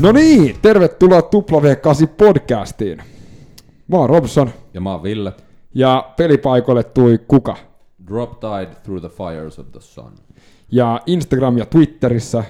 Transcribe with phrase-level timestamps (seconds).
[0.00, 2.98] No niin, tervetuloa W8 podcastiin.
[3.88, 5.32] Mä oon Robson Ja mä oon Ville.
[5.74, 7.56] ja pelipaikoille tuli kuka?
[8.06, 10.12] Drop Tide Through the Fires of the Sun.
[10.72, 12.44] Ja Instagram ja Twitterissä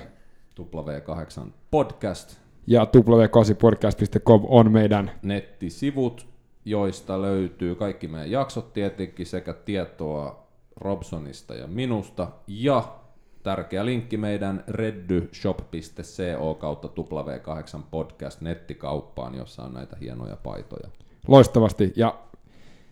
[0.60, 2.36] W8 podcast.
[2.66, 6.26] ja w8podcast.com on meidän Nettisivut,
[6.64, 10.46] joista löytyy kaikki meidän jaksot tietenkin sekä tietoa
[10.76, 12.28] Robsonista ja minusta.
[12.46, 12.99] Ja
[13.42, 20.88] tärkeä linkki meidän reddyshop.co kautta W8 podcast nettikauppaan, jossa on näitä hienoja paitoja.
[21.28, 21.92] loistavasti.
[21.96, 22.14] Ja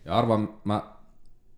[0.05, 0.83] Ja arvan, mä,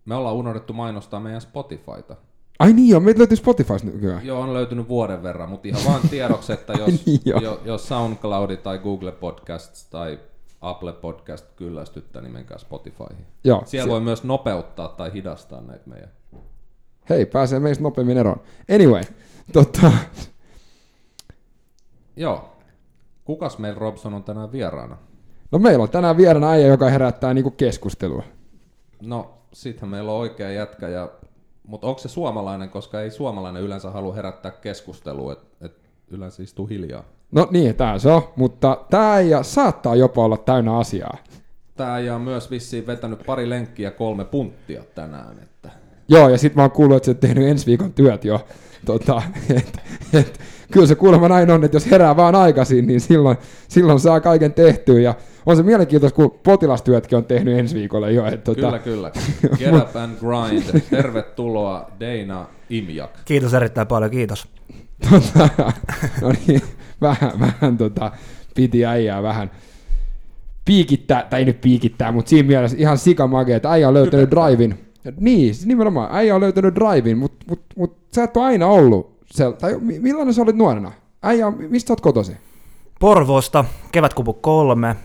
[0.05, 2.15] me ollaan unohdettu mainostaa meidän Spotifyta.
[2.59, 4.25] ai niin joo, meitä löytyy Spotifysta nykyään.
[4.25, 8.57] Joo, on löytynyt vuoden verran, mutta ihan vaan tiedoksi, että jos, Niin jo, jos SoundCloud
[8.57, 10.19] tai Google Podcasts tai
[10.61, 13.25] Apple Podcast kyllästyttää, niin menkää Spotifyhin.
[13.43, 16.09] Joo, Siellä se- voi myös nopeuttaa tai hidastaa näitä meidän.
[17.09, 18.41] Hei, pääsee meistä nopeammin eroon.
[18.75, 19.03] Anyway,
[19.53, 19.91] tota,
[22.15, 22.47] Joo.
[23.25, 24.97] Kukas meillä Robson on tänään vieraana?
[25.51, 28.23] no meillä on tänään vieraana äijä, joka herättää niinku keskustelua.
[29.01, 31.09] No, sittenhän meillä on oikea jätkä, ja,
[31.67, 36.67] mutta onko se suomalainen, koska ei suomalainen yleensä halua herättää keskustelua, että et yleensä istuu
[36.67, 37.03] hiljaa.
[37.31, 41.17] No niin, tää se on, mutta tää äijä saattaa jopa olla täynnä asiaa.
[41.75, 45.69] Tää ja on myös vissiin vetänyt pari lenkkiä ja kolme punttia tänään, että
[46.11, 48.45] Joo, ja sit mä oon kuullut, että sä oot tehnyt ensi viikon työt jo.
[48.85, 49.21] Tota,
[49.57, 49.77] et,
[50.13, 50.39] et,
[50.71, 54.53] kyllä se kuulemma näin on, että jos herää vaan aikaisin, niin silloin, silloin saa kaiken
[54.53, 54.99] tehtyä.
[54.99, 58.25] Ja on se mielenkiintoista, kun potilastyötkin on tehnyt ensi viikolle jo.
[58.25, 59.11] Et, tota, Kyllä, kyllä.
[59.59, 60.81] Get up and grind.
[60.89, 63.11] Tervetuloa Deina Imjak.
[63.25, 64.47] Kiitos erittäin paljon, kiitos.
[65.09, 65.49] Tota,
[66.21, 66.61] no niin,
[67.01, 68.11] vähän, vähän tota,
[68.55, 69.51] piti äijää vähän
[70.65, 74.90] piikittää, tai ei nyt piikittää, mutta siinä mielessä ihan sikamage, että äijä on löytänyt drivin.
[75.19, 79.17] Niin, siis nimenomaan, äijä on löytänyt drivin, mutta mut, mut, sä et ole aina ollut,
[79.25, 80.91] sel, tai mi- millainen sä olit nuorena?
[81.23, 82.37] Äijä, mistä sä oot kotosi?
[82.99, 84.95] Porvoosta, kevätkupu kolme,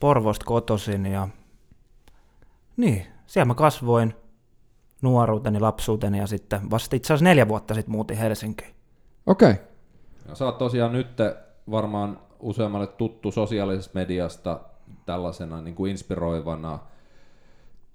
[0.00, 1.28] Porvoosta kotoisin ja
[2.76, 4.14] niin, siellä mä kasvoin
[5.02, 8.74] nuoruuteni, lapsuuteni ja sitten vasta itse asiassa neljä vuotta sitten muutin Helsinkiin.
[9.26, 9.64] Okei, okay.
[10.28, 11.16] Ja sä oot tosiaan nyt
[11.70, 14.60] varmaan useammalle tuttu sosiaalisesta mediasta
[15.06, 16.78] tällaisena niin kuin inspiroivana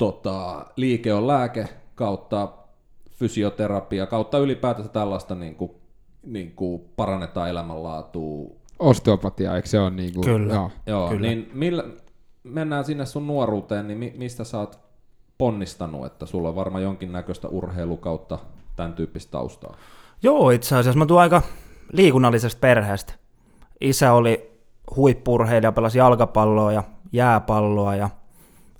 [0.01, 2.53] tota, liike on lääke kautta
[3.09, 5.71] fysioterapia kautta ylipäätänsä tällaista niin kuin,
[6.25, 8.49] niin kuin parannetaan elämänlaatua.
[8.79, 10.53] osteopatia, eikö se ole niinku, Kyllä.
[10.53, 10.71] Joo.
[10.85, 11.27] Joo, Kyllä.
[11.27, 11.83] niin millä,
[12.43, 14.79] mennään sinne sun nuoruuteen, niin mi, mistä sä oot
[15.37, 18.39] ponnistanut, että sulla on varmaan jonkinnäköistä urheilu kautta
[18.75, 19.75] tämän tyyppistä taustaa.
[20.23, 21.41] Joo, itse asiassa mä tuun aika
[21.93, 23.13] liikunnallisesta perheestä.
[23.81, 24.51] Isä oli
[24.95, 28.09] huippurheilija, pelasi jalkapalloa ja jääpalloa ja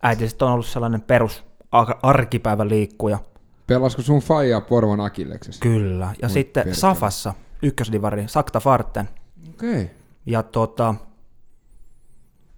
[0.02, 3.20] äiti sitten on ollut sellainen perus ar- arkipäivän liikkuja.
[3.68, 5.62] Pelasko sun faija Porvon Akilleksessa?
[5.62, 6.06] Kyllä.
[6.22, 6.76] Ja Voi sitten perkele.
[6.76, 9.10] Safassa, ykkösdivari, Sakta Farten.
[9.50, 9.72] Okei.
[9.72, 9.88] Okay.
[10.26, 10.96] Ja tota,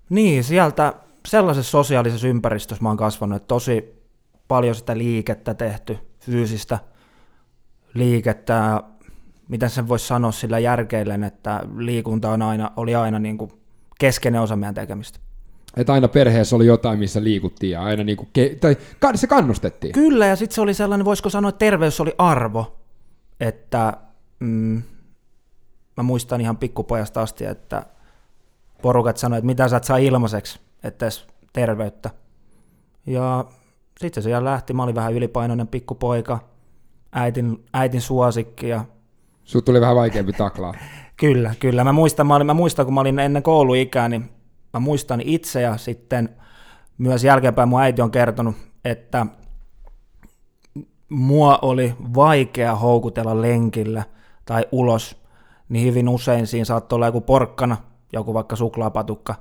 [0.09, 0.93] niin, sieltä
[1.27, 4.03] sellaisessa sosiaalisessa ympäristössä mä oon kasvanut, että tosi
[4.47, 6.79] paljon sitä liikettä tehty, fyysistä
[7.93, 8.83] liikettä,
[9.47, 13.51] miten sen voisi sanoa sillä järkeillen, että liikunta on aina, oli aina niin kuin
[13.99, 15.19] keskeinen osa meidän tekemistä.
[15.77, 18.55] Että aina perheessä oli jotain, missä liikuttiin ja aina niinku, ke-
[18.99, 19.93] tai se kannustettiin.
[19.93, 22.79] Kyllä, ja sitten se oli sellainen, voisiko sanoa, että terveys oli arvo,
[23.39, 23.93] että
[24.39, 24.81] mm,
[25.97, 27.85] mä muistan ihan pikkupojasta asti, että
[28.81, 32.09] porukat sanoi, että mitä sä et saa ilmaiseksi, että edes terveyttä.
[33.05, 33.45] Ja
[33.99, 36.39] sitten se siellä lähti, mä olin vähän ylipainoinen pikkupoika,
[37.11, 38.85] äitin, äitin suosikki ja
[39.43, 40.73] Sut tuli vähän vaikeampi taklaa.
[41.17, 41.83] Kyllä, kyllä.
[41.83, 44.29] Mä muistan, mä, olin, mä muistan, kun mä olin ennen kouluikää, niin
[44.73, 46.29] mä muistan itse ja sitten
[46.97, 49.25] myös jälkeenpäin mun äiti on kertonut, että
[51.09, 54.03] mua oli vaikea houkutella lenkillä
[54.45, 55.23] tai ulos,
[55.69, 57.77] niin hyvin usein siinä saattoi olla joku porkkana,
[58.13, 59.35] joku vaikka suklaapatukka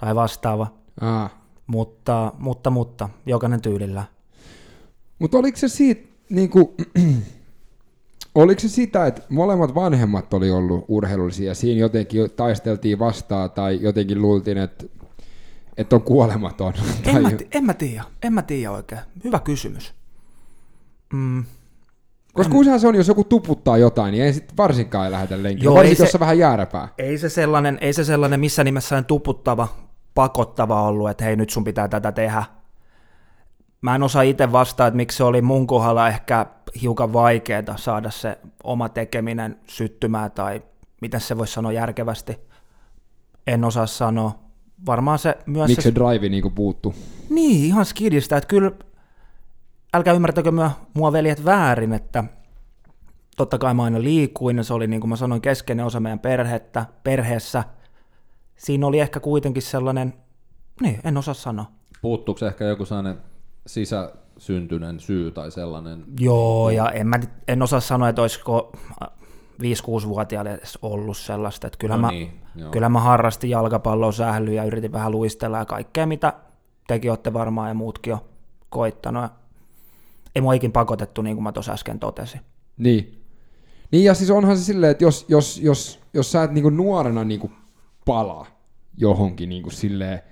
[0.00, 0.66] tai vastaava,
[1.00, 1.34] Ah.
[1.66, 4.04] mutta, mutta, mutta, jokainen tyylillä.
[5.18, 6.74] Mutta oliko se siitä, niinku,
[8.34, 13.78] oliko se sitä, että molemmat vanhemmat oli ollut urheilullisia ja siinä jotenkin taisteltiin vastaan tai
[13.82, 14.84] jotenkin luultiin, että,
[15.76, 16.72] että on kuolematon?
[17.06, 19.00] En mä, ti- en mä tiedä, en mä tiedä oikein.
[19.24, 19.94] Hyvä kysymys.
[21.12, 21.44] Mm,
[22.32, 25.74] koska usein se on, jos joku tuputtaa jotain, niin ei sitten varsinkaan lähdetä lenkille, Joo,
[25.74, 26.88] varsinkin ei se- jos se vähän jääräpää.
[26.98, 29.68] Ei se sellainen, ei se sellainen missä nimessä tuputtava,
[30.14, 32.44] pakottava ollut, että hei nyt sun pitää tätä tehdä.
[33.84, 36.46] Mä en osaa itse vastaa, että miksi se oli mun kohdalla ehkä
[36.82, 40.62] hiukan vaikeaa saada se oma tekeminen syttymään tai
[41.00, 42.38] miten se voisi sanoa järkevästi.
[43.46, 44.38] En osaa sanoa.
[44.86, 45.68] Varmaan se myös...
[45.68, 46.94] Miksi se, se drive niinku puuttu?
[47.30, 48.70] Niin, ihan skidistä, että kyllä,
[49.94, 52.24] älkää ymmärtäkö myö, mua veljet väärin, että
[53.36, 56.18] totta kai mä aina liikuin, ja se oli niin kuin mä sanoin keskeinen osa meidän
[56.18, 57.64] perhettä, perheessä,
[58.56, 60.14] siinä oli ehkä kuitenkin sellainen,
[60.80, 61.66] niin en osaa sanoa.
[62.02, 63.33] Puuttuuko ehkä joku sellainen
[63.66, 66.04] sisäsyntyinen syy tai sellainen?
[66.20, 68.72] Joo, ja en, mä, en osaa sanoa, että olisiko
[69.62, 72.70] 5-6-vuotiaalle edes ollut sellaista, että kyllä, No mä, niin, joo.
[72.70, 76.32] kyllä mä harrastin jalkapalloa sählyä ja yritin vähän luistella ja kaikkea, mitä
[76.86, 78.26] tekin olette varmaan ja muutkin jo
[78.68, 79.22] koittanut.
[79.22, 79.30] Ja
[80.34, 82.40] Ei mua ikin pakotettu, niin kuin mä tuossa äsken totesin.
[82.78, 83.20] Niin.
[83.92, 87.24] Niin ja siis onhan se silleen, että jos, jos, jos, jos sä et niinku nuorena
[87.24, 87.50] niinku
[88.04, 88.46] pala
[88.96, 90.22] johonkin niinku silleen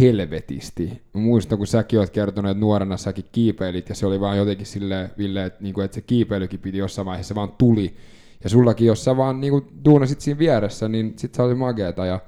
[0.00, 1.02] helvetisti.
[1.14, 4.66] Mä muistan, kun säkin oot kertonut, että nuorena säkin kiipeilit ja se oli vaan jotenkin
[4.66, 7.96] silleen, Ville, että, niinku, että se kiipeilykin piti jossain vaiheessa vaan tuli.
[8.44, 12.20] Ja sullakin, jos sä vaan niinku duunasit siinä vieressä, niin sit se oli mageeta ja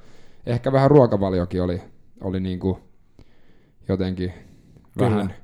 [0.46, 1.80] ehkä vähän ruokavaliokin oli,
[2.20, 2.78] oli niinku
[3.88, 4.32] jotenkin
[4.98, 5.10] Kyllä.
[5.10, 5.34] vähän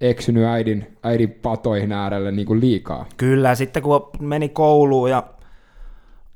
[0.00, 3.06] eksynyt äidin, äidin patoihin äärelle niinku liikaa.
[3.16, 5.37] Kyllä, sitten kun meni kouluun ja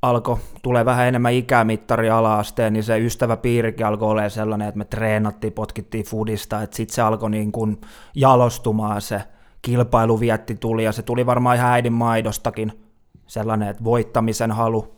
[0.03, 5.53] alkoi tulee vähän enemmän ikämittari ala-asteen, niin se ystäväpiirikin alkoi olemaan sellainen, että me treenattiin,
[5.53, 7.81] potkittiin foodista, että sitten se alkoi niin kuin
[8.15, 9.21] jalostumaan se
[9.61, 12.79] kilpailuvietti tuli, ja se tuli varmaan ihan äidin maidostakin
[13.27, 14.95] sellainen, että voittamisen halu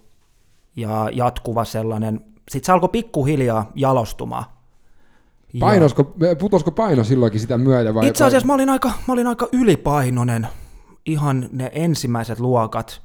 [0.75, 2.22] ja jatkuva sellainen.
[2.50, 4.46] Sitten se alkoi pikkuhiljaa jalostumaan.
[5.54, 8.07] Ja- Painosko, putosko paino silloinkin sitä myötä vai?
[8.07, 10.48] itse asiassa mä olin, aika, mä olin aika ylipainoinen
[11.06, 13.02] ihan ne ensimmäiset luokat.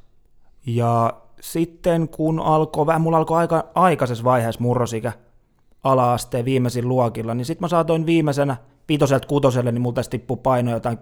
[0.67, 5.13] Ja sitten kun alkoi, vähän mulla alkoi aika aikaisessa vaiheessa murrosikä
[5.85, 8.57] ala-asteen viimeisin luokilla, niin sitten mä saatoin viimeisenä
[8.89, 11.01] viitoselta kutoselle, niin multa tippua paino jotain 10-15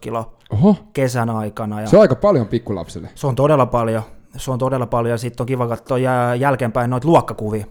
[0.00, 1.80] kiloa Oho, kesän aikana.
[1.80, 3.08] Ja se on aika paljon pikkulapselle.
[3.14, 4.02] se on todella paljon.
[4.36, 7.66] Se on todella paljon ja sitten on kiva katsoa jää- jälkeenpäin noita luokkakuvia.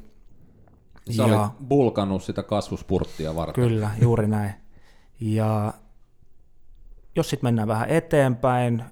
[1.12, 3.64] Sä olit bulkannut sitä kasvuspurttia varten.
[3.64, 4.54] Kyllä, juuri näin.
[5.20, 5.74] Ja
[7.16, 8.84] jos sitten mennään vähän eteenpäin,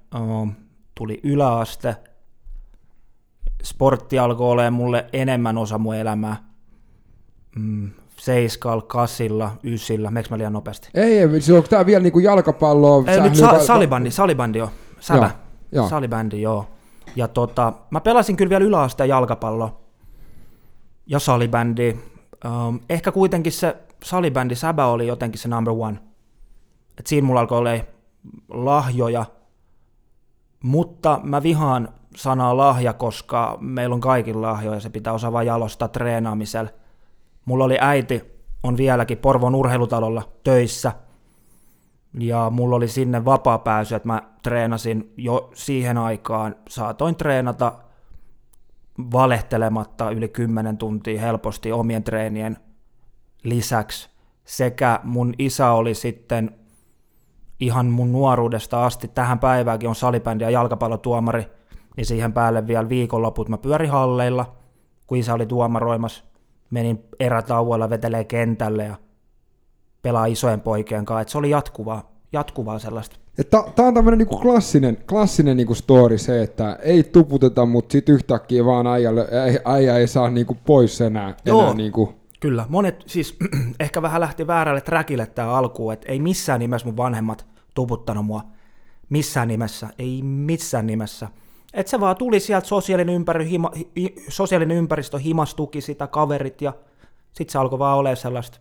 [0.96, 1.96] tuli yläaste,
[3.64, 6.38] sportti alkoi olemaan mulle enemmän osa mun elämää.
[7.56, 10.90] Mm, seiskal, kasilla, ysillä, meks mä liian nopeasti?
[10.94, 13.04] Ei, ei se on tää vielä niinku jalkapalloa.
[13.08, 14.70] Ei, nyt sa- salibandi, salibandi Joo,
[15.72, 15.90] joo.
[15.90, 16.66] salibandi joo.
[17.16, 19.82] Ja tota, mä pelasin kyllä vielä yläasteen jalkapalloa
[21.06, 21.96] ja salibändi.
[22.46, 26.00] Um, ehkä kuitenkin se salibändi, säbä oli jotenkin se number one.
[27.00, 27.70] Et siinä mulla alkoi olla
[28.50, 29.26] lahjoja,
[30.64, 35.88] mutta mä vihaan sanaa lahja, koska meillä on kaikilla lahjoja, se pitää osaa vaan jalostaa
[35.88, 36.70] treenaamisella.
[37.46, 38.24] Mulla oli äiti,
[38.64, 40.92] on vieläkin Porvon urheilutalolla töissä,
[42.20, 47.74] ja mulla oli sinne vapaa pääsy, että mä treenasin jo siihen aikaan, saatoin treenata
[49.14, 52.58] valehtelematta yli 10 tuntia helposti omien treenien
[53.44, 54.10] lisäksi.
[54.46, 56.56] Sekä mun isä oli sitten
[57.60, 61.46] ihan mun nuoruudesta asti tähän päiväänkin on salibändi ja jalkapallotuomari,
[61.98, 64.56] niin siihen päälle vielä viikonloput mä pyörin halleilla,
[65.08, 66.24] kun isä oli tuomaroimassa.
[66.70, 68.96] Menin erätauolla vetelee kentälle ja
[70.02, 71.22] pelaa isojen poikien kanssa.
[71.22, 73.16] Et se oli jatkuvaa, jatkuvaa sellaista.
[73.50, 78.66] Tämä on tämmöinen niinku klassinen, klassinen niinku story se, että ei tuputeta, mutta sitten yhtäkkiä
[78.66, 79.28] vaan äijälle,
[79.66, 81.36] äijä, ei saa niinku pois enää.
[81.46, 81.62] Joo.
[81.62, 82.14] enää niinku.
[82.40, 83.38] Kyllä, monet siis
[83.80, 88.44] ehkä vähän lähti väärälle trackille tämä alkuun, että ei missään nimessä mun vanhemmat tuputtanut mua.
[89.10, 91.28] Missään nimessä, ei missään nimessä.
[91.74, 96.74] Et se vaan tuli sieltä sosiaalinen, ympäri, hima, hi, sosiaalinen ympäristö himastuki sitä kaverit ja
[97.34, 98.60] sitten se alkoi vaan olemaan sellaista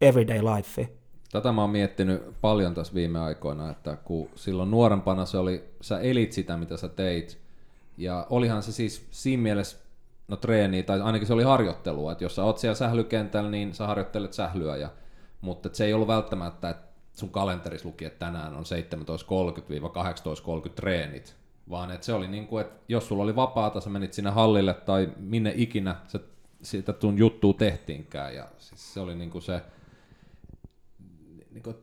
[0.00, 0.88] everyday life.
[1.32, 6.00] Tätä mä oon miettinyt paljon tässä viime aikoina, että kun silloin nuorempana se oli, sä
[6.00, 7.38] elit sitä, mitä sä teit,
[7.98, 9.76] ja olihan se siis siinä mielessä,
[10.28, 13.86] no treeni, tai ainakin se oli harjoittelua, että jos sä oot siellä sählykentällä, niin sä
[13.86, 14.90] harjoittelet sählyä, ja,
[15.40, 18.64] mutta se ei ollut välttämättä, että sun kalenterissa luki, että tänään on
[20.64, 21.36] 17.30-18.30 treenit,
[21.70, 24.74] vaan että se oli niin kuin, että jos sulla oli vapaata, sä menit sinne hallille
[24.74, 26.20] tai minne ikinä se,
[26.62, 29.62] siitä tun juttua tehtiinkään, ja siis se oli niin kuin se,
[31.50, 31.76] niin kuin,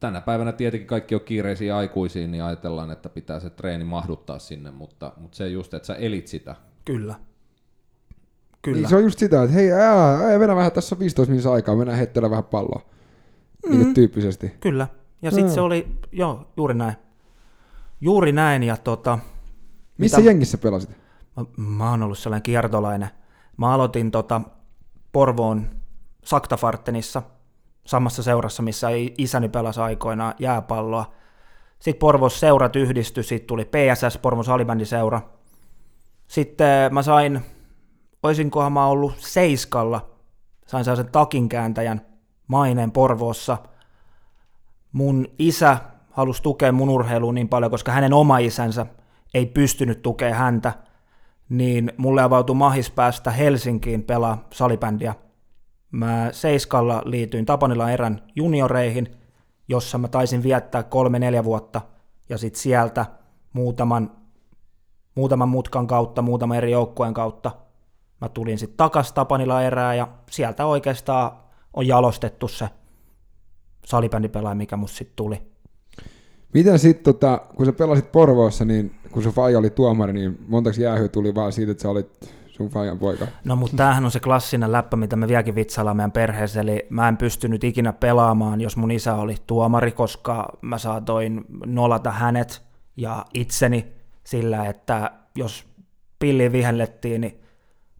[0.00, 4.70] tänä päivänä tietenkin kaikki on kiireisiä aikuisiin, niin ajatellaan, että pitää se treeni mahduttaa sinne,
[4.70, 6.56] mutta, mutta se just, että sä elit sitä.
[6.84, 7.14] Kyllä.
[8.62, 8.78] Kyllä.
[8.78, 11.52] Niin se on just sitä, että hei, ää, ää, mennään vähän, tässä on 15 minuuttia
[11.52, 12.80] aikaa, mennään heittellä vähän palloa.
[13.66, 13.78] Mm.
[13.78, 14.52] Niin tyyppisesti.
[14.60, 14.88] Kyllä.
[15.22, 16.94] Ja sitten se oli, joo, juuri näin.
[18.04, 19.18] Juuri näin, ja tota,
[19.98, 20.90] Missä Mitä- jengissä pelasit?
[21.36, 23.08] Mä, mä oon ollut sellainen kiertolainen.
[23.56, 24.40] Mä aloitin tota
[25.12, 25.70] Porvoon
[26.24, 27.22] Saktafartenissa,
[27.86, 31.12] samassa seurassa, missä isäni pelasi aikoinaan jääpalloa.
[31.78, 35.20] Sitten Porvoossa seurat yhdistyi, sitten tuli PSS, Porvon salibändiseura.
[36.28, 37.40] Sitten mä sain,
[38.22, 40.10] oisinkohan mä ollut Seiskalla,
[40.66, 42.06] sain sellaisen takinkääntäjän
[42.46, 43.58] maineen Porvoossa.
[44.92, 45.78] Mun isä
[46.14, 48.86] halusi tukea mun urheilua niin paljon, koska hänen oma isänsä
[49.34, 50.72] ei pystynyt tukemaan häntä,
[51.48, 55.14] niin mulle avautui mahis päästä Helsinkiin pelaa salibändiä.
[55.90, 59.16] Mä Seiskalla liityin Tapanilla erän junioreihin,
[59.68, 61.80] jossa mä taisin viettää kolme-neljä vuotta,
[62.28, 63.06] ja sitten sieltä
[63.52, 64.10] muutaman,
[65.14, 67.50] muutaman mutkan kautta, muutaman eri joukkueen kautta
[68.20, 71.32] mä tulin sitten takas Tapanilla erää, ja sieltä oikeastaan
[71.74, 72.68] on jalostettu se
[73.84, 75.53] salibändipelaaja, mikä musta sitten tuli.
[76.54, 80.82] Miten sitten, tota, kun sä pelasit Porvoossa, niin kun sun faija oli tuomari, niin montaksi
[80.82, 83.26] jäähyä tuli vaan siitä, että sä olit sun faijan poika?
[83.44, 87.08] No mutta tämähän on se klassinen läppä, mitä me vieläkin vitsaillaan meidän perheessä, eli mä
[87.08, 92.62] en pystynyt ikinä pelaamaan, jos mun isä oli tuomari, koska mä saatoin nolata hänet
[92.96, 93.92] ja itseni
[94.24, 95.64] sillä, että jos
[96.18, 97.40] pilli vihellettiin, niin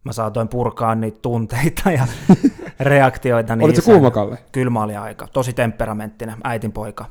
[0.03, 2.07] mä saatoin purkaa niitä tunteita ja
[2.79, 3.55] reaktioita.
[3.55, 4.37] Niin Olitko kuuma Kalle?
[4.51, 5.27] Kylmä oli aika.
[5.33, 7.05] Tosi temperamenttinen, äitin poika.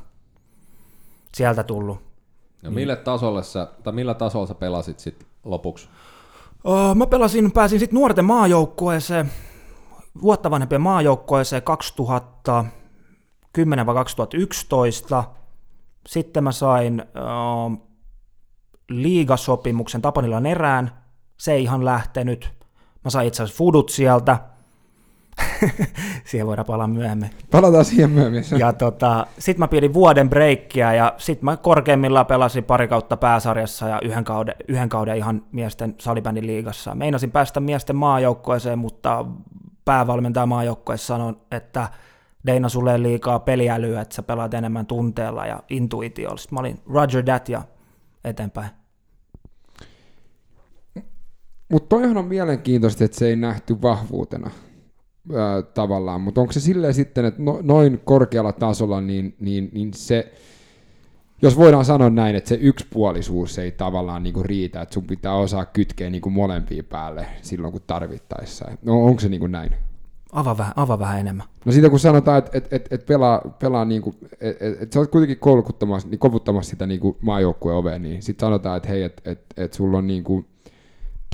[1.35, 1.99] Sieltä tullut.
[2.63, 5.89] Ja mille tasolle sä, tai millä tasolla sä pelasit sit lopuksi?
[6.63, 9.31] Oh, mä pelasin, pääsin sitten nuorten maajoukkueeseen,
[10.21, 15.23] vuotta vanhempien maajoukkueeseen 2010 vai 2011.
[16.07, 17.77] Sitten mä sain uh,
[18.89, 21.03] liigasopimuksen Tapanilan erään.
[21.37, 22.53] Se ei ihan lähtenyt.
[23.03, 24.39] Mä sain itse asiassa fudut sieltä.
[26.25, 27.29] siihen voidaan palaa myöhemmin.
[27.51, 28.43] Palataan siihen myöhemmin.
[28.59, 33.87] Ja tota, sit mä pidin vuoden breikkiä ja sit mä korkeimmillaan pelasin pari kautta pääsarjassa
[33.87, 36.95] ja yhden kauden, yhden kauden ihan miesten salibändin liigassa.
[36.95, 39.25] Meinasin päästä miesten maajoukkoeseen, mutta
[39.85, 41.89] päävalmentaja maajoukkoessa sanoi, että
[42.45, 46.37] Deina sulle ei liikaa peliälyä, että sä pelaat enemmän tunteella ja intuitiolla.
[46.37, 47.61] Sitten mä olin Roger that ja
[48.23, 48.69] eteenpäin.
[51.71, 54.51] Mutta toihan on mielenkiintoista, että se ei nähty vahvuutena
[55.33, 59.93] ää, tavallaan, mutta onko se silleen sitten, että no, noin korkealla tasolla, niin, niin, niin
[59.93, 60.33] se,
[61.41, 65.65] jos voidaan sanoa näin, että se yksipuolisuus ei tavallaan niinku riitä, että sun pitää osaa
[65.65, 68.65] kytkeä niinku molempia päälle silloin, kun tarvittaessa.
[68.83, 69.71] No onko se niinku näin?
[70.31, 71.47] Ava vähän, ava vähän enemmän.
[71.65, 74.99] No siitä kun sanotaan, että et, et, et pelaa, pelaa niinku, että et, et sä
[74.99, 79.31] oot kuitenkin kouluttamassa, niin koputtamassa sitä niinku maajoukkueen oveen, niin sitten sanotaan, että hei, että
[79.31, 80.45] et, et sulla on niinku,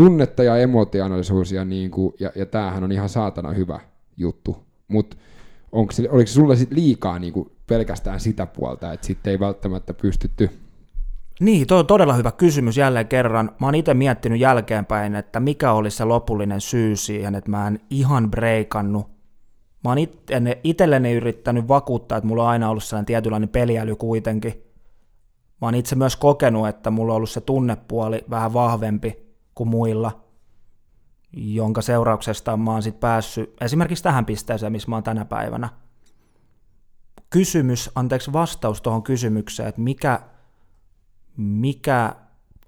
[0.02, 3.80] tunnetta ja emotionaalisuus niin kuin, ja, ja tämähän on ihan saatana hyvä
[4.18, 5.18] juttu, mutta
[5.72, 10.50] oliko se sulle sit liikaa niin kuin pelkästään sitä puolta, että sitten ei välttämättä pystytty
[11.40, 13.52] niin, tuo on todella hyvä kysymys jälleen kerran.
[13.60, 17.80] Mä oon itse miettinyt jälkeenpäin, että mikä oli se lopullinen syy siihen, että mä en
[17.90, 19.08] ihan breikannut.
[19.84, 19.98] Mä oon
[20.64, 24.54] itselleni yrittänyt vakuuttaa, että mulla on aina ollut sellainen tietynlainen peliäly kuitenkin.
[25.62, 30.24] Mä oon itse myös kokenut, että mulla on ollut se tunnepuoli vähän vahvempi kuin muilla,
[31.34, 35.70] jonka seurauksesta mä oon sitten päässyt esimerkiksi tähän pisteeseen, missä mä oon tänä päivänä.
[37.30, 40.20] Kysymys, anteeksi vastaus tuohon kysymykseen, että mikä,
[41.38, 42.16] mikä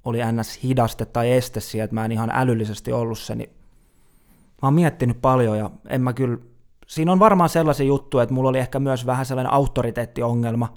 [0.03, 0.63] oli ns.
[0.63, 3.49] hidaste tai este siihen, että mä en ihan älyllisesti ollut se, niin
[4.61, 6.37] mä oon miettinyt paljon ja en mä kyllä,
[6.87, 10.73] siinä on varmaan sellaisia juttuja, että mulla oli ehkä myös vähän sellainen autoriteettiongelma,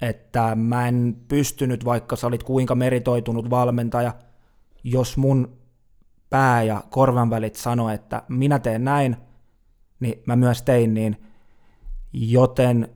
[0.00, 4.14] että mä en pystynyt, vaikka sä olit kuinka meritoitunut valmentaja–
[4.86, 5.58] jos mun
[6.30, 9.16] pää ja korvan välit sanoo, että minä teen näin,
[10.00, 11.16] niin mä myös tein niin.
[12.12, 12.88] Joten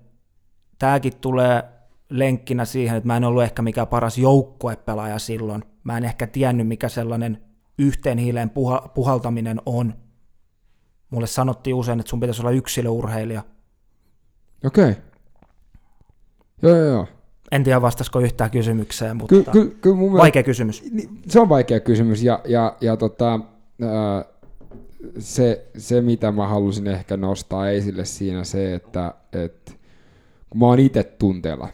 [0.79, 1.65] tämäkin tulee
[2.11, 5.65] lenkkinä siihen, että mä en ollut ehkä mikä paras joukkuepelaaja silloin.
[5.85, 7.43] Mä en ehkä tiennyt, mikä sellainen
[7.79, 9.95] yhteen hiileen puha- puhaltaminen on.
[11.11, 13.43] Mulle sanottiin usein, että sun pitäisi olla yksilöurheilija.
[14.65, 14.91] Okei.
[14.91, 15.03] Okay.
[16.63, 17.07] Joo, joo, joo.
[17.53, 20.85] En tiedä vastasko yhtään kysymykseen, mutta ky, ky, ky, mun vaikea kysymys.
[21.29, 23.41] Se on vaikea kysymys ja, ja, ja tota,
[25.19, 29.73] se, se, mitä mä halusin ehkä nostaa esille siinä se, että, että
[30.51, 31.69] kun mä oon itse tunteella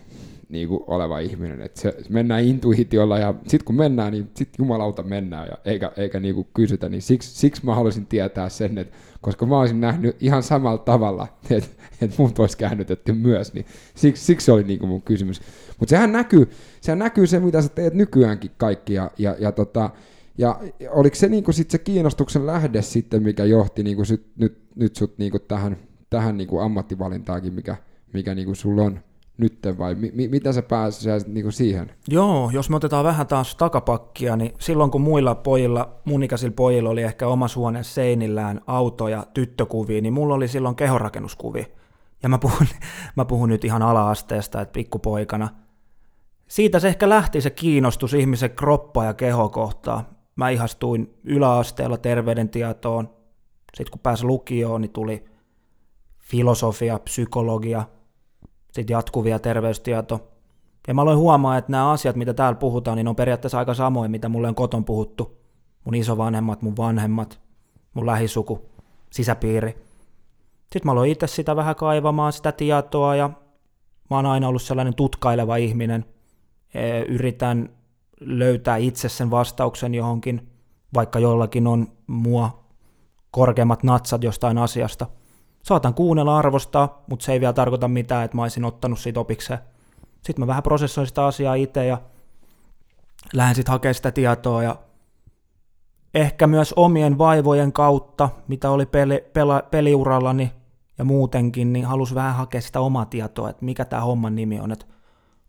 [0.49, 5.03] niin kuin oleva ihminen, että se, mennään intuitiolla ja sitten kun mennään, niin sitten jumalauta
[5.03, 8.97] mennään ja eikä, eikä niin kuin kysytä, niin siksi, siksi mä halusin tietää sen, että
[9.21, 14.25] koska mä olisin nähnyt ihan samalla tavalla, että, että muut olisi käännytetty myös, niin siksi,
[14.25, 15.41] siksi oli niin kuin mun kysymys.
[15.81, 18.95] Mutta sehän näkyy, sehän näkyy se, mitä sä teet nykyäänkin kaikki.
[18.95, 19.91] Ja, ja, ja, tota,
[20.39, 24.97] ja oliko se niinku sit se kiinnostuksen lähde sitten, mikä johti niinku sit, nyt, nyt
[24.97, 25.77] sut niinku tähän,
[26.11, 27.77] tähän niinku ammattivalintaakin, mikä,
[28.13, 29.01] mikä niinku sulla on
[29.39, 31.91] nyt vai mi, mitä sä pääsit niinku siihen?
[32.09, 36.21] Joo, jos me otetaan vähän taas takapakkia, niin silloin kun muilla pojilla, mun
[36.57, 41.65] pojilla oli ehkä omassa huoneessa seinillään auto- ja tyttökuvia, niin mulla oli silloin kehorakennuskuvia.
[42.23, 42.67] Ja mä puhun,
[43.17, 45.49] mä puhun nyt ihan ala-asteesta, että pikkupoikana–
[46.49, 50.07] siitä se ehkä lähti se kiinnostus ihmisen kroppa ja keho kohtaan.
[50.37, 53.11] Mä ihastuin yläasteella terveydentietoon.
[53.75, 55.25] Sitten kun pääsi lukioon, niin tuli
[56.19, 57.85] filosofia, psykologia,
[58.73, 60.29] sitten jatkuvia terveystieto.
[60.89, 64.11] Ja mä aloin huomaa, että nämä asiat, mitä täällä puhutaan, niin on periaatteessa aika samoin,
[64.11, 65.37] mitä mulle on koton puhuttu.
[65.85, 67.41] mun isovanhemmat, mun vanhemmat,
[67.95, 68.69] mun lähisuku,
[69.11, 69.71] sisäpiiri.
[70.63, 73.29] Sitten mä aloin itse sitä vähän kaivamaan, sitä tietoa, ja
[74.11, 76.05] mä oon aina ollut sellainen tutkaileva ihminen.
[76.75, 77.69] E, Yritän
[78.21, 80.51] löytää itse sen vastauksen johonkin,
[80.95, 82.65] vaikka jollakin on mua
[83.31, 85.07] korkeammat natsat jostain asiasta.
[85.63, 89.59] Saatan kuunnella arvostaa, mutta se ei vielä tarkoita mitään, että mä olisin ottanut siitä opikseen.
[90.23, 91.99] Sitten mä vähän prosessoin sitä asiaa itse ja
[93.33, 94.77] lähden sitten hakemaan sitä tietoa ja
[96.15, 100.53] ehkä myös omien vaivojen kautta, mitä oli peli, pela, peliurallani
[100.99, 104.73] ja muutenkin, niin halus vähän hakea sitä omaa tietoa, että mikä tämä homman nimi on,
[104.73, 104.87] että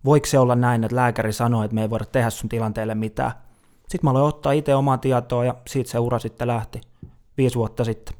[0.05, 3.31] voiko se olla näin, että lääkäri sanoo, että me ei voida tehdä sun tilanteelle mitään.
[3.77, 6.81] Sitten mä aloin ottaa itse omaa tietoa ja siitä se ura sitten lähti
[7.37, 8.15] viisi vuotta sitten.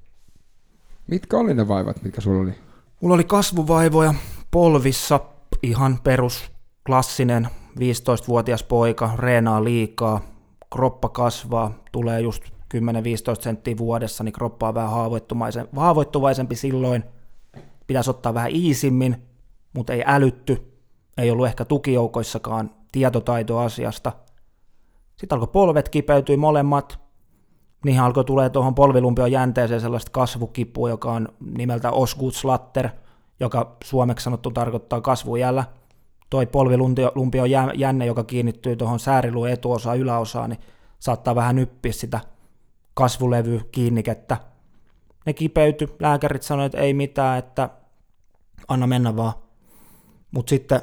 [1.08, 2.52] Mitkä oli ne vaivat, mitkä sulla oli?
[3.02, 4.14] Mulla oli kasvuvaivoja
[4.52, 5.20] polvissa,
[5.64, 6.52] ihan perus
[6.86, 7.48] klassinen
[7.80, 10.22] 15-vuotias poika, reenaa liikaa,
[10.74, 12.48] kroppa kasvaa, tulee just 10-15
[13.40, 14.92] senttiä vuodessa, niin kroppa on vähän
[15.76, 17.04] haavoittuvaisempi silloin.
[17.88, 19.24] Pitäisi ottaa vähän iisimmin,
[19.74, 20.77] mutta ei älytty.
[21.18, 24.12] Ei ollut ehkä tukijoukoissakaan tietotaito asiasta.
[25.16, 27.00] Sitten alkoi polvet kipeytyä molemmat.
[27.86, 32.90] Niihin alkoi tulee tuohon polvilumpion jänteeseen sellaista kasvukipua, joka on nimeltä Osgutslatter,
[33.40, 35.64] joka suomeksi sanottu tarkoittaa kasvujällä
[36.30, 37.46] toi polvilumpio
[37.76, 40.60] jänne, joka kiinnittyy tuohon sääriluun etuosaan yläosaan, niin
[41.00, 42.20] saattaa vähän nyppiä sitä
[42.94, 44.38] kasvulevy kiinnikettä.
[45.26, 47.70] Ne kipeyty, lääkärit sanoivat, että ei mitään, että
[48.68, 49.34] anna mennä vaan.
[50.32, 50.82] Mutta sitten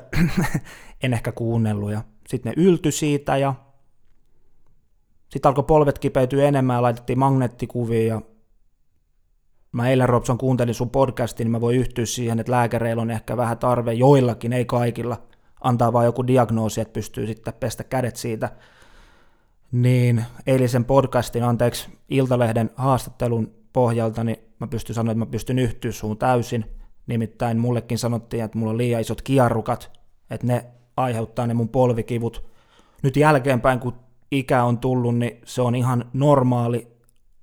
[1.03, 3.55] en ehkä kuunnellut ja sitten ne ylty siitä ja
[5.29, 8.23] sitten alkoi polvet kipeytyä enemmän ja laitettiin magneettikuvia ja
[9.73, 13.37] mä eilen Robson kuuntelin sun podcastin, niin mä voin yhtyä siihen, että lääkäreillä on ehkä
[13.37, 15.23] vähän tarve joillakin, ei kaikilla,
[15.61, 18.51] antaa vaan joku diagnoosi, että pystyy sitten pestä kädet siitä.
[19.73, 25.93] Niin eilisen podcastin, anteeksi, Iltalehden haastattelun pohjalta, niin mä pystyn sanoa, että mä pystyn yhtyä
[25.93, 26.65] suun täysin.
[27.07, 29.91] Nimittäin mullekin sanottiin, että mulla on liian isot kiarrukat,
[30.31, 32.45] että ne aiheuttaa ne mun polvikivut.
[33.03, 33.95] Nyt jälkeenpäin, kun
[34.31, 36.89] ikä on tullut, niin se on ihan normaali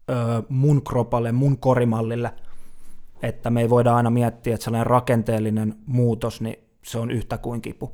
[0.09, 0.13] ö,
[0.49, 2.33] mun kropalle, mun korimallille,
[3.21, 7.61] että me ei voida aina miettiä, että sellainen rakenteellinen muutos, niin se on yhtä kuin
[7.61, 7.91] kipu.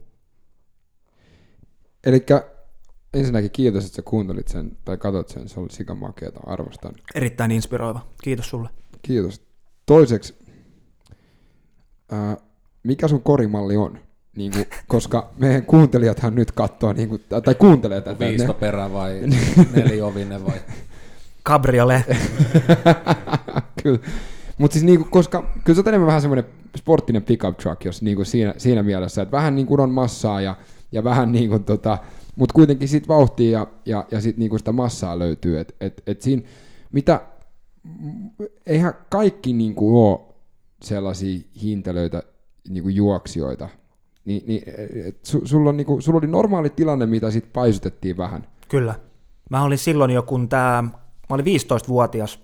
[2.06, 2.26] Eli
[3.14, 6.96] ensinnäkin kiitos, että sä kuuntelit sen tai katsot sen, se oli sikamakeeta, arvostan.
[7.16, 8.08] Erittäin inspiroiva.
[8.24, 8.70] Kiitos sulle.
[9.02, 9.48] Kiitos.
[9.86, 10.36] Toiseksi,
[12.12, 12.38] ää,
[12.84, 14.00] mikä sun korimalli on?
[14.36, 18.54] Niin kuin, koska meidän kuuntelijathan nyt katsoo, niin kuin, tai kuuntelee tätä.
[18.60, 19.22] perä vai
[19.74, 20.58] neliovinen vai?
[21.46, 22.06] Cabriolet.
[23.84, 24.00] kyllä.
[24.58, 26.46] Mutta siis niinku, koska kyllä se on enemmän vähän semmoinen
[26.78, 30.56] sporttinen pickup truck, jos niinku siinä, siinä mielessä, että vähän niin kuin on massaa ja
[30.92, 31.98] ja vähän niin kuin tota,
[32.36, 36.04] mutta kuitenkin sit vauhtia ja, ja, ja sit niin kuin sitä massaa löytyy, että et,
[36.08, 36.42] et siinä,
[36.92, 37.22] mitä,
[38.66, 40.20] eihän kaikki niin kuin ole
[40.82, 42.24] sellaisia hintelöitä
[42.70, 43.70] niin kuin juoksijoita,
[44.26, 44.64] niin, niin
[45.08, 48.48] et su, sulla, on, niin kuin, sulla oli normaali tilanne, mitä sitten paisutettiin vähän.
[48.68, 48.96] Kyllä.
[49.50, 50.84] Mä olin silloin jo, kun tämä,
[51.30, 52.40] mä olin 15-vuotias,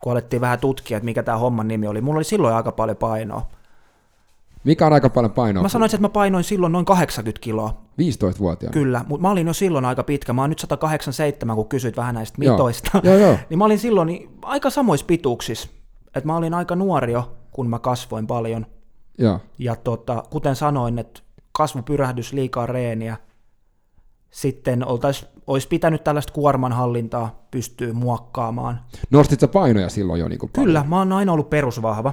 [0.00, 2.00] kun alettiin vähän tutkia, että mikä tämä homman nimi oli.
[2.00, 3.46] Mulla oli silloin aika paljon painoa.
[4.64, 5.62] Mikä on aika paljon painoa?
[5.62, 7.82] Mä sanoisin, että mä painoin silloin noin 80 kiloa.
[8.00, 8.72] 15-vuotiaana?
[8.72, 10.32] Kyllä, mutta mä olin jo silloin aika pitkä.
[10.32, 13.00] Mä oon nyt 187, kun kysyit vähän näistä mitoista.
[13.02, 13.38] Joo, joo, joo.
[13.50, 15.68] niin mä olin silloin aika samoissa pituuksissa.
[16.06, 18.66] Että mä olin aika nuori jo, kun mä kasvoin paljon.
[19.18, 19.40] Joo.
[19.58, 21.20] Ja tota, kuten sanoin, että
[21.52, 23.16] kasvupyrähdys, liikaa reeniä.
[24.30, 28.80] Sitten oltais, olisi pitänyt tällaista kuormanhallintaa pystyä muokkaamaan.
[29.10, 32.12] Nostit sä painoja silloin jo niin kuin Kyllä, mä oon aina ollut perusvahva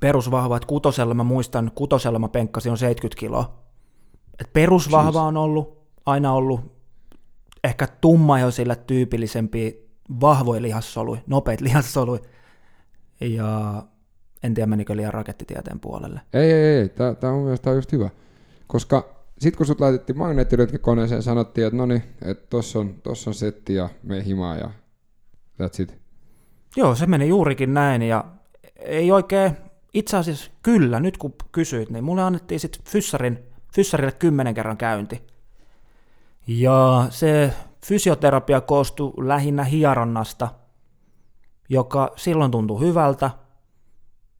[0.00, 3.64] perusvahva, että kutosella mä muistan, kutosella mä penkkasin on 70 kiloa.
[4.40, 6.60] Et perusvahva on ollut, aina ollut
[7.64, 9.90] ehkä tumma jo sillä tyypillisempi
[10.20, 12.20] vahvoja lihassoluja, nopeat lihassoluja.
[13.20, 13.82] Ja
[14.44, 16.20] en tiedä menikö liian rakettitieteen puolelle.
[16.32, 16.88] Ei, ei, ei.
[16.88, 18.10] Tämä on mielestäni just hyvä.
[18.66, 23.34] Koska sitten kun sut laitettiin magneettirytkäkoneeseen, sanottiin, että no niin, että tossa on, tossa on
[23.34, 24.70] setti ja me himaa ja
[25.62, 25.98] that's it.
[26.76, 28.24] Joo, se meni juurikin näin ja
[28.76, 29.56] ei oikein
[29.94, 33.38] itse asiassa kyllä, nyt kun kysyit, niin mulle annettiin sitten fyssarin,
[33.74, 35.22] fyssarille kymmenen kerran käynti.
[36.46, 37.52] Ja se
[37.86, 40.48] fysioterapia koostui lähinnä hieronnasta,
[41.68, 43.30] joka silloin tuntui hyvältä,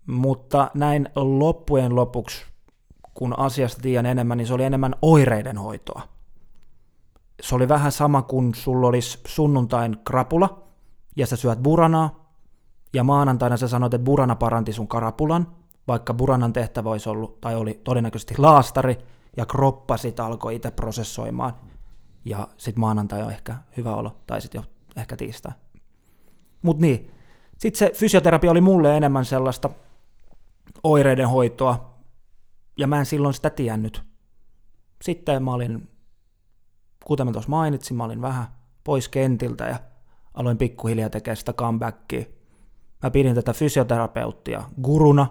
[0.06, 2.44] mutta näin loppujen lopuksi,
[3.14, 6.02] kun asiasta tiedän enemmän, niin se oli enemmän oireiden hoitoa.
[7.42, 10.62] Se oli vähän sama kuin sulla olisi sunnuntain krapula,
[11.16, 12.24] ja sä syöt buranaa,
[12.94, 15.46] ja maanantaina sä sanoit, että Burana paranti sun karapulan,
[15.88, 18.98] vaikka Buranan tehtävä olisi ollut, tai oli todennäköisesti laastari,
[19.36, 21.52] ja kroppa sit alkoi itse prosessoimaan.
[22.24, 24.64] Ja sitten maanantai on ehkä hyvä olo, tai sitten jo
[24.96, 25.52] ehkä tiistai.
[26.62, 27.10] Mutta niin,
[27.58, 29.70] sitten se fysioterapia oli mulle enemmän sellaista
[30.82, 31.94] oireiden hoitoa,
[32.78, 34.02] ja mä en silloin sitä tiennyt.
[35.02, 35.88] Sitten mä olin,
[37.04, 38.46] kuten mä tuossa mainitsin, mä olin vähän
[38.84, 39.78] pois kentiltä ja
[40.34, 42.24] aloin pikkuhiljaa tekemään sitä comebackia.
[43.02, 45.26] Mä pidin tätä fysioterapeuttia guruna.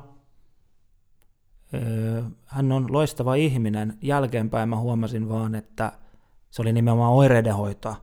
[1.74, 3.98] Öö, hän on loistava ihminen.
[4.02, 5.92] Jälkeenpäin mä huomasin vaan, että
[6.52, 7.96] se oli nimenomaan oireiden hoitoa.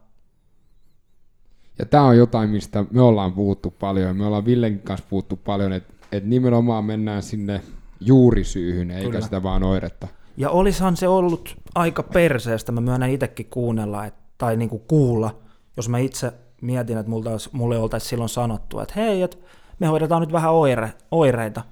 [1.78, 4.16] Ja tämä on jotain, mistä me ollaan puhuttu paljon.
[4.16, 7.60] Me ollaan Villen kanssa puhuttu paljon, että et nimenomaan mennään sinne
[8.00, 9.20] juurisyyhyn, eikä Kyllä.
[9.20, 10.08] sitä vaan oiretta.
[10.36, 15.40] Ja olisahan se ollut aika perseestä, mä myönnän itsekin kuunnella, et, tai niinku kuulla,
[15.76, 19.38] jos mä itse mietin, että multa olisi, mulle oltaisiin silloin sanottu, että hei, et
[19.78, 21.62] me hoidetaan nyt vähän oire, oireita.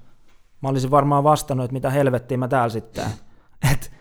[0.61, 3.17] Mä olisin varmaan vastannut, että mitä helvettiä mä täällä sitten teen.
[3.73, 3.91] Et,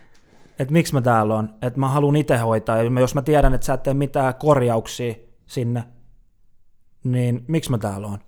[0.59, 3.65] et miksi mä täällä on, että mä haluan itse hoitaa, ja jos mä tiedän, että
[3.65, 5.15] sä et tee mitään korjauksia
[5.47, 5.85] sinne,
[7.05, 8.19] niin miksi mä täällä on?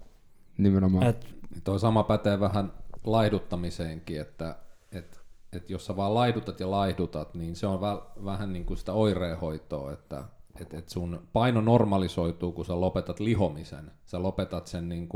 [0.59, 1.07] Nimenomaan.
[1.07, 2.73] Et, Niin Toi sama pätee vähän
[3.05, 4.57] laihduttamiseenkin, että
[4.93, 5.21] et,
[5.53, 8.93] et jos sä vaan laihdutat ja laihdutat, niin se on väl, vähän niin kuin sitä
[8.93, 10.25] oireenhoitoa, että
[10.61, 13.91] et, et sun paino normalisoituu, kun sä lopetat lihomisen.
[14.05, 15.09] Sä lopetat sen niin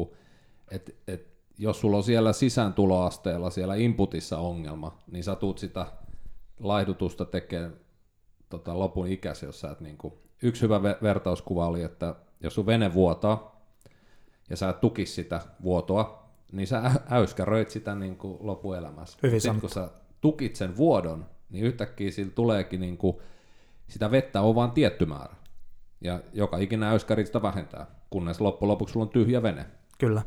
[0.71, 5.87] että et, jos sulla on siellä sisääntuloasteella, siellä inputissa ongelma, niin sä tuut sitä
[6.61, 7.77] laihdutusta tekemään
[8.49, 12.55] tota, lopun ikäsi, jos sä et niin kuin, yksi hyvä ve- vertauskuva oli, että jos
[12.55, 13.61] sun vene vuotaa,
[14.51, 16.24] ja sä et tukis sitä vuotoa,
[16.55, 19.19] niin sä äyskäröit sitä niin kuin lopuelämässä.
[19.23, 19.89] Hyvin Sitten kun sä
[20.21, 23.17] tukit sen vuodon, niin yhtäkkiä sillä tuleekin niin kuin,
[23.89, 25.35] sitä vettä on vaan tietty määrä.
[26.01, 29.67] Ja joka ikinä äyskäri sitä vähentää, kunnes loppujen lopuksi sulla on tyhjä vene.
[29.99, 30.23] kyllä.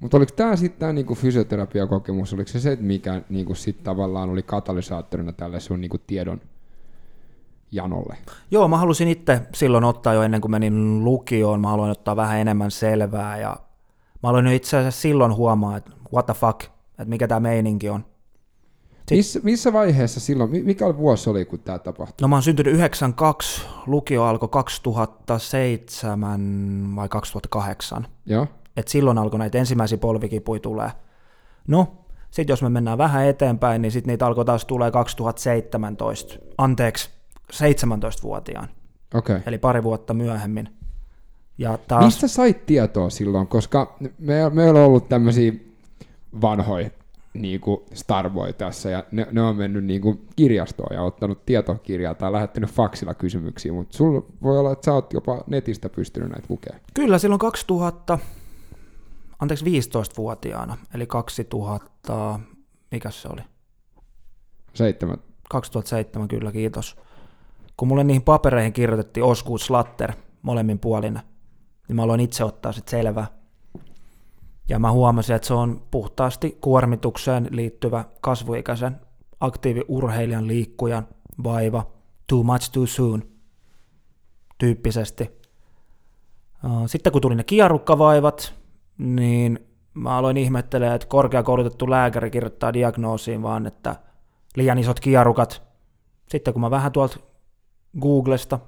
[0.00, 4.30] Mutta oliko tämä sitten tämä niinku fysioterapiakokemus, oliko se se, että mikä niinku sit tavallaan
[4.30, 6.40] oli katalysaattorina tälle sun niinku tiedon
[7.72, 8.16] janolle?
[8.50, 12.38] Joo, mä halusin itse silloin ottaa jo ennen kuin menin lukioon, mä haluan ottaa vähän
[12.38, 13.56] enemmän selvää ja
[14.22, 17.88] mä aloin jo itse asiassa silloin huomaa, että what the fuck, että mikä tämä meininki
[17.90, 18.04] on.
[19.08, 22.24] Sit- Missä, missä vaiheessa silloin, mi- mikä vuosi oli, kun tämä tapahtui?
[22.24, 28.06] No mä oon syntynyt 92, lukio alkoi 2007 vai 2008.
[28.26, 28.46] Joo?
[28.76, 30.90] Et silloin alkoi näitä ensimmäisiä polvikipuja tulee.
[31.68, 31.92] No,
[32.30, 37.10] sitten jos me mennään vähän eteenpäin, niin sitten niitä alkoi taas tulee 2017, anteeksi,
[37.52, 38.68] 17-vuotiaan,
[39.14, 39.36] Okei.
[39.36, 39.42] Okay.
[39.46, 40.68] eli pari vuotta myöhemmin.
[41.62, 43.46] Ja taas, Mistä sait tietoa silloin?
[43.46, 45.52] Koska me, meillä on ollut tämmöisiä
[46.40, 46.90] vanhoja
[47.34, 52.14] niin kuin Starboy tässä, ja ne, ne on mennyt niin kuin kirjastoon ja ottanut tietokirjaa
[52.14, 56.46] tai lähettänyt faksilla kysymyksiä, mutta sulla voi olla, että sä oot jopa netistä pystynyt näitä
[56.48, 56.80] lukemaan.
[56.94, 58.18] Kyllä, silloin 2000,
[59.38, 62.40] anteeksi 15-vuotiaana, eli 2000,
[62.90, 63.40] mikä se oli?
[64.74, 65.18] Seitsemän.
[65.50, 66.96] 2007 kyllä, kiitos.
[67.76, 71.20] Kun mulle niihin papereihin kirjoitettiin Osgood Slatter molemmin puolin,
[71.92, 73.26] niin mä aloin itse ottaa sit selvää.
[74.68, 79.00] Ja mä huomasin, että se on puhtaasti kuormitukseen liittyvä kasvuikäisen
[79.40, 81.08] aktiiviurheilijan liikkujan
[81.44, 81.86] vaiva,
[82.26, 83.22] too much too soon,
[84.58, 85.30] tyyppisesti.
[86.86, 88.54] Sitten kun tuli ne kierukkavaivat,
[88.98, 89.58] niin
[89.94, 93.96] mä aloin ihmettelemään, että korkeakoulutettu lääkäri kirjoittaa diagnoosiin vaan, että
[94.56, 95.62] liian isot kierukat.
[96.28, 97.18] Sitten kun mä vähän tuolta
[98.00, 98.58] Googlesta,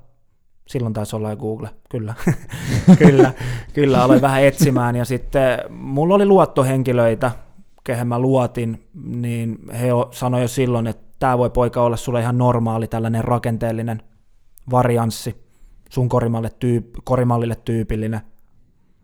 [0.66, 2.14] silloin taisi olla jo Google, kyllä,
[2.98, 3.32] kyllä,
[3.72, 7.30] kyllä, aloin vähän etsimään ja sitten mulla oli luottohenkilöitä,
[7.84, 12.20] kehen mä luotin, niin he jo sanoi jo silloin, että tämä voi poika olla sulle
[12.20, 14.02] ihan normaali tällainen rakenteellinen
[14.70, 15.44] varianssi,
[15.90, 18.20] sun korimalle tyyp- korimallille tyypillinen.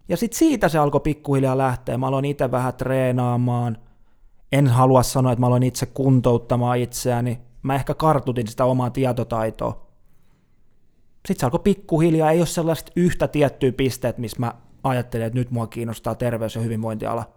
[0.09, 1.99] Ja sitten siitä se alkoi pikkuhiljaa lähteä.
[1.99, 3.79] Mä aloin itse vähän treenaamaan.
[4.53, 7.40] En halua sanoa, että mä aloin itse kuntouttamaan itseäni.
[7.62, 9.89] Mä ehkä kartutin sitä omaa tietotaitoa.
[11.26, 12.30] Sitten se alkoi pikkuhiljaa.
[12.30, 14.54] Ei ole sellaista yhtä tiettyä pisteet, missä mä
[14.85, 17.33] ajattelin, että nyt mua kiinnostaa terveys- ja hyvinvointiala.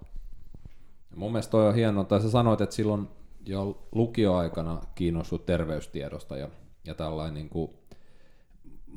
[1.15, 3.07] Mun mielestä toi on hienoa, tai sä sanoit, että silloin
[3.45, 6.49] jo lukioaikana kiinnostut terveystiedosta ja,
[6.85, 7.71] ja tällainen niin kuin,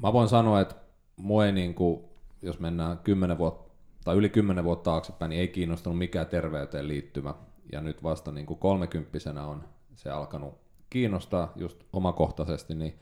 [0.03, 0.75] mä voin sanoa, että
[1.17, 2.05] mua ei niin kuin,
[2.43, 3.67] jos mennään 10 vuotta
[4.05, 7.35] tai yli 10 vuotta taaksepäin, niin ei kiinnostunut mikään terveyteen liittymä.
[7.73, 10.55] Ja nyt vasta niin kuin kolmekymppisenä on se alkanut
[10.91, 12.99] kiinnostaa just omakohtaisesti, niin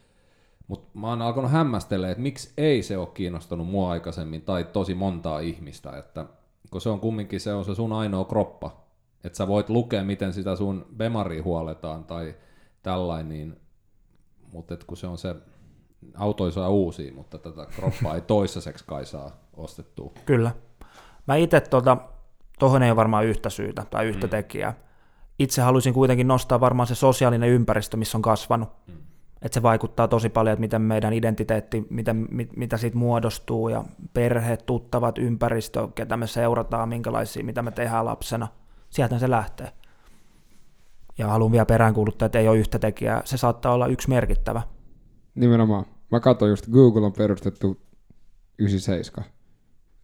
[0.69, 4.95] mutta mä oon alkanut hämmästellä, että miksi ei se ole kiinnostanut mua aikaisemmin tai tosi
[4.95, 6.27] montaa ihmistä, että
[6.71, 8.85] kun se on kumminkin se on se sun ainoa kroppa,
[9.25, 12.35] että sä voit lukea, miten sitä sun bemari huoletaan tai
[12.83, 13.61] tällainen, niin,
[14.53, 15.35] mutta kun se on se,
[16.15, 20.13] autoi saa uusia, mutta tätä kroppaa ei toissaiseksi kai saa ostettua.
[20.27, 20.51] Kyllä.
[21.29, 21.97] Mä itse tuota,
[22.59, 24.31] tuohon ei ole varmaan yhtä syytä tai yhtä mm.
[24.31, 24.75] tekijää.
[25.39, 28.69] Itse haluaisin kuitenkin nostaa varmaan se sosiaalinen ympäristö, missä on kasvanut.
[28.87, 28.95] Mm.
[29.45, 33.85] Että se vaikuttaa tosi paljon, että miten meidän identiteetti, miten, mit, mitä siitä muodostuu ja
[34.15, 38.49] perheet, tuttavat, ympäristö, ketä me seurataan, minkälaisia, mitä me tehdään lapsena.
[38.91, 39.73] Sieltä se lähtee.
[41.19, 43.23] Ja haluan vielä peräänkuuluttaa, että ei ole yhtä tekijää.
[43.25, 44.63] Se saattaa olla yksi merkittävä.
[45.35, 45.87] Nimenomaan.
[46.11, 47.81] Mä katsoin just, Google on perustettu
[48.59, 49.31] 97.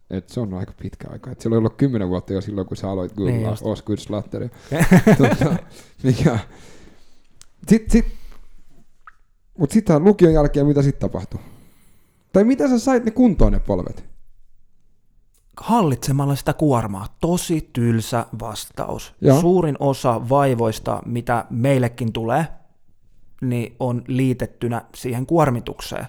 [0.09, 1.31] Et se on aika pitkä aika.
[1.31, 3.47] Et silloin ollut kymmenen vuotta jo silloin, kun sä aloit Google Niin.
[3.61, 4.49] Osgood Slatteri.
[5.17, 5.55] tota,
[6.03, 6.39] mikä...
[7.67, 8.20] Sit, sit,
[9.61, 11.39] mut sitten lukion jälkeen, mitä sitten tapahtui?
[12.33, 14.05] Tai mitä sä sait ne kuntoon ne polvet?
[15.57, 17.05] Hallitsemalla sitä kuormaa.
[17.21, 19.13] Tosi tylsä vastaus.
[19.21, 19.41] Joo.
[19.41, 22.47] Suurin osa vaivoista, mitä meillekin tulee,
[23.41, 26.05] niin on liitettynä siihen kuormitukseen.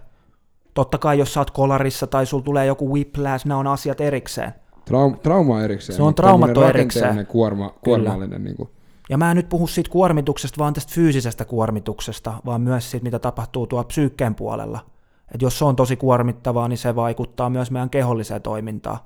[0.74, 4.54] Totta kai, jos sä oot kolarissa tai sulla tulee joku whiplash, nämä on asiat erikseen.
[4.84, 5.96] Traum, trauma erikseen.
[5.96, 7.26] Se on mutta traumat erikseen.
[7.26, 8.44] Kuorma, kuormallinen.
[8.44, 8.68] Niin kuin.
[9.12, 13.18] Ja mä en nyt puhu siitä kuormituksesta, vaan tästä fyysisestä kuormituksesta, vaan myös siitä, mitä
[13.18, 14.86] tapahtuu tuolla psyykkeen puolella.
[15.34, 18.98] Et jos se on tosi kuormittavaa, niin se vaikuttaa myös meidän keholliseen toimintaan.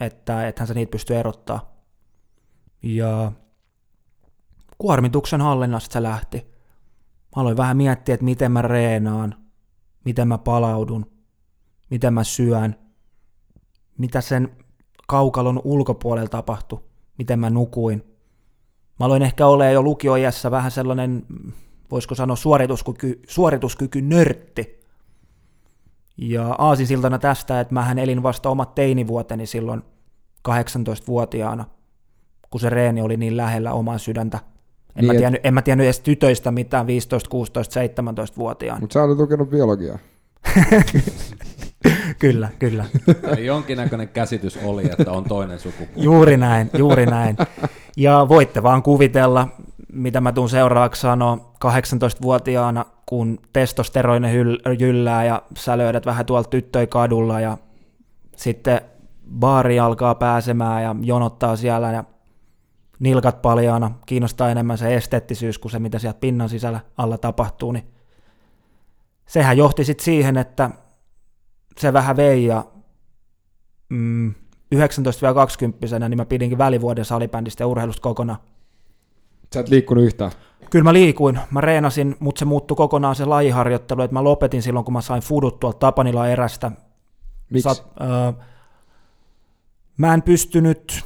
[0.00, 1.74] Että ethän se niitä pysty erottaa.
[2.82, 3.32] Ja
[4.78, 6.38] kuormituksen hallinnasta se lähti.
[7.36, 9.34] Mä aloin vähän miettiä, että miten mä reenaan,
[10.04, 11.06] miten mä palaudun,
[11.90, 12.76] miten mä syön,
[13.98, 14.56] mitä sen
[15.06, 16.84] kaukalon ulkopuolella tapahtui,
[17.18, 18.13] miten mä nukuin.
[19.00, 21.22] Mä aloin ehkä olla jo lukioiässä vähän sellainen,
[21.90, 24.84] voisiko sanoa suorituskyky, suorituskyky nörtti.
[26.16, 29.82] Ja aasinsiltana tästä, että mähän elin vasta omat teinivuoteni silloin
[30.48, 31.64] 18-vuotiaana,
[32.50, 34.36] kun se reeni oli niin lähellä omaa sydäntä.
[34.36, 34.44] En,
[34.96, 38.80] Niin, mä et- tiennyt, en mä tiennyt edes tytöistä mitään 15, 16, 17-vuotiaana.
[38.80, 39.98] Mutta sä olet lukenut biologiaa.
[42.24, 42.84] Kyllä, kyllä.
[43.32, 45.88] Eli jonkinnäköinen käsitys oli, että on toinen suku.
[45.96, 47.36] Juuri näin, juuri näin.
[47.96, 49.48] Ja voitte vaan kuvitella,
[49.92, 56.50] mitä mä tuun seuraavaksi sanoa 18-vuotiaana, kun testosteroinen hyl- jyllää ja sä löydät vähän tuolta
[56.50, 57.58] tyttöjä kadulla ja
[58.36, 58.80] sitten
[59.38, 62.04] baari alkaa pääsemään ja jonottaa siellä ja
[62.98, 67.84] nilkat paljaana, kiinnostaa enemmän se esteettisyys kuin se, mitä sieltä pinnan sisällä alla tapahtuu, niin
[69.26, 70.70] sehän johti sitten siihen, että
[71.78, 72.64] se vähän vei ja
[73.88, 74.34] mm,
[74.74, 74.78] 19-20,
[76.08, 78.38] niin mä pidinkin välivuoden salibändistä ja urheilusta kokonaan.
[79.54, 80.32] Sä et liikkunut yhtään.
[80.70, 84.84] Kyllä mä liikuin, mä reenasin, mutta se muuttui kokonaan se lajiharjoittelu, että mä lopetin silloin,
[84.84, 86.70] kun mä sain fudut tuolta Tapanila erästä.
[87.50, 87.62] Miksi?
[87.62, 88.32] Sat, öö,
[89.96, 91.04] mä en pystynyt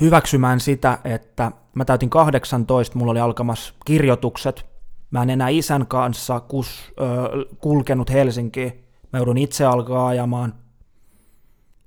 [0.00, 4.66] hyväksymään sitä, että mä täytin 18, mulla oli alkamassa kirjoitukset,
[5.10, 10.54] mä en enää isän kanssa kus, öö, kulkenut Helsinkiin, mä joudun itse alkaa ajamaan,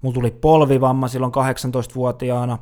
[0.02, 2.58] mulla tuli polvivamma silloin 18-vuotiaana,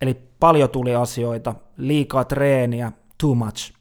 [0.00, 3.72] eli paljon tuli asioita, liikaa treeniä, too much.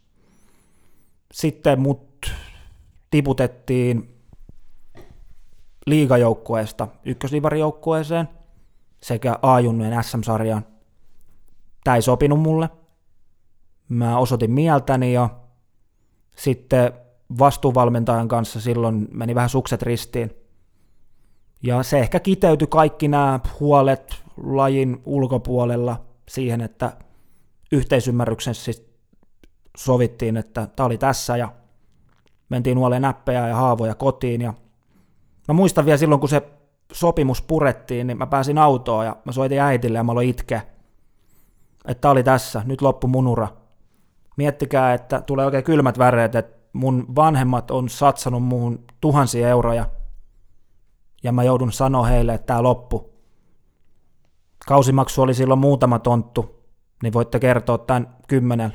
[1.31, 2.31] Sitten mut
[3.11, 4.15] tiputettiin
[5.85, 8.29] liigajoukkueesta ykkösivarijoukkueeseen
[9.01, 10.65] sekä A-junnujen SM-sarjaan.
[11.83, 12.69] Tämä ei sopinut mulle.
[13.89, 15.29] Mä osoitin mieltäni ja
[16.35, 16.93] sitten
[17.39, 20.31] vastuuvalmentajan kanssa silloin meni vähän sukset ristiin.
[21.63, 26.97] Ja se ehkä kiteytyi kaikki nämä huolet lajin ulkopuolella siihen, että
[27.71, 28.87] yhteisymmärryksessä siis
[29.77, 31.51] sovittiin, että tämä oli tässä ja
[32.49, 34.53] mentiin nuoleen näppejä ja haavoja kotiin ja
[35.47, 36.41] Mä muistan vielä silloin, kun se
[36.91, 40.61] sopimus purettiin, niin mä pääsin autoon ja mä soitin äitille ja mä aloin itkeä.
[41.87, 43.47] Että tää oli tässä, nyt loppu munura.
[44.37, 49.89] Miettikää, että tulee oikein kylmät väreet, että mun vanhemmat on satsannut muuhun tuhansia euroja
[51.23, 53.13] ja mä joudun sanoa heille, että tää loppu.
[54.67, 56.65] Kausimaksu oli silloin muutama tonttu,
[57.03, 58.73] niin voitte kertoa tämän kymmenen.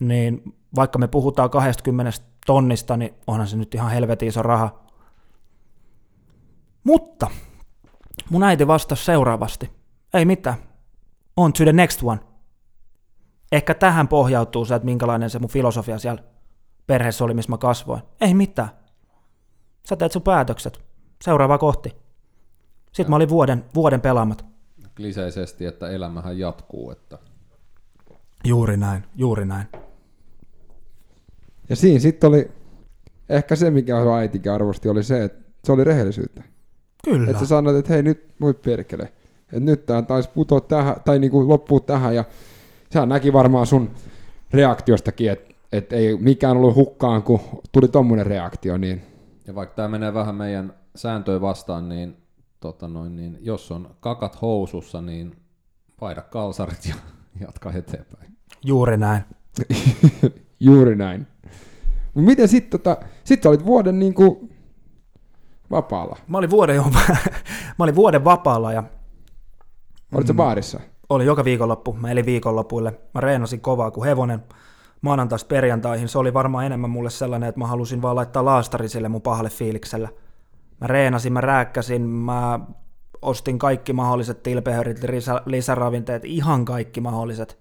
[0.00, 0.42] Niin
[0.76, 2.12] vaikka me puhutaan 20
[2.46, 4.78] tonnista, niin onhan se nyt ihan helvetin iso raha.
[6.84, 7.30] Mutta
[8.30, 9.70] mun äiti vastasi seuraavasti.
[10.14, 10.56] Ei mitään.
[11.36, 12.20] On to the next one.
[13.52, 16.22] Ehkä tähän pohjautuu se, että minkälainen se mun filosofia siellä
[16.88, 18.02] perheessä oli, missä mä kasvoin.
[18.20, 18.68] Ei mitään.
[19.88, 20.80] Sä teet sun päätökset.
[21.22, 21.94] Seuraava kohti.
[22.92, 24.44] Sitten mä olin vuoden, vuoden pelaamat.
[24.96, 26.90] Kliseisesti, että elämähän jatkuu.
[26.90, 27.18] Että
[28.44, 29.66] Juuri näin, juuri näin.
[31.68, 32.50] Ja siinä sitten oli,
[33.28, 36.42] ehkä se mikä sun äitikin arvosti, oli se, että se oli rehellisyyttä.
[37.04, 37.30] Kyllä.
[37.30, 39.12] Että sä sanoit, että hei nyt voi perkele.
[39.42, 42.24] Että nyt tää taisi putoa tähän, tai niinku loppuu tähän, ja
[42.90, 43.90] sehän näki varmaan sun
[44.52, 47.40] reaktiostakin, että et ei mikään ollut hukkaan, kun
[47.72, 49.02] tuli tommonen reaktio, niin
[49.46, 52.16] Ja vaikka tämä menee vähän meidän sääntöjä vastaan, niin,
[52.60, 55.36] tota noin, niin jos on kakat housussa, niin
[56.00, 56.94] vaihda kalsarit ja
[57.46, 58.36] jatka eteenpäin.
[58.64, 59.22] Juuri näin.
[60.60, 61.26] juuri näin.
[62.14, 64.48] Mut miten sit, tota, sit olit vuoden niinku
[65.70, 66.16] vapaalla?
[66.28, 66.84] Mä olin vuoden, jo,
[67.78, 68.82] mä olin vuoden vapaalla ja
[70.14, 70.80] Olit sä baarissa?
[71.08, 71.92] oli joka viikonloppu.
[71.92, 73.00] Mä elin viikonlopuille.
[73.14, 74.42] Mä reenasin kovaa kuin hevonen
[75.00, 76.08] maanantaista perjantaihin.
[76.08, 79.50] Se oli varmaan enemmän mulle sellainen, että mä halusin vaan laittaa laastari sille mun pahalle
[79.50, 80.08] fiilikselle.
[80.80, 82.60] Mä reenasin, mä rääkkäsin, mä
[83.22, 87.58] ostin kaikki mahdolliset tilpehörit, lisä, lisäravinteet, ihan kaikki mahdolliset.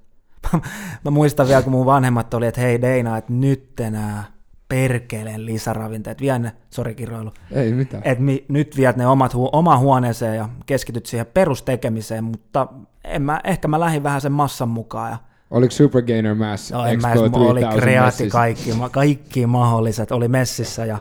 [1.05, 4.23] mä muistan vielä, kun mun vanhemmat oli, että hei Deina, että nyt enää
[4.69, 8.03] perkeleen lisäravinteet, vie ne, sori kiroilu, Ei mitään.
[8.05, 12.67] että mi, nyt viet ne omat hu, oma huoneeseen ja keskityt siihen perustekemiseen, mutta
[13.03, 15.17] en mä, ehkä mä lähdin vähän sen massan mukaan ja
[15.51, 18.31] Oliko Super Gainer Mass No en mä oli 3000 kreaati, messissä?
[18.31, 20.97] kaikki, kaikki mahdolliset oli messissä ja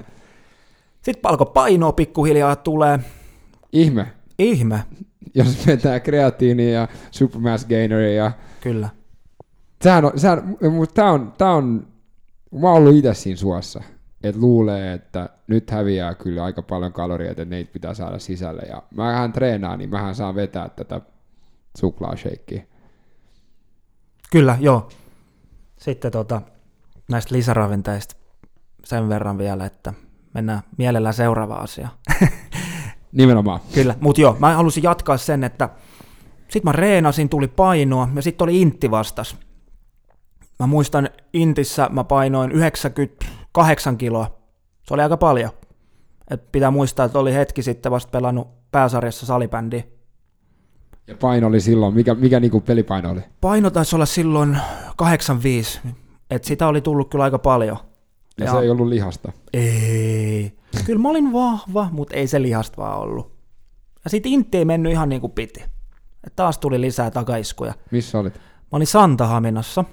[1.02, 2.98] sitten palko painoa pikkuhiljaa tulee.
[3.72, 4.06] Ihme,
[4.38, 4.84] Ihme,
[5.34, 8.88] jos vetää kreatiinia ja Supermass Gaineria ja kyllä.
[9.82, 11.86] Sehän on, sehän, mutta tää on, tää on,
[12.60, 13.82] mä oon ollut itse siinä suossa,
[14.22, 18.62] että luulee, että nyt häviää kyllä aika paljon kaloreita, että neitä pitää saada sisälle.
[18.62, 21.00] Ja mähän treenaan, niin mähän saan vetää tätä
[21.78, 22.64] suklaasheikkiä.
[24.30, 24.88] Kyllä, joo.
[25.78, 26.42] Sitten tota,
[27.08, 28.16] näistä lisäravinteista
[28.84, 29.92] sen verran vielä, että
[30.34, 31.92] mennään mielellään seuraavaan asiaan.
[33.12, 33.60] Nimenomaan.
[33.74, 35.68] Kyllä, mutta joo, mä halusin jatkaa sen, että
[36.48, 39.36] sit mä reenasin, tuli painoa ja sitten oli intti vastas.
[40.58, 44.38] Mä muistan intissä mä painoin 98 kiloa.
[44.82, 45.50] Se oli aika paljon.
[46.30, 49.82] Et pitää muistaa, että oli hetki sitten vasta pelannut pääsarjassa salibändiä.
[51.06, 53.20] Ja paino oli silloin, mikä, mikä niinku pelipaino oli?
[53.40, 54.58] Paino taisi olla silloin
[54.96, 55.80] 85,
[56.30, 57.76] et sitä oli tullut kyllä aika paljon.
[58.38, 59.32] Ja, Ja- se ei ollut lihasta.
[59.52, 60.56] Ei.
[60.84, 63.36] Kyllä mä olin vahva, mutta ei se lihasta vaan ollut.
[64.04, 65.64] Ja sit intti ei mennyt ihan niin kuin piti.
[66.24, 67.74] Et taas tuli lisää takaiskuja.
[67.90, 68.34] Missä olit?
[68.34, 68.40] Mä
[68.72, 69.84] olin Santahaminassa.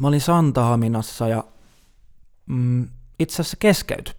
[0.00, 1.44] Mä olin Santahaminassa ja
[2.46, 2.88] mm,
[3.18, 4.14] itse asiassa keskeytyi.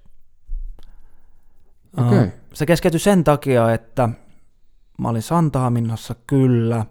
[1.98, 2.20] Okei.
[2.24, 4.10] Uh, se keskeytyi sen takia, että
[4.98, 6.86] mä olin Santahaminassa kyllä.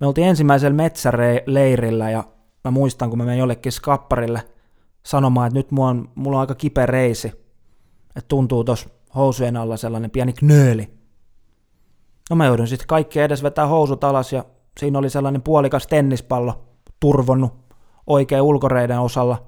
[0.00, 2.24] Me oltiin ensimmäisellä metsäleirillä ja
[2.64, 4.42] mä muistan, kun mä menin jollekin skapparille
[5.02, 7.28] sanomaan, että nyt mulla on, mulla on aika kipeä reisi.
[8.16, 10.90] Että tuntuu tuossa housujen alla sellainen pieni knööli.
[12.30, 14.44] No mä joudun sitten kaikki edes vetää housut alas ja
[14.80, 16.64] siinä oli sellainen puolikas tennispallo
[17.00, 17.52] turvonnut
[18.06, 19.46] oikein ulkoreiden osalla.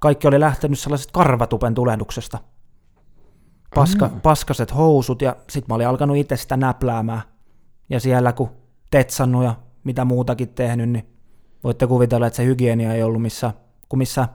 [0.00, 2.38] Kaikki oli lähtenyt sellaisesta karvatupen tulehduksesta.
[3.74, 7.22] Paska, paskaset housut ja sit mä olin alkanut itse sitä näpläämään.
[7.88, 8.50] Ja siellä kun
[8.90, 9.54] tetsannut ja
[9.84, 11.06] mitä muutakin tehnyt, niin
[11.64, 13.52] voitte kuvitella, että se hygienia ei ollut missä,
[13.88, 14.28] kuin missä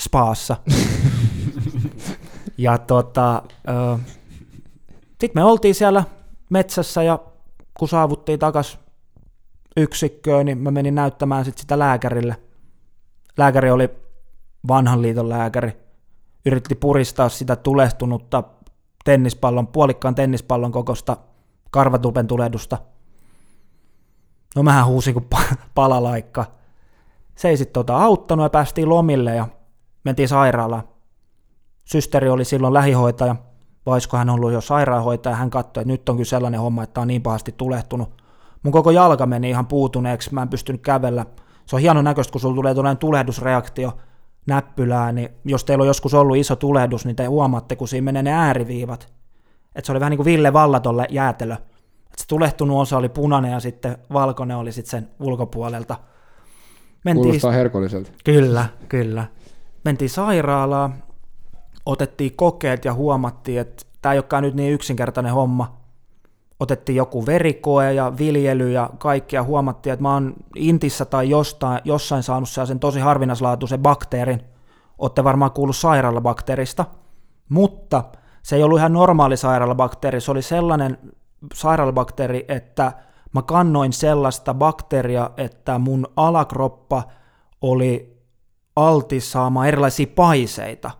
[0.00, 0.56] spaassa.
[2.58, 3.42] ja tota,
[5.20, 6.04] sitten me oltiin siellä
[6.50, 7.18] metsässä ja
[7.78, 8.78] kun saavuttiin takas
[9.76, 12.36] yksikköön, niin mä menin näyttämään sit sitä lääkärille.
[13.36, 13.90] Lääkäri oli
[14.68, 15.83] vanhan liiton lääkäri.
[16.46, 18.42] Yritti puristaa sitä tulehtunutta
[19.04, 21.16] tennispallon, puolikkaan tennispallon kokosta
[21.70, 22.78] karvatupen tulehdusta.
[24.56, 26.44] No mähän huusin kuin pa- palalaikka.
[27.34, 29.48] Se ei sitten tota auttanut ja päästiin lomille ja
[30.04, 30.82] mentiin sairaalaan.
[31.84, 33.36] Systeri oli silloin lähihoitaja,
[33.86, 37.00] vai olisiko hän ollut jo sairaanhoitaja, hän katsoi, että nyt on kyllä sellainen homma, että
[37.00, 38.22] on niin pahasti tulehtunut.
[38.62, 41.26] Mun koko jalka meni ihan puutuneeksi, mä en pystynyt kävellä.
[41.66, 43.92] Se on hieno näköistä, kun sulla tulee tulehdusreaktio
[44.46, 48.22] näppylään, niin jos teillä on joskus ollut iso tulehdus, niin te huomaatte, kun siinä menee
[48.22, 49.12] ne ääriviivat.
[49.74, 51.54] Että se oli vähän niin kuin Ville Vallatolle jäätelö.
[52.12, 55.96] Et se tulehtunut osa oli punainen ja sitten valkoinen oli sitten sen ulkopuolelta.
[57.04, 58.10] Mentiin, Kuulostaa herkolliselta.
[58.24, 59.24] Kyllä, kyllä.
[59.84, 60.94] Mentiin sairaalaan,
[61.86, 65.83] otettiin kokeet ja huomattiin, että tämä ei olekaan nyt niin yksinkertainen homma.
[66.60, 69.42] Otettiin joku verikoe ja viljely ja kaikkea.
[69.42, 74.40] Huomattiin, että mä oon Intissä tai jostain, jossain saanut sellaisen tosi harvinaislaatuisen bakteerin.
[74.98, 76.84] Olette varmaan kuullut sairaalabakteerista.
[77.48, 78.04] Mutta
[78.42, 80.20] se ei ollut ihan normaali sairaalabakteeri.
[80.20, 80.98] Se oli sellainen
[81.54, 82.92] sairaalabakteeri, että
[83.34, 87.02] mä kannoin sellaista bakteeria, että mun alakroppa
[87.60, 88.18] oli
[88.76, 90.90] altis saamaan erilaisia paiseita.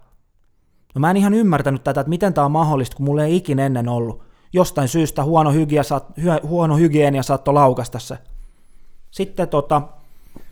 [0.95, 3.67] No mä en ihan ymmärtänyt tätä, että miten tämä on mahdollista, kun mulla ei ikinä
[3.67, 4.24] ennen ollut.
[4.55, 8.19] Jostain syystä huono, hygienia, saat, hy, huono hygienia saattoi laukasta se.
[9.11, 9.83] Sitten tota,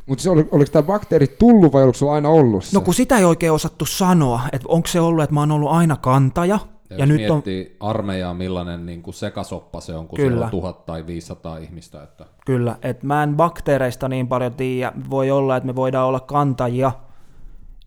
[0.07, 2.77] Mutta oli, oliko tämä bakteeri tullut vai oliko sulla aina ollut se?
[2.77, 5.71] no kun sitä ei oikein osattu sanoa, että onko se ollut, että mä oon ollut
[5.71, 6.59] aina kantaja,
[6.91, 7.43] Ja, ja jos nyt on,
[7.81, 10.31] armeijaa, millainen niin kuin sekasoppa se on, kun Kyllä.
[10.31, 12.03] siellä on tuhat tai 500 ihmistä.
[12.03, 14.93] Että Kyllä, että mä en bakteereista niin paljon tiedä.
[15.11, 16.93] Voi olla, että me voidaan olla kantajia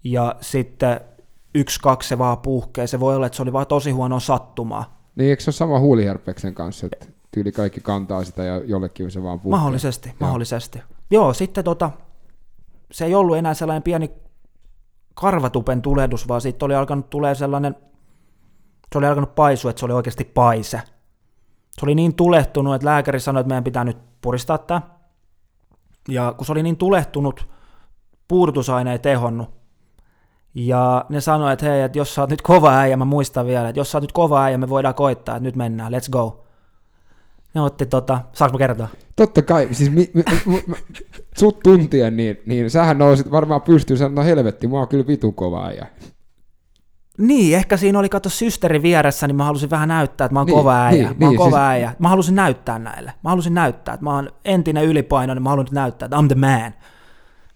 [0.03, 1.01] ja sitten
[1.55, 2.87] yksi, kaksi se vaan puhkee.
[2.87, 4.95] Se voi olla, että se oli vaan tosi huono sattumaa.
[5.15, 9.23] Niin eikö se ole sama huuliherpeksen kanssa, että tyyli kaikki kantaa sitä ja jollekin se
[9.23, 9.59] vaan puhkee?
[9.59, 10.81] Mahdollisesti, mahdollisesti.
[11.11, 11.91] Joo, sitten tota,
[12.91, 14.11] se ei ollut enää sellainen pieni
[15.13, 17.75] karvatupen tulehdus, vaan siitä oli alkanut tulee sellainen,
[18.91, 20.81] se oli alkanut paisua, että se oli oikeasti paise.
[21.79, 24.81] Se oli niin tulehtunut, että lääkäri sanoi, että meidän pitää nyt puristaa tämä.
[26.09, 27.49] Ja kun se oli niin tulehtunut,
[28.27, 29.64] puudutusaine ei tehonnut.
[30.55, 33.69] Ja ne sanoi, että hei, että jos sä oot nyt kova äijä, mä muistan vielä,
[33.69, 36.45] että jos sä oot nyt kova äijä, me voidaan koittaa, että nyt mennään, let's go.
[37.53, 38.87] Ne otti tota, saanko mä kertoa?
[39.15, 40.75] Totta kai, siis mi, mi, mi, mi,
[41.37, 45.33] sut tuntien, niin, niin sähän nousit varmaan pystyyn sanoa, no helvetti, mä oon kyllä vitun
[45.33, 45.87] kova äijä.
[47.17, 50.45] Niin, ehkä siinä oli, kato, systeri vieressä, niin mä halusin vähän näyttää, että mä oon
[50.47, 51.07] Niin, kova äijä.
[51.07, 51.93] niin, mä oon niin, kova siis- äijä.
[51.99, 53.13] Mä halusin näyttää näille.
[53.23, 56.73] Mä halusin näyttää, että mä oon entinen ylipainoinen, mä haluan näyttää, että I'm the man.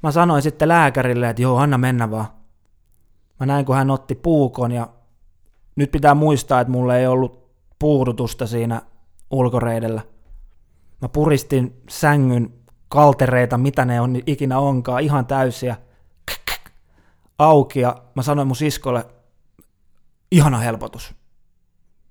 [0.04, 2.26] Mä sanoin sitten lääkärille, että joo, anna mennä vaan.
[3.40, 4.88] Mä näin, kun hän otti puukon ja
[5.76, 8.82] nyt pitää muistaa, että mulla ei ollut puudutusta siinä
[9.32, 10.02] ulkoreidellä.
[11.02, 12.54] Mä puristin sängyn
[12.88, 15.78] kaltereita, mitä ne on ikinä onkaan, ihan täysiä.
[17.38, 19.06] Auki ja mä sanoin mun siskolle,
[20.32, 21.16] ihana helpotus.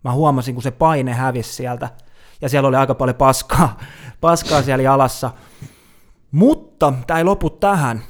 [0.04, 1.90] Mä huomasin, kun se paine hävisi sieltä,
[2.40, 3.78] ja siellä oli aika paljon paskaa,
[4.20, 5.30] paskaa siellä jalassa.
[6.32, 8.02] Mutta tämä ei lopu tähän.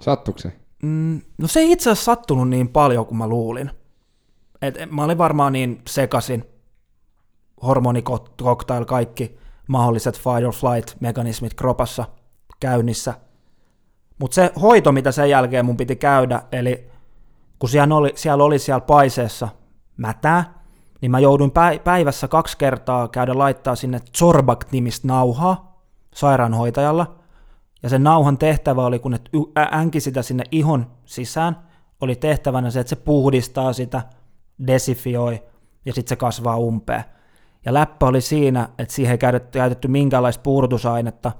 [0.00, 0.63] Sattuko se?
[0.84, 3.70] Mm, no se ei itse asiassa sattunut niin paljon kuin mä luulin.
[4.62, 6.44] Et, mä olin varmaan niin sekasin,
[7.62, 12.04] hormonikoktail, kaikki mahdolliset fight or flight mekanismit kropassa
[12.60, 13.14] käynnissä.
[14.18, 16.90] Mutta se hoito, mitä sen jälkeen mun piti käydä, eli
[17.58, 19.48] kun siellä oli siellä, oli siellä paiseessa
[19.96, 20.62] mätää,
[21.00, 25.82] niin mä jouduin päi- päivässä kaksi kertaa käydä laittaa sinne Zorbak-nimistä nauhaa
[26.14, 27.23] sairaanhoitajalla.
[27.84, 29.20] Ja sen nauhan tehtävä oli, kun ne
[29.74, 31.56] änki sitä sinne ihon sisään,
[32.00, 34.02] oli tehtävänä se, että se puhdistaa sitä,
[34.66, 35.42] desifioi
[35.84, 37.04] ja sitten se kasvaa umpeen.
[37.64, 41.32] Ja läppä oli siinä, että siihen ei käytetty, käytetty minkäänlaista puudutusainetta,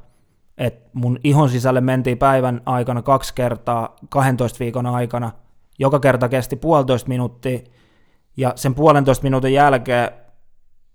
[0.59, 5.33] että mun ihon sisälle mentiin päivän aikana kaksi kertaa 12 viikon aikana.
[5.79, 7.59] Joka kerta kesti puolitoista minuuttia,
[8.37, 10.11] ja sen puolentoista minuutin jälkeen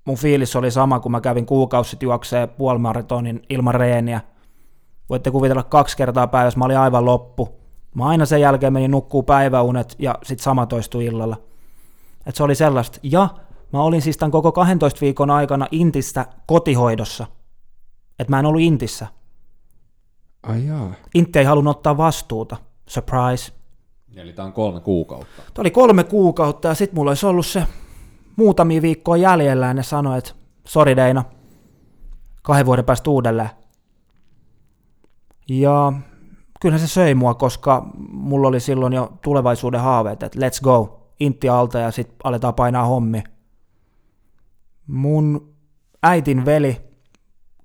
[0.06, 4.22] mun fiilis oli sama, kun mä kävin kuukausi sitten juokseen puolimaratonin ilman reeniä.
[5.10, 7.60] Voitte kuvitella kaksi kertaa päivässä, mä olin aivan loppu.
[7.96, 11.38] Mä aina sen jälkeen menin nukkuu päiväunet ja sitten sama toistui illalla.
[12.26, 13.00] Et se oli sellaista.
[13.04, 13.30] Ja
[13.74, 17.28] mä olin siis tämän koko 12 viikon aikana Intissä kotihoidossa.
[18.20, 19.08] Et mä en ollut Intissä.
[20.44, 20.94] Ai jaa.
[21.16, 22.58] Intti ei halunnut ottaa vastuuta.
[22.88, 23.54] Surprise.
[24.16, 25.42] Eli tää on kolme kuukautta.
[25.54, 27.64] Tämä oli kolme kuukautta ja sitten mulla olisi ollut se
[28.36, 30.32] muutamia viikkoa jäljellä ja ne sanoi, että
[30.66, 31.24] sori Deina,
[32.42, 33.50] kahden vuoden päästä uudelleen.
[35.50, 35.94] Ja
[36.62, 41.50] kyllähän se söi mua, koska mulla oli silloin jo tulevaisuuden haaveet, että let's go, intti
[41.50, 43.24] alta ja sitten aletaan painaa hommi.
[44.88, 45.54] Mun
[46.04, 46.82] äitin veli,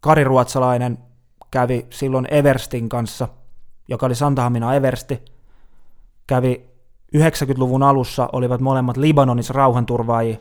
[0.01, 0.99] Kari Ruotsalainen,
[1.51, 3.29] kävi silloin Everstin kanssa,
[3.89, 5.25] joka oli Santahamina Eversti,
[6.27, 6.71] kävi
[7.17, 10.37] 90-luvun alussa, olivat molemmat Libanonissa rauhanturvaajia.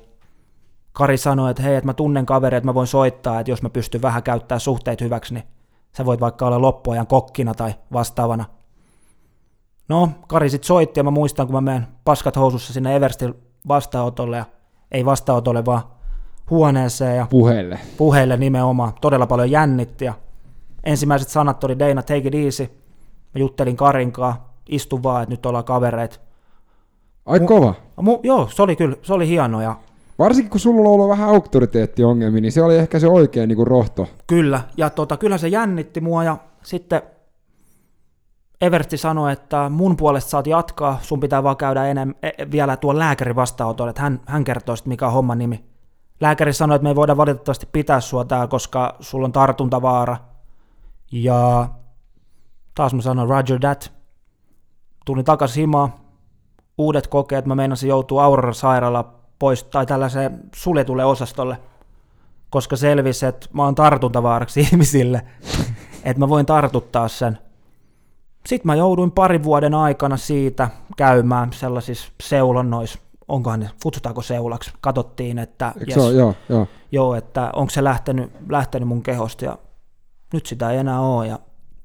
[0.94, 3.70] Kari sanoi, että hei, että mä tunnen kaveria, että mä voin soittaa, että jos mä
[3.70, 5.44] pystyn vähän käyttää suhteet hyväksi, niin
[5.98, 8.46] sä voit vaikka olla loppuajan kokkina tai vastaavana.
[9.90, 13.36] No, Kari sitten soitti ja mä muistan, kun mä menen paskat housussa sinne Everstin
[13.68, 14.46] vastaanotolle, ja
[14.92, 15.82] ei vastaanotolle, vaan
[16.50, 17.80] huoneeseen ja Puheelle.
[17.98, 18.94] puheille nimenomaan.
[19.02, 20.14] Todella paljon jännitti ja
[20.84, 22.64] ensimmäiset sanat oli Deina, take it easy.
[23.36, 26.20] Mä juttelin Karinkaa, istu vaan, että nyt ollaan kavereita.
[27.26, 27.74] Ai Mu- kova.
[28.02, 29.76] Mu- joo, se oli kyllä, se oli hieno ja
[30.20, 33.68] Varsinkin kun sulla on ollut vähän auktoriteettiongelmia, niin se oli ehkä se oikea niin kuin
[33.68, 34.08] rohto.
[34.28, 37.02] kyllä, ja tota, kyllä se jännitti mua ja sitten
[38.62, 43.00] Eversti sanoi, että mun puolesta saat jatkaa, sun pitää vaan käydä enem, e- vielä tuon
[43.00, 45.64] lääkärin vastaanotolle, että hän, hän kertoo sitten mikä on homman nimi.
[46.22, 50.18] Lääkäri sanoi, että me ei voida valitettavasti pitää sua täällä, koska sulla on tartuntavaara.
[51.12, 51.70] Ja
[52.76, 53.92] taas mä sanoin, Roger that.
[55.06, 55.94] Tulin takaisin himaan,
[56.78, 61.58] uudet kokeet, mä meinasin joutua Aurora-sairaala pois tai tällaiseen suljetulle osastolle,
[62.50, 65.22] koska selvisi, että mä oon tartuntavaaraksi ihmisille,
[66.04, 67.38] että mä voin tartuttaa sen.
[68.46, 75.40] Sitten mä jouduin parin vuoden aikana siitä käymään sellaisissa seulonnoissa, onkohan ne, kutsutaanko seulaksi, katsottiin,
[75.40, 76.14] että, Eikö se ole?
[76.14, 76.68] Joo, joo.
[76.92, 79.58] joo, että onko se lähtenyt, lähtenyt mun kehosta ja
[80.34, 81.40] nyt sitä ei enää ole ja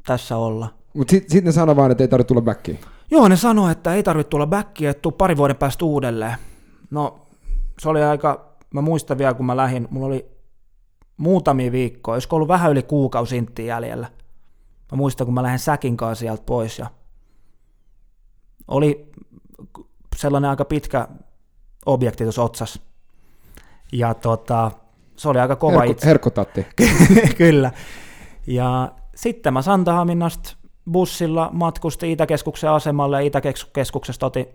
[0.07, 0.69] tässä olla.
[0.95, 2.81] Mutta sitten sit ne sanoi vaan, että ei tarvitse tulla backiin.
[3.11, 6.35] Joo, ne sanoi, että ei tarvitse tulla backia, että tuu pari vuoden päästä uudelleen.
[6.91, 7.28] No,
[7.81, 10.26] se oli aika, mä muistan vielä, kun mä lähdin, mulla oli
[11.16, 14.07] muutamia viikkoja, olisiko ollut vähän yli kuukausi inttiä jäljellä.
[14.93, 16.87] Mä muistan, kun mä lähdin säkin kanssa sieltä pois ja
[18.68, 19.12] oli
[20.16, 21.09] sellainen aika pitkä
[21.87, 22.81] objekti tuossa otsassa.
[23.93, 24.70] Ja tota,
[25.16, 26.07] se oli aika kova Herkku, itse.
[26.07, 26.66] herkkutatti.
[27.39, 27.72] Kyllä.
[28.47, 30.57] Ja sitten mä Santahaminasta
[30.93, 34.47] bussilla matkusti Itäkeskuksen asemalle ja Itäkeskuksesta otin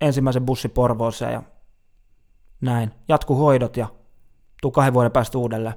[0.00, 1.42] ensimmäisen bussi Porvooseen ja
[2.60, 2.90] näin.
[3.08, 3.86] Jatku hoidot ja
[4.62, 5.74] tuu kahden vuoden päästä uudelleen.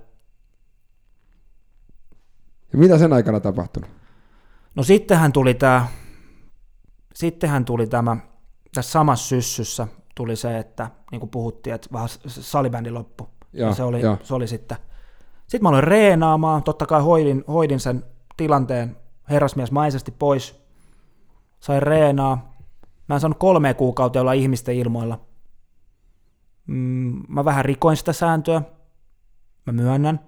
[2.74, 3.90] Ja mitä sen aikana tapahtunut?
[4.76, 5.88] No sittenhän tuli tämä,
[7.14, 8.18] sittenhän tuli tämä,
[8.74, 13.30] tässä samassa syssyssä tuli se, että niin kuin puhuttiin, että vähän salibändi loppu.
[13.54, 14.18] Joo, ja se oli, joo.
[14.24, 14.78] se oli sitten.
[15.42, 18.06] Sitten mä aloin reenaamaan, totta kai hoidin, hoidin sen
[18.38, 18.98] tilanteen
[19.30, 20.62] herrasmiesmaisesti pois.
[21.60, 22.56] Sain reenaa.
[23.10, 25.20] Mä en saanut kolme kuukautta olla ihmisten ilmoilla.
[26.72, 28.62] Mm, mä vähän rikoin sitä sääntöä.
[29.66, 30.20] Mä myönnän.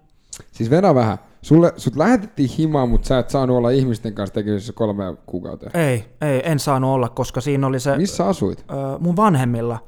[0.51, 1.17] Siis vedä vähän.
[1.41, 5.69] Sulle, sut lähetettiin himaan, mutta sä et saanut olla ihmisten kanssa tekemisissä kolme kuukautta.
[5.73, 8.65] Ei, ei, en saanut olla, koska siinä oli se Missä asuit?
[8.71, 9.79] ö, mun vanhemmilla.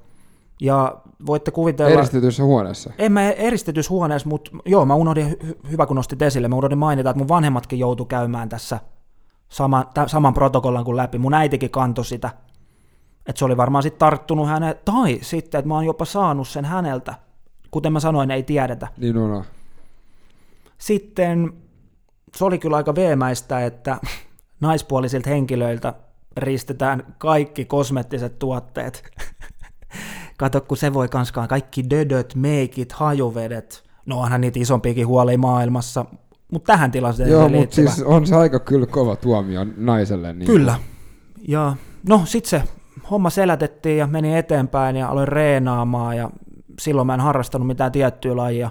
[0.62, 0.96] Ja
[1.26, 1.92] voitte kuvitella...
[1.92, 2.94] Eristetyssä huoneessa.
[2.98, 6.78] En mä eristetyssä huoneessa, mutta joo, mä unohdin, hy- hyvä kun nostit esille, mä unohdin
[6.78, 8.80] mainita, että mun vanhemmatkin joutu käymään tässä
[9.50, 11.18] sama, tä, saman protokollan kuin läpi.
[11.18, 12.30] Mun äitikin kantoi sitä.
[13.28, 16.66] Että se oli varmaan sitten tarttunut hänen, tai sitten, että mä oon jopa saanut sen
[16.66, 17.14] häneltä.
[17.72, 18.88] Kuten mä sanoin, ei tiedetä.
[18.98, 19.44] Niin on.
[20.78, 21.54] Sitten
[22.36, 23.98] se oli kyllä aika veemäistä, että
[24.62, 25.94] naispuolisilta henkilöiltä
[26.38, 29.04] ristetään kaikki kosmettiset tuotteet.
[30.38, 33.84] Kato, kun se voi kanskaan kaikki dödöt, meikit, hajuvedet.
[34.06, 36.06] No onhan niitä isompiakin huolia maailmassa,
[36.52, 40.34] mutta tähän tilanteeseen Joo, mutta siis on se aika kyllä kova tuomio naiselle.
[40.34, 40.80] Niin Kyllä.
[41.48, 41.76] Ja
[42.10, 42.64] no sit se
[43.12, 46.30] homma selätettiin ja meni eteenpäin ja aloin reenaamaan ja
[46.80, 48.70] silloin mä en harrastanut mitään tiettyä lajia.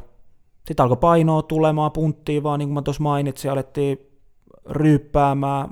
[0.66, 3.98] Sitten alkoi painoa tulemaan punttiin vaan, niin kuin mä tuossa mainitsin, alettiin
[4.70, 5.68] ryyppäämään,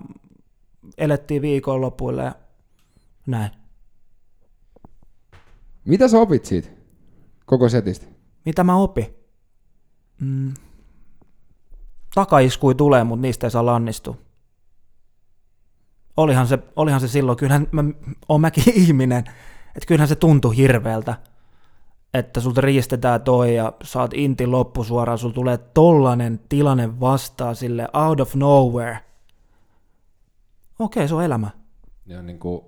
[0.98, 2.34] elettiin viikonlopuille ja
[3.26, 3.50] näin.
[5.84, 6.68] Mitä sä opit siitä
[7.46, 8.06] koko setistä?
[8.44, 9.06] Mitä mä opin?
[10.20, 10.54] Mm.
[12.14, 14.16] Takaiskui tulee, mutta niistä ei saa lannistua.
[16.16, 17.84] Olihan se, olihan se silloin, kyllähän mä
[18.28, 19.24] oon mäkin ihminen,
[19.66, 21.14] että kyllähän se tuntui hirveältä,
[22.14, 28.20] että sulta riistetään toi ja saat inti loppusuoraan, sulla tulee tollanen tilanne vastaan sille out
[28.20, 28.98] of nowhere.
[30.78, 31.50] Okei, se on elämä.
[32.06, 32.62] Ja niin kuin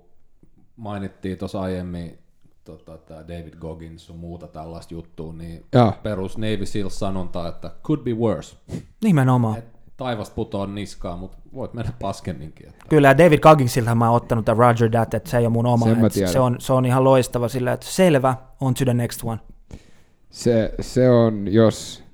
[0.75, 2.19] mainittiin tuossa aiemmin,
[2.63, 5.93] tota, tämä David Goggins sun muuta tällaista juttua, niin Joo.
[6.03, 8.57] perus Navy Seals sanonta, että could be worse.
[9.03, 9.57] Nimenomaan.
[9.57, 12.67] Et taivasta putoaa niskaan, mutta voit mennä paskemminkin.
[12.67, 15.65] Että Kyllä, David Goggingsilta mä oon ottanut tämän Roger That, että se ei ole mun
[15.65, 15.85] oma.
[16.25, 19.39] Se, on, se on ihan loistava sillä, että selvä, on to the next one.
[20.29, 22.05] Se, se on, jos...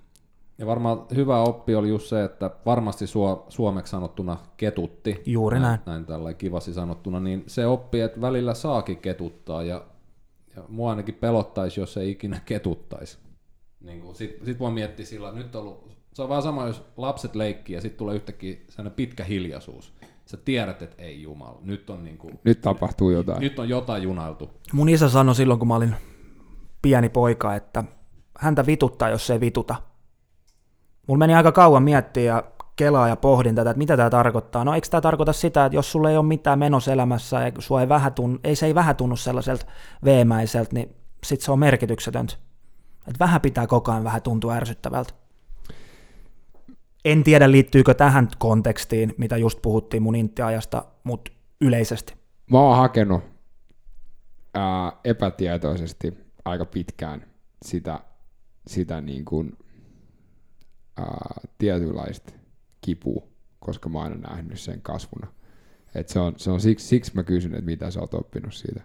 [0.57, 5.21] Ja varmaan hyvä oppi oli just se, että varmasti suo, suomeksi sanottuna ketutti.
[5.25, 5.79] Juuri näin.
[5.85, 9.85] Näin tällä kivasti sanottuna, niin se oppi, että välillä saakin ketuttaa ja,
[10.55, 13.17] ja mua ainakin pelottaisi, jos ei ikinä ketuttaisi.
[13.79, 16.67] Niin kuin, sit, sit voi miettiä sillä, että nyt on ollut, se on vaan sama,
[16.67, 19.93] jos lapset leikkii ja sitten tulee yhtäkkiä sellainen pitkä hiljaisuus.
[20.25, 23.39] Sä tiedät, että ei jumala, nyt on, niin kuin, Nyt tapahtuu jotain.
[23.39, 24.49] nyt on jotain junailtu.
[24.73, 25.95] Mun isä sanoi silloin, kun mä olin
[26.81, 27.83] pieni poika, että
[28.39, 29.75] häntä vituttaa, jos se ei vituta.
[31.07, 32.43] Mulla meni aika kauan miettiä ja
[32.75, 34.65] kelaa ja pohdin tätä, että mitä tämä tarkoittaa.
[34.65, 37.81] No eikö tämä tarkoita sitä, että jos sulla ei ole mitään menossa elämässä ja sua
[37.81, 39.65] ei, vähän tunnu, ei se ei vähän tunnu sellaiselta
[40.05, 42.33] veemäiseltä, niin sit se on merkityksetöntä.
[43.07, 45.13] Et vähän pitää koko ajan vähän tuntua ärsyttävältä.
[47.05, 51.31] En tiedä, liittyykö tähän kontekstiin, mitä just puhuttiin mun intiajasta, mutta
[51.61, 52.13] yleisesti.
[52.51, 53.23] Mä oon hakenut
[54.53, 57.25] ää, epätietoisesti aika pitkään
[57.65, 57.99] sitä,
[58.67, 59.57] sitä niin kuin,
[60.97, 62.33] ää, tietynlaista
[62.81, 63.23] kipua,
[63.59, 65.27] koska mä oon aina nähnyt sen kasvuna.
[65.95, 68.81] Et se on, se on siksi, siksi mä kysyn, että mitä sä oot oppinut siitä.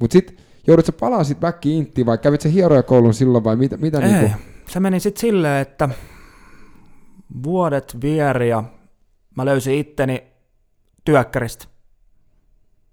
[0.00, 3.76] Mut sit joudut sä palaa sit back inttiin vai kävit sä hierojakoulun silloin vai mitä,
[3.76, 4.30] mitä Ei, niinku,
[4.68, 5.88] se meni sitten silleen, että
[7.42, 8.64] vuodet vieri ja
[9.36, 10.32] mä löysin itteni
[11.04, 11.64] työkkäristä.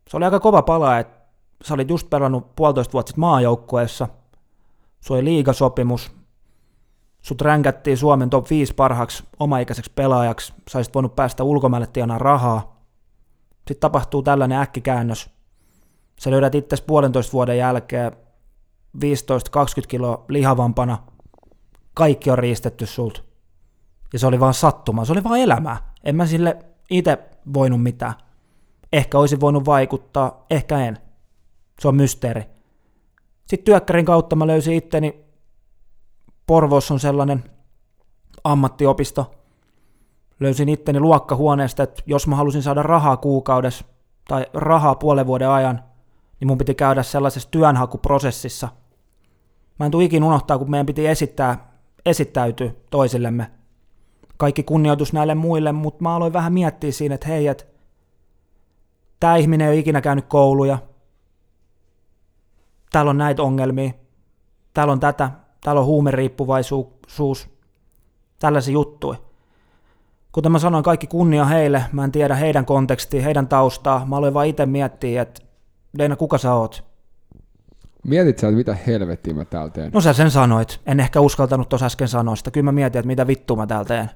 [0.10, 1.26] Se oli aika kova pala, että
[1.64, 4.08] sä olit just pelannut puolitoista vuotta sitten maajoukkueessa.
[5.02, 6.12] Se oli liigasopimus.
[7.22, 10.54] Sut ränkättiin Suomen top 5 parhaaksi omaikäiseksi pelaajaksi.
[10.70, 12.82] Sä olisit voinut päästä ulkomaille tienaa rahaa.
[13.56, 15.30] Sitten tapahtuu tällainen äkkikäännös.
[16.20, 18.12] Sä löydät itse puolentoista vuoden jälkeen
[18.98, 19.00] 15-20
[19.88, 20.98] kiloa lihavampana.
[21.94, 23.25] Kaikki on riistetty sulta.
[24.16, 25.93] Ja se oli vaan sattuma, se oli vaan elämää.
[26.03, 26.57] En mä sille
[26.89, 27.18] itse
[27.53, 28.13] voinut mitään.
[28.93, 30.97] Ehkä olisin voinut vaikuttaa, ehkä en.
[31.80, 32.43] Se on mysteeri.
[33.45, 35.26] Sitten työkkärin kautta mä löysin itteni,
[36.47, 37.43] Porvoossa on sellainen
[38.43, 39.32] ammattiopisto.
[40.39, 43.86] Löysin itteni luokkahuoneesta, että jos mä halusin saada rahaa kuukaudessa
[44.28, 45.84] tai rahaa puolen vuoden ajan,
[46.39, 48.70] niin mun piti käydä sellaisessa työnhakuprosessissa.
[49.80, 51.72] Mä en tule ikinä unohtaa, kun meidän piti esittää,
[52.05, 53.55] esittäytyä toisillemme.
[54.38, 57.66] Kaikki kunnioitus näille muille, mutta mä aloin vähän miettiä siinä, että hei, että
[59.20, 60.78] tämä ihminen ei ole ikinä käynyt kouluja,
[62.92, 63.92] täällä on näitä ongelmia,
[64.74, 65.32] täällä on tätä,
[65.64, 67.50] täällä on huumeriippuvaisuus,
[68.40, 69.18] tällaisia juttuja.
[70.32, 74.34] Kuten mä sanoin, kaikki kunnia heille, mä en tiedä heidän kontekstia, heidän taustaa, mä aloin
[74.34, 75.42] vaan itse miettiä, että
[75.98, 76.84] Deina, kuka sä oot?
[78.04, 79.92] Mietit sä, että mitä helvettiä mä täällä teen?
[79.94, 83.08] No sä sen sanoit, en ehkä uskaltanut tuossa äsken sanoa sitä, kyllä mä mietin, että
[83.08, 84.10] mitä vittua mä täällä teen.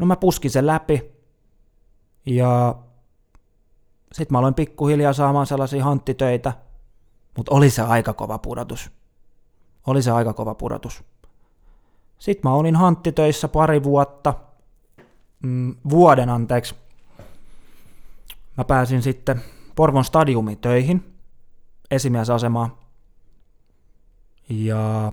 [0.00, 1.12] No mä puskin sen läpi,
[2.26, 2.74] ja
[4.12, 6.52] sitten mä aloin pikkuhiljaa saamaan sellaisia hanttitöitä,
[7.36, 8.90] mutta oli se aika kova pudotus.
[9.86, 11.04] Oli se aika kova pudotus.
[12.18, 14.34] Sitten mä olin hanttitöissä pari vuotta,
[15.42, 16.74] mm, vuoden anteeksi.
[18.56, 19.42] Mä pääsin sitten
[19.76, 21.14] Porvon stadiumiin töihin,
[21.90, 22.72] esimiesasemaan.
[24.48, 25.12] Ja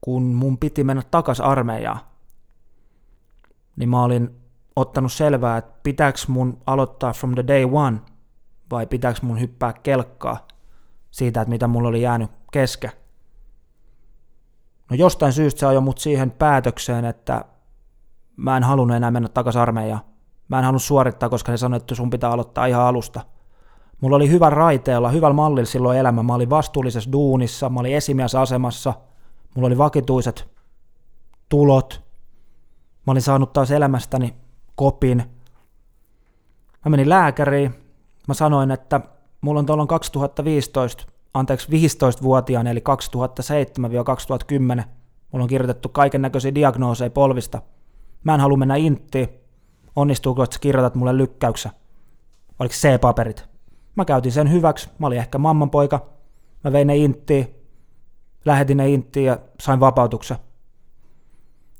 [0.00, 2.00] kun mun piti mennä takas armeijaan,
[3.76, 4.30] niin mä olin
[4.76, 7.98] ottanut selvää, että pitääkö mun aloittaa from the day one
[8.70, 10.46] vai pitääkö mun hyppää kelkkaa
[11.10, 12.90] siitä, että mitä mulla oli jäänyt kesken.
[14.90, 17.44] No jostain syystä se ajoi mut siihen päätökseen, että
[18.36, 20.00] mä en halunnut enää mennä takaisin armeijaan.
[20.48, 23.20] Mä en halunnut suorittaa, koska he sanoivat, että sun pitää aloittaa ihan alusta.
[24.00, 26.22] Mulla oli hyvä raiteella, hyvällä mallilla silloin elämä.
[26.22, 28.94] Mä olin vastuullisessa duunissa, mä olin esimiesasemassa,
[29.54, 30.48] mulla oli vakituiset
[31.48, 32.03] tulot.
[33.06, 34.34] Mä olin saanut taas elämästäni
[34.74, 35.18] kopin.
[36.84, 37.74] Mä menin lääkäriin.
[38.28, 39.00] Mä sanoin, että
[39.40, 42.82] mulla on tuolloin 2015, anteeksi 15-vuotiaan, eli
[44.80, 44.82] 2007-2010,
[45.32, 47.62] mulla on kirjoitettu kaiken näköisiä diagnooseja polvista.
[48.24, 49.28] Mä en halua mennä inttiin.
[49.96, 51.70] Onnistuuko, että sä kirjoitat mulle lykkäyksä?
[52.58, 53.48] Oliko C-paperit?
[53.96, 54.90] Mä käytin sen hyväksi.
[54.98, 56.06] Mä olin ehkä mammanpoika.
[56.64, 57.54] Mä vein ne inttiin,
[58.44, 60.36] lähetin ne inttiin ja sain vapautuksen.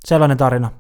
[0.05, 0.71] Sellainen tarina.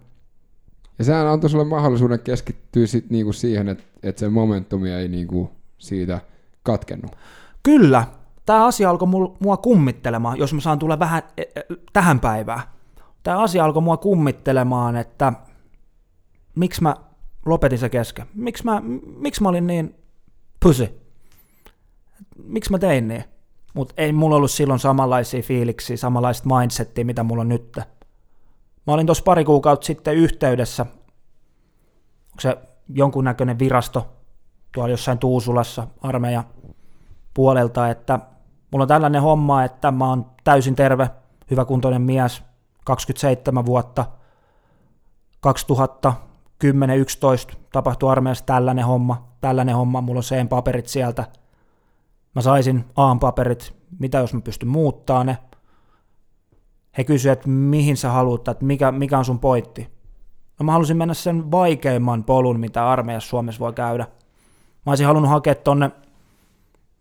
[0.98, 5.50] Ja sehän antoi sulle mahdollisuuden keskittyä sit niinku siihen, että et se momentumi ei niinku
[5.78, 6.20] siitä
[6.62, 7.16] katkennut.
[7.62, 8.04] Kyllä,
[8.46, 9.08] tämä asia alkoi
[9.40, 12.62] mua kummittelemaan, jos mä saan tulla vähän e, e, tähän päivään.
[13.22, 15.32] Tämä asia alkoi mua kummittelemaan, että
[16.54, 16.96] miksi mä
[17.46, 18.26] lopetin se kesken.
[18.34, 18.82] Miksi mä,
[19.16, 19.94] miksi mä olin niin
[20.60, 20.88] pussy?
[22.44, 23.24] Miksi mä tein niin?
[23.74, 27.78] Mutta ei mulla ollut silloin samanlaisia fiiliksiä, samanlaista mindsettiä, mitä mulla on nyt.
[28.86, 30.86] Mä olin tuossa pari kuukautta sitten yhteydessä,
[32.30, 32.58] onko se
[32.88, 34.06] jonkunnäköinen virasto
[34.72, 36.44] tuolla jossain Tuusulassa armeija
[37.34, 38.18] puolelta, että
[38.70, 41.10] mulla on tällainen homma, että mä oon täysin terve,
[41.50, 42.42] hyväkuntoinen mies,
[42.84, 44.04] 27 vuotta,
[45.46, 45.50] 2010-11
[47.72, 51.24] tapahtui armeijassa tällainen homma, tällainen homma, mulla on sen paperit sieltä,
[52.34, 55.38] mä saisin A-paperit, mitä jos mä pystyn muuttaa ne,
[56.98, 59.88] he kysyivät, että mihin sä haluat, että mikä, mikä on sun pointti.
[60.58, 64.06] No mä halusin mennä sen vaikeimman polun, mitä armeijassa Suomessa voi käydä.
[64.86, 65.90] Mä olisin halunnut hakea tonne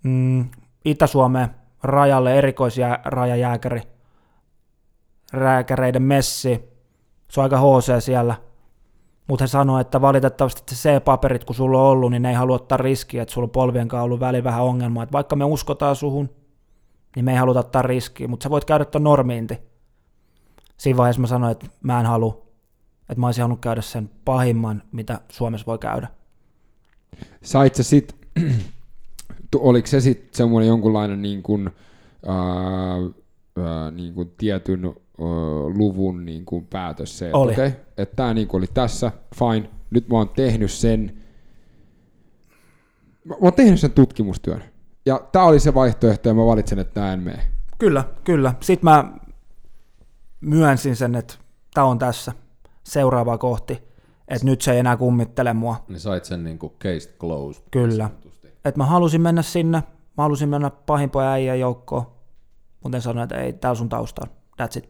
[0.03, 0.45] mm,
[0.85, 1.49] Itä-Suomeen
[1.83, 3.81] rajalle erikoisrajajääkäri,
[5.33, 6.63] rääkäreiden messi.
[7.31, 8.35] Se on aika HC siellä.
[9.27, 12.55] Mutta he sanoivat, että valitettavasti se C-paperit, kun sulla on ollut, niin ne ei halua
[12.55, 15.03] ottaa riskiä, että sulla on polvien kanssa ollut väli vähän ongelmaa.
[15.03, 16.29] Että vaikka me uskotaan suhun,
[17.15, 19.72] niin me ei haluta ottaa riskiä, mutta sä voit käydä tuon normiinti.
[20.77, 22.45] Siinä vaiheessa mä sanoin, että mä en halua,
[23.09, 26.07] että mä olisin halunnut käydä sen pahimman, mitä Suomessa voi käydä.
[27.43, 28.15] Sait sä sit,
[29.55, 31.69] oliko se sitten semmoinen jonkunlainen niin kuin,
[32.25, 32.35] ää,
[33.65, 34.93] ää, niin kuin tietyn ää,
[35.75, 37.53] luvun niin kuin päätös se, että Oli.
[37.53, 41.23] okay, että tämä niin oli tässä, fine, nyt mä oon tehnyt sen,
[43.25, 44.63] mä, mä oon tehnyt sen tutkimustyön.
[45.05, 47.43] Ja tämä oli se vaihtoehto, ja mä valitsen, että tämä en mene.
[47.77, 48.53] Kyllä, kyllä.
[48.59, 49.13] Sitten mä
[50.43, 51.33] myönsin sen, että
[51.73, 52.31] tämä on tässä
[52.83, 53.73] seuraava kohti,
[54.27, 55.83] että nyt se ei enää kummittele mua.
[55.87, 57.63] Niin sait sen niin kuin case closed.
[57.71, 58.09] Kyllä.
[58.65, 59.83] Että mä halusin mennä sinne,
[60.17, 62.05] mä halusin mennä pahimpoja äijän joukkoon,
[62.83, 64.33] mutta sanoin, että ei, tää on sun taustalla.
[64.61, 64.89] That's it.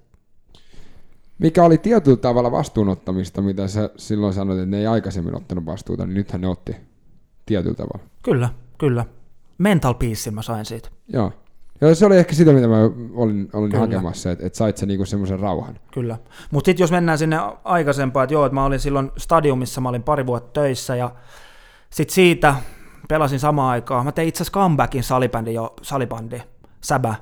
[1.39, 6.05] Mikä oli tietyllä tavalla vastuunottamista, mitä sä silloin sanoit, että ne ei aikaisemmin ottanut vastuuta,
[6.05, 6.75] niin nythän ne otti
[7.45, 8.09] tietyllä tavalla.
[8.23, 9.05] Kyllä, kyllä.
[9.57, 10.89] Mental peace mä sain siitä.
[11.07, 11.31] Joo.
[11.81, 12.77] Ja se oli ehkä sitä, mitä mä
[13.13, 13.79] olin, olin Kyllä.
[13.79, 15.79] hakemassa, että, että sait sä niinku semmoisen rauhan.
[15.93, 16.17] Kyllä.
[16.51, 20.03] Mutta sitten jos mennään sinne aikaisempaan, että joo, että mä olin silloin stadiumissa, mä olin
[20.03, 21.11] pari vuotta töissä ja
[21.89, 22.55] sitten siitä
[23.09, 24.05] pelasin samaan aikaan.
[24.05, 26.41] Mä tein itse asiassa comebackin salibändi jo, salibändi,
[26.81, 27.15] säbä.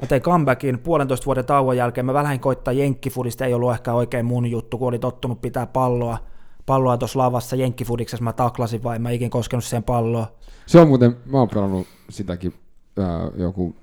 [0.00, 2.06] Mä tein comebackin puolentoista vuoden tauon jälkeen.
[2.06, 6.18] Mä vähän koittaa jenkkifudista, ei ollut ehkä oikein mun juttu, kun oli tottunut pitää palloa.
[6.66, 10.26] Palloa tuossa lavassa jenkkifudiksessa mä taklasin vai mä ikin koskenut siihen palloon.
[10.66, 12.54] Se on muuten, mä oon pelannut sitäkin
[12.98, 13.74] ää, joku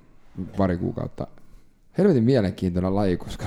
[0.46, 1.26] pari kuukautta.
[1.98, 3.46] Helvetin mielenkiintoinen laji, koska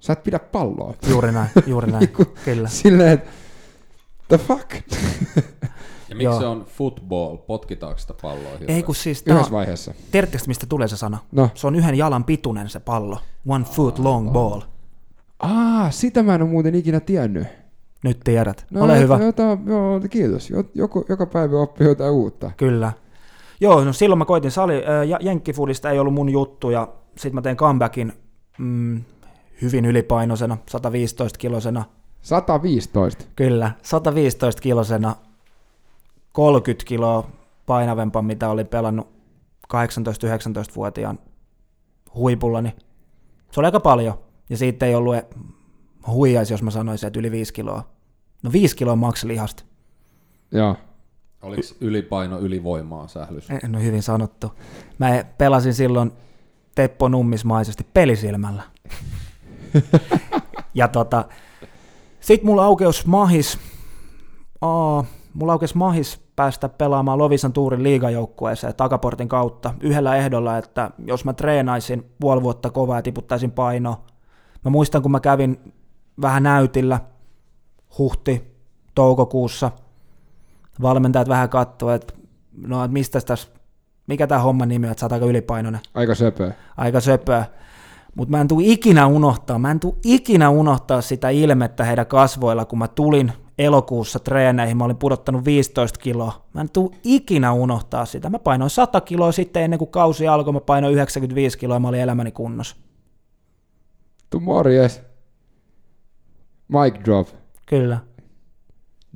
[0.00, 0.94] sä et pidä palloa.
[1.08, 2.68] Juuri näin, juuri näin, Niinku kyllä.
[2.68, 3.30] Silleen, että
[4.28, 4.70] the fuck?
[6.08, 6.40] Ja miksi Joo.
[6.40, 7.36] se on football?
[7.36, 8.72] Potkitaanko sitä palloa hirveästi?
[8.72, 9.94] Ei kun siis, Yhdessä vaiheessa.
[10.10, 11.18] tiedättekö mistä tulee se sana?
[11.32, 11.50] No.
[11.54, 13.18] Se on yhden jalan pituinen se pallo.
[13.48, 14.60] One foot long ball.
[15.38, 17.46] Aa, sitä mä en ole muuten ikinä tiennyt.
[18.04, 18.66] Nyt tiedät.
[18.70, 19.18] No, Ole hyvä.
[19.22, 20.50] Jota, joo, kiitos.
[20.50, 22.50] Jo- Joku, joka päivä oppii jotain uutta.
[22.56, 22.92] Kyllä.
[23.60, 27.42] Joo, no silloin mä koitin sali, äh, jenkkifudista ei ollut mun juttu, ja sitten mä
[27.42, 28.12] tein comebackin
[28.58, 29.02] mm,
[29.62, 31.84] hyvin ylipainoisena, 115 kilosena.
[32.22, 33.24] 115.
[33.36, 35.16] Kyllä, 115 kilosena,
[36.32, 37.30] 30 kiloa
[37.66, 39.08] painavempaa, mitä olin pelannut
[39.74, 41.18] 18-19-vuotiaan
[42.14, 42.74] huipullani.
[43.50, 44.18] Se oli aika paljon,
[44.50, 45.26] ja siitä ei ollut e-
[46.06, 47.82] huijaisi, jos mä sanoisin, että yli 5 kiloa.
[48.42, 49.64] No 5 kiloa maksilihasta.
[50.52, 50.76] Joo.
[51.44, 53.48] Oliko ylipaino ylivoimaa sählys?
[53.68, 54.52] No hyvin sanottu.
[54.98, 56.12] Mä pelasin silloin
[56.74, 58.62] Teppo Nummismaisesti pelisilmällä.
[60.74, 61.24] ja tota,
[62.20, 63.58] sit mulla aukeus mahis,
[64.60, 71.24] aa, mulla aukeus mahis päästä pelaamaan Lovisan tuurin liigajoukkueeseen takaportin kautta yhdellä ehdolla, että jos
[71.24, 74.04] mä treenaisin puoli vuotta kovaa ja tiputtaisin painoa.
[74.64, 75.74] Mä muistan, kun mä kävin
[76.20, 77.00] vähän näytillä
[77.98, 78.54] huhti,
[78.94, 79.70] toukokuussa,
[80.82, 82.14] valmentajat vähän katsoo, että
[82.66, 83.48] no, että mistä tässä,
[84.06, 86.52] mikä tämä homman nimi on, että sä oot aika ylipainoinen, Aika söpö.
[86.76, 87.44] aika söpöä.
[88.14, 92.64] Mutta mä en tuu ikinä unohtaa, mä en tuu ikinä unohtaa sitä ilmettä heidän kasvoilla,
[92.64, 96.46] kun mä tulin elokuussa treeneihin, mä olin pudottanut 15 kiloa.
[96.54, 98.30] Mä en tuu ikinä unohtaa sitä.
[98.30, 101.88] Mä painoin 100 kiloa sitten ennen kuin kausi alkoi, mä painoin 95 kiloa ja mä
[101.88, 102.76] olin elämäni kunnossa.
[104.30, 105.02] Tu morjes.
[106.68, 107.28] Mic drop.
[107.66, 107.98] Kyllä,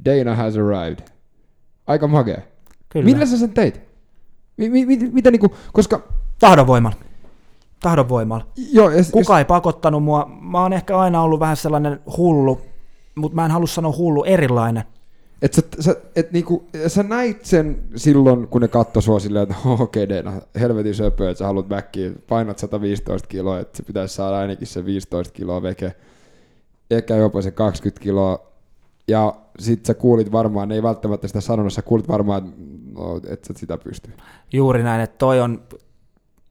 [0.05, 0.99] Dana has arrived.
[1.89, 2.41] Aika makea.
[2.89, 3.05] kyllä.
[3.05, 3.80] Millä sä sen teit?
[4.57, 6.03] Mi- mi- mi- mitä niinku, koska...
[6.39, 6.97] Tahdonvoimalla.
[7.80, 8.47] Tahdonvoimalla.
[8.72, 10.30] Joo, ja, Kuka ei pakottanut mua.
[10.41, 12.61] Mä oon ehkä aina ollut vähän sellainen hullu,
[13.14, 14.84] mutta mä en halua sanoa hullu, erilainen.
[15.43, 19.55] Et sä, sä, et niinku, sä näit sen silloin, kun ne katsoi sua silleen, että
[19.64, 24.14] okei okay, Dana, helvetin söpö, että sä haluat backiin, painat 115 kiloa, että se pitäisi
[24.14, 25.95] saada ainakin se 15 kiloa veke,
[26.91, 28.47] ehkä jopa se 20 kiloa,
[29.09, 32.61] ja sit sä kuulit varmaan, ei välttämättä sitä sanonut, sä kuulit varmaan, että
[32.93, 34.13] no, et sä sitä pysty.
[34.53, 35.63] Juuri näin, että toi on,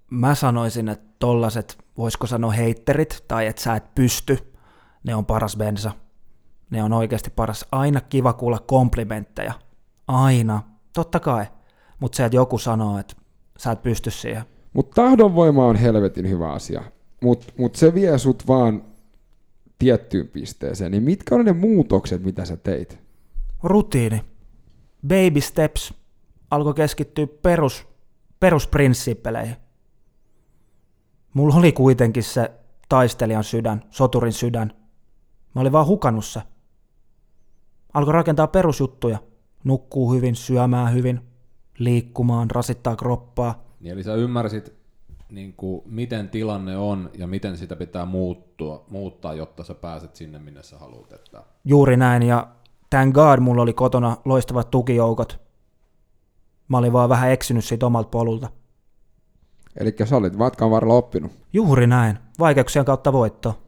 [0.10, 4.38] mä sanoisin, että tollaset, voisiko sanoa heitterit, tai että sä et pysty,
[5.04, 5.92] ne on paras bensa.
[6.70, 7.66] Ne on oikeasti paras.
[7.72, 9.54] Aina kiva kuulla komplimentteja.
[10.08, 10.62] Aina.
[10.94, 11.46] Totta kai.
[12.00, 13.16] Mutta se, että joku sanoo, että
[13.58, 14.44] sä et pysty siihen.
[14.74, 16.84] Mutta tahdonvoima on helvetin hyvä asia,
[17.24, 18.84] mutta mut se vie sut vaan
[19.80, 23.00] tiettyyn pisteeseen, niin mitkä on ne muutokset, mitä sä teit?
[23.64, 24.22] Rutiini.
[25.08, 25.94] Baby steps.
[26.52, 27.88] Alkoi keskittyä perus,
[28.40, 29.56] perusprinssippeleihin.
[31.34, 32.52] Mulla oli kuitenkin se
[32.90, 34.72] taistelijan sydän, soturin sydän.
[35.56, 36.42] Mä olin vaan hukannut se.
[37.94, 39.18] Alkoi rakentaa perusjuttuja.
[39.64, 41.22] Nukkuu hyvin, syömään hyvin,
[41.80, 43.64] liikkumaan, rasittaa kroppaa.
[43.80, 44.74] Niin eli sä ymmärsit,
[45.30, 50.40] niin kuin, miten tilanne on ja miten sitä pitää muuttua, muuttaa, jotta sä pääset sinne,
[50.40, 51.14] minne sä haluat.
[51.14, 51.44] Että...
[51.66, 52.48] Juuri näin, ja
[52.90, 55.40] thank God mulla oli kotona loistavat tukijoukot.
[56.68, 58.50] Mä olin vaan vähän eksynyt siitä omalta polulta.
[59.80, 61.32] Eli sä olit matkan varrella oppinut.
[61.54, 62.18] Juuri näin.
[62.40, 63.60] Vaikeuksien kautta voitto.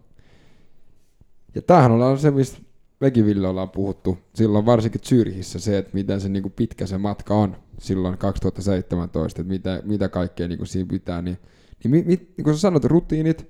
[1.56, 2.62] Ja tämähän on se, mistä
[3.00, 7.34] mekin Ville ollaan puhuttu silloin varsinkin Zyrhissä se, että miten se niinku pitkä se matka
[7.34, 11.22] on silloin 2017, että mitä, mitä kaikkea niinku siinä pitää.
[11.22, 11.38] Niin,
[11.84, 13.50] niin, mi, mi, niin kun sä sanot, rutiinit,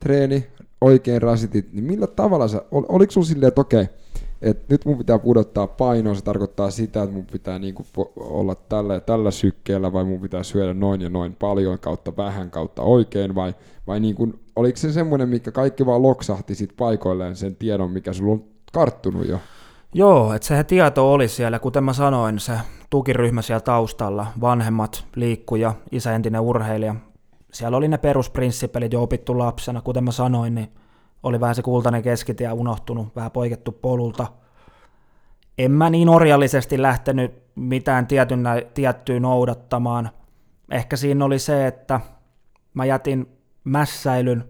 [0.00, 0.46] treeni,
[0.80, 3.86] oikein rasitit, niin millä tavalla sä, ol, oliko sulla silleen, että okei,
[4.42, 8.54] että nyt mun pitää pudottaa painoa, se tarkoittaa sitä, että mun pitää niinku po- olla
[8.54, 12.82] tällä ja tällä sykkeellä, vai mun pitää syödä noin ja noin paljon kautta vähän kautta
[12.82, 13.54] oikein, vai,
[13.86, 18.32] vai niinku, oliko se semmoinen, mikä kaikki vaan loksahti sit paikoilleen sen tiedon, mikä sulla
[18.32, 19.38] on karttunut jo?
[19.96, 22.52] Joo, että se tieto oli siellä, kuten mä sanoin, se
[22.90, 26.94] tukiryhmä siellä taustalla, vanhemmat, liikkuja, isä entinen urheilija.
[27.52, 30.72] Siellä oli ne perusprinssipelit jo opittu lapsena, kuten mä sanoin, niin
[31.22, 34.26] oli vähän se kultainen keskitie unohtunut, vähän poikettu polulta.
[35.58, 40.10] En mä niin orjallisesti lähtenyt mitään tietyn, tiettyä noudattamaan.
[40.70, 42.00] Ehkä siinä oli se, että
[42.74, 43.28] mä jätin
[43.64, 44.44] mässäilyn,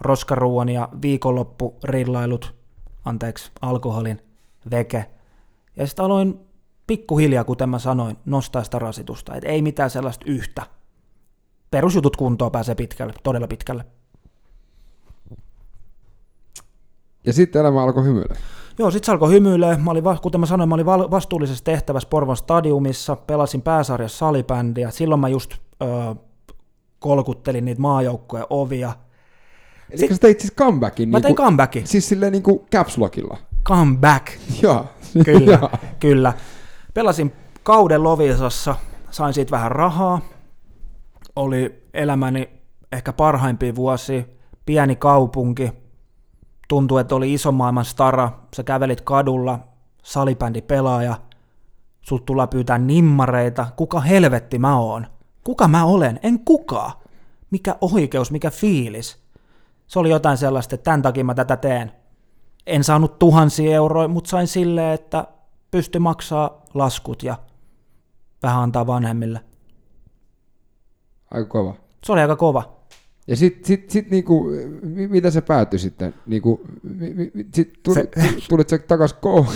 [0.00, 2.54] roskaruuan ja viikonloppurillailut,
[3.04, 4.26] anteeksi, alkoholin
[4.70, 5.06] veke.
[5.76, 6.40] Ja sitten aloin
[6.86, 9.34] pikkuhiljaa, kuten mä sanoin, nostaa sitä rasitusta.
[9.34, 10.62] Et ei mitään sellaista yhtä.
[11.70, 13.84] Perusjutut kuntoon pääsee pitkälle, todella pitkälle.
[17.26, 18.36] Ja sitten elämä alkoi hymyillä.
[18.78, 19.76] Joo, sit se alkoi hymyilee.
[19.76, 24.90] Mä olin, kuten mä sanoin, mä olin vastuullisessa tehtävässä Porvon stadiumissa, pelasin pääsarjassa salibändiä.
[24.90, 25.88] Silloin mä just öö,
[26.98, 28.92] kolkuttelin niitä maajoukkojen ovia.
[29.90, 31.08] Eli Sit- sä teit siis comebackin.
[31.08, 31.86] Mä tein niinku, comebackin.
[31.86, 33.38] Siis silleen niinku caps lockilla.
[33.66, 34.26] Comeback.
[34.62, 34.86] Joo.
[35.24, 35.70] Kyllä, Joo.
[36.00, 36.32] kyllä.
[36.94, 38.74] Pelasin kauden Lovisassa,
[39.10, 40.20] sain siitä vähän rahaa,
[41.36, 42.48] oli elämäni
[42.92, 44.22] ehkä parhaimpia vuosia,
[44.66, 45.72] pieni kaupunki,
[46.68, 49.58] tuntui, että oli iso maailman stara, sä kävelit kadulla,
[50.02, 51.16] salibändi pelaaja,
[52.00, 55.06] sut tulla pyytää nimmareita, kuka helvetti mä oon?
[55.44, 56.20] Kuka mä olen?
[56.22, 56.92] En kukaan.
[57.50, 59.22] Mikä oikeus, mikä fiilis?
[59.86, 61.92] Se oli jotain sellaista, että tämän takia mä tätä teen.
[62.66, 65.26] En saanut tuhansia euroja, mutta sain silleen, että
[65.70, 67.36] pysty maksaa laskut ja
[68.42, 69.40] vähän antaa vanhemmille.
[71.30, 71.74] Aika kova.
[72.04, 72.76] Se oli aika kova.
[73.26, 74.44] Ja sit, sit, sit niinku,
[74.82, 76.14] mi- mitä se päättyi sitten?
[76.26, 78.10] Niinku, mi, mi, sit tuli, Se-
[78.40, 78.48] se...
[78.48, 79.54] tulit sä takas kouluun?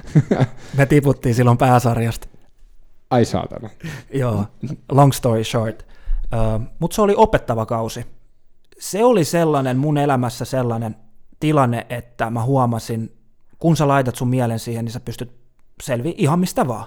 [0.76, 2.28] Me tiputtiin silloin pääsarjasta.
[3.10, 3.70] Ai saatana.
[4.14, 4.44] Joo,
[4.92, 5.86] long story short.
[6.24, 8.06] Uh, Mutta se oli opettava kausi.
[8.78, 10.96] Se oli sellainen mun elämässä sellainen
[11.42, 13.12] tilanne, että mä huomasin,
[13.58, 15.32] kun sä laitat sun mielen siihen, niin sä pystyt
[15.82, 16.84] selviä ihan mistä vaan.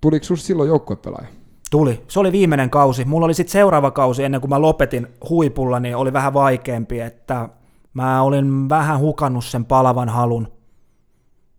[0.00, 1.26] Tuliko sus silloin joukkuepelaaja?
[1.70, 2.04] Tuli.
[2.08, 3.04] Se oli viimeinen kausi.
[3.04, 7.48] Mulla oli sitten seuraava kausi ennen kuin mä lopetin huipulla, niin oli vähän vaikeampi, että
[7.94, 10.52] mä olin vähän hukannut sen palavan halun.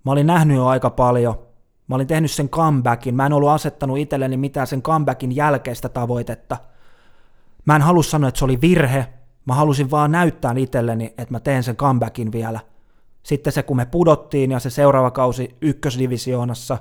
[0.05, 1.35] Mä olin nähnyt jo aika paljon.
[1.87, 3.15] Mä olin tehnyt sen comebackin.
[3.15, 6.57] Mä en ollut asettanut itselleni mitään sen comebackin jälkeistä tavoitetta.
[7.65, 9.07] Mä en halua sanoa, että se oli virhe.
[9.45, 12.59] Mä halusin vaan näyttää itselleni, että mä teen sen comebackin vielä.
[13.23, 16.77] Sitten se, kun me pudottiin ja se seuraava kausi ykkösdivisioonassa,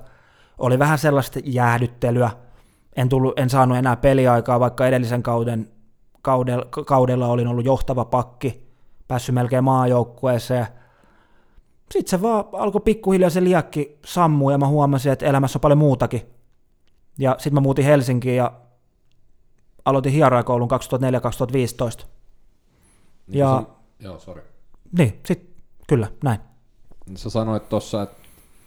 [0.59, 2.31] oli vähän sellaista jäähdyttelyä.
[2.97, 5.71] En, tullut, en saanut enää peliaikaa, vaikka edellisen kauden,
[6.23, 8.69] kaudella, kaudella olin ollut johtava pakki,
[9.09, 10.67] päässyt melkein maajoukkueeseen.
[11.93, 15.79] Sitten se vaan alkoi pikkuhiljaa se liakki sammua ja mä huomasin, että elämässä on paljon
[15.79, 16.23] muutakin.
[17.19, 18.53] Ja sitten mä muutin Helsinkiin ja
[19.85, 20.69] aloitin hierojakoulun
[22.03, 22.07] 2004-2015.
[23.27, 24.43] Niin Ja- Sä, joo, sorry.
[24.99, 25.51] Niin, sit,
[25.89, 26.41] kyllä, näin.
[27.15, 28.17] Sä sanoit tuossa, että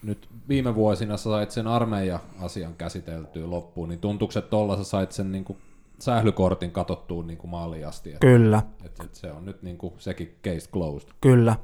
[0.03, 5.11] nyt viime vuosina sä sait sen armeija-asian käsiteltyä loppuun, niin tuntuuko, että tolla sä sait
[5.11, 5.57] sen niinku
[5.99, 10.69] sählykortin katottua niinku maaliin asti, että Kyllä, et, et se on nyt niinku sekin case
[10.71, 11.09] closed.
[11.21, 11.55] kyllä.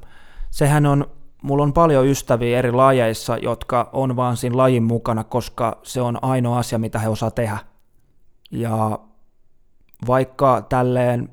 [0.50, 1.06] Sehän on,
[1.44, 6.24] mulla on paljon ystäviä eri lajeissa, jotka on vaan siinä lajin mukana, koska se on
[6.24, 7.58] ainoa asia, mitä he osaa tehdä.
[8.52, 9.00] Ja
[10.08, 11.30] vaikka tälleen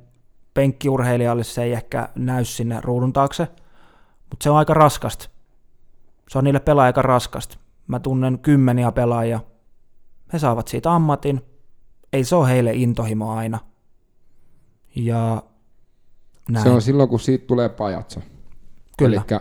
[0.59, 3.49] penkkiurheilijalle se ei ehkä näy sinne ruudun taakse,
[4.31, 5.29] mutta se on aika raskasta.
[6.29, 7.59] Se on niille pelaajille aika raskasta.
[7.87, 9.41] Mä tunnen kymmeniä pelaajia.
[10.33, 11.41] He saavat siitä ammatin.
[12.13, 13.59] Ei se ole heille intohimo aina.
[14.95, 15.43] Ja
[16.51, 16.63] näin.
[16.63, 18.21] Se on silloin, kun siitä tulee pajatso.
[18.99, 19.17] Kyllä.
[19.17, 19.41] Elikkä,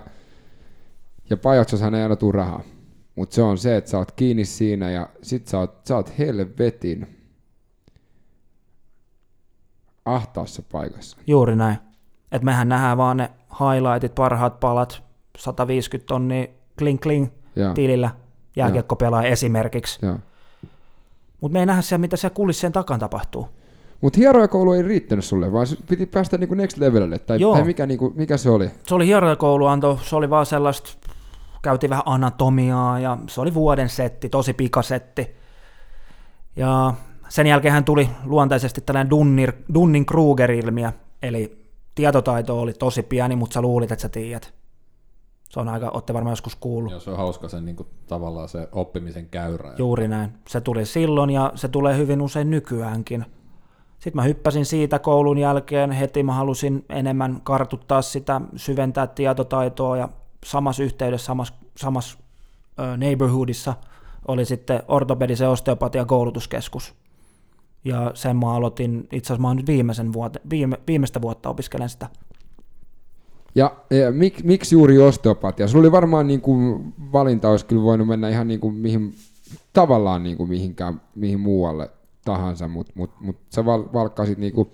[1.30, 2.62] ja pajatsossahan ei aina tule rahaa.
[3.16, 6.18] Mutta se on se, että sä oot kiinni siinä ja sit sä oot, sä oot
[6.18, 7.17] helvetin
[10.16, 11.18] ahtaassa paikassa.
[11.28, 11.78] Juuri näin.
[12.32, 15.04] Et mehän nähdään vaan ne highlightit, parhaat palat,
[15.38, 16.48] 150 tonnia
[16.78, 18.10] kling kling Ja, tilillä
[18.56, 20.00] jääkiekkopelaa esimerkiksi.
[20.06, 20.20] ja.
[21.42, 23.48] Mutta me ei nähdä siellä, mitä siellä kulissien takan tapahtuu.
[24.02, 27.20] Mutta hierojakoulu ei riittänyt sulle, vaan piti päästä niinku next levelille.
[27.20, 27.54] Tai, Joo.
[27.54, 28.72] tai mikä, niinku, mikä se oli?
[28.88, 30.90] Se oli hierojakoulu, anto, se oli vaan sellaista,
[31.62, 35.36] käytiin vähän anatomiaa ja se oli vuoden setti, tosi pikasetti.
[36.56, 36.94] Ja
[37.30, 43.62] sen jälkeen hän tuli luontaisesti tällainen Dunnir, Dunning-Kruger-ilmiö, eli tietotaito oli tosi pieni, mutta sä
[43.62, 44.54] luulit, että sä tiedät.
[45.50, 46.92] Se on aika, olette varmaan joskus kuullut.
[46.92, 49.74] Joo, se on hauska sen niinku, tavallaan se oppimisen käyrä.
[49.78, 50.34] Juuri näin.
[50.48, 53.26] Se tuli silloin ja se tulee hyvin usein nykyäänkin.
[53.94, 60.10] Sitten mä hyppäsin siitä koulun jälkeen, heti mä halusin enemmän kartuttaa sitä, syventää tietotaitoa ja
[60.46, 62.18] samassa yhteydessä, samassa, samassa
[62.98, 63.74] neighborhoodissa
[64.28, 66.96] oli sitten ortopedisen osteopatian koulutuskeskus.
[67.88, 72.10] Ja sen mä aloitin, itse asiassa mä nyt viimeisen vuote, viime, viimeistä vuotta opiskelen sitä.
[73.56, 75.68] Ja, ja mik, miksi juuri osteopatia?
[75.68, 79.14] Sulla oli varmaan niin kuin, valinta olisi kyllä voinut mennä ihan niin kuin, mihin,
[79.74, 81.90] tavallaan niin kuin, mihinkään, mihin muualle
[82.26, 84.72] tahansa, mutta mut, mut sä val, valkkasit, niin kuin,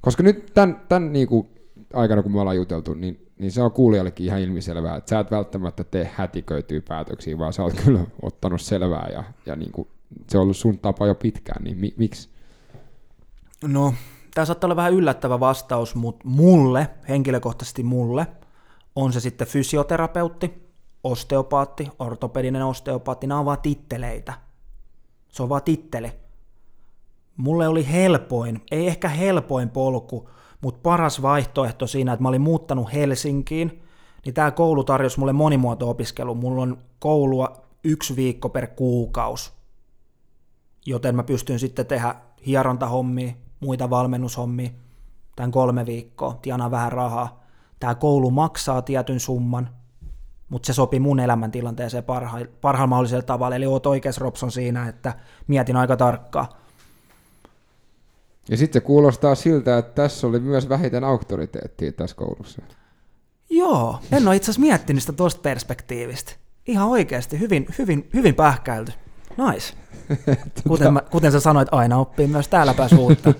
[0.00, 1.48] koska nyt tämän, tämän niin kuin,
[1.94, 5.30] aikana, kun me ollaan juteltu, niin, niin se on kuulijallekin ihan ilmiselvää, että sä et
[5.30, 9.88] välttämättä tee hätiköityä päätöksiä, vaan sä oot kyllä ottanut selvää ja, ja niin kuin,
[10.28, 12.35] se on ollut sun tapa jo pitkään, niin mi, miksi?
[13.64, 13.94] No,
[14.34, 18.26] tämä saattaa olla vähän yllättävä vastaus, mutta mulle, henkilökohtaisesti mulle,
[18.96, 20.72] on se sitten fysioterapeutti,
[21.04, 24.32] osteopaatti, ortopedinen osteopaatti, nämä on vaan titteleitä.
[25.28, 26.12] Se on vaan titteli.
[27.36, 30.30] Mulle oli helpoin, ei ehkä helpoin polku,
[30.60, 33.82] mutta paras vaihtoehto siinä, että mä olin muuttanut Helsinkiin,
[34.24, 36.34] niin tämä koulu tarjosi mulle monimuoto-opiskelu.
[36.34, 39.56] Mulla on koulua yksi viikko per kuukausi
[40.86, 42.14] joten mä pystyn sitten tehdä
[42.46, 43.32] hierontahommia,
[43.66, 44.70] muita valmennushommia,
[45.36, 47.44] tämän kolme viikkoa, tienaan vähän rahaa.
[47.80, 49.68] Tämä koulu maksaa tietyn summan,
[50.48, 55.14] mutta se sopii mun elämäntilanteeseen parha- parhaalla mahdollisella tavalla, eli oot oikeassa Robson siinä, että
[55.46, 56.46] mietin aika tarkkaan.
[58.48, 62.62] Ja sitten se kuulostaa siltä, että tässä oli myös vähiten auktoriteettia tässä koulussa.
[63.50, 66.32] Joo, en ole itse asiassa miettinyt sitä tuosta perspektiivistä.
[66.66, 68.92] Ihan oikeasti, hyvin, hyvin, hyvin pähkäilty.
[69.36, 69.74] Nice.
[70.68, 73.34] Kuten, mä, kuten sä sanoit, aina oppii myös täällä päässä uutta.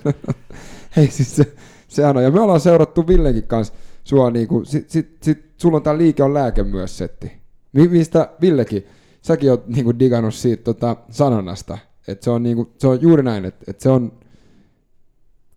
[0.97, 1.55] Hei siis se,
[1.89, 5.83] sehän on, ja me ollaan seurattu Villekin kanssa sua niinku, sit, sit, sit, sulla on
[5.83, 7.33] tää liike on lääke myös setti.
[7.73, 8.87] Mi, mistä Villekin,
[9.23, 13.45] säkin oot niinku digannut siitä tota, sanonnasta, että se on niinku, se on juuri näin,
[13.45, 14.12] että et se on,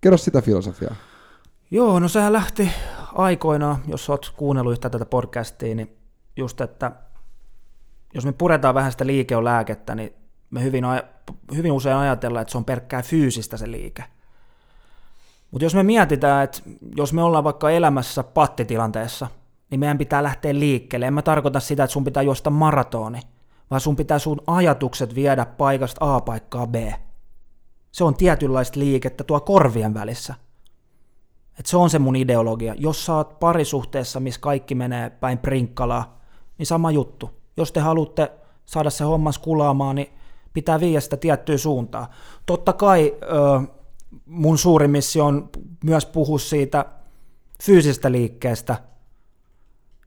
[0.02, 0.96] kerro sitä filosofiaa.
[1.72, 2.72] Joo, no sehän lähti
[3.14, 5.98] aikoinaan, jos oot kuunnellut yhtä tätä podcastia, niin
[6.36, 6.92] just, että
[8.14, 10.14] jos me puretaan vähän sitä liike on lääkettä, niin
[10.52, 10.86] me hyvin,
[11.56, 14.04] hyvin usein ajatellaan, että se on pelkkää fyysistä se liike.
[15.52, 16.62] Mutta jos me mietitään, että
[16.96, 19.28] jos me ollaan vaikka elämässä pattitilanteessa,
[19.70, 21.08] niin meidän pitää lähteä liikkeelle.
[21.08, 23.20] En mä tarkoita sitä, että sun pitää juosta maratoni,
[23.72, 26.76] vaan sun pitää sun ajatukset viedä paikasta A paikkaa B.
[27.92, 30.36] Se on tietynlaista liikettä tuo korvien välissä.
[31.60, 32.74] Et se on se mun ideologia.
[32.78, 36.20] Jos sä oot parisuhteessa, missä kaikki menee päin prinkkalaa,
[36.58, 37.30] niin sama juttu.
[37.58, 38.32] Jos te haluatte
[38.66, 40.10] saada se hommas kulaamaan, niin
[40.54, 42.10] pitää viedä sitä tiettyä suuntaa.
[42.46, 43.16] Totta kai
[44.26, 45.50] mun suuri missio on
[45.84, 46.86] myös puhua siitä
[47.64, 48.78] fyysisestä liikkeestä.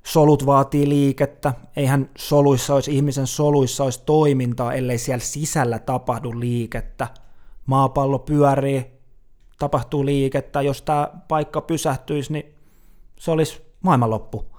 [0.04, 1.54] Solut vaatii liikettä.
[1.76, 7.08] Eihän soluissa olisi, ihmisen soluissa olisi toimintaa, ellei siellä sisällä tapahdu liikettä.
[7.66, 8.86] Maapallo pyörii,
[9.58, 10.62] tapahtuu liikettä.
[10.62, 12.54] Jos tämä paikka pysähtyisi, niin
[13.18, 14.51] se olisi maailmanloppu.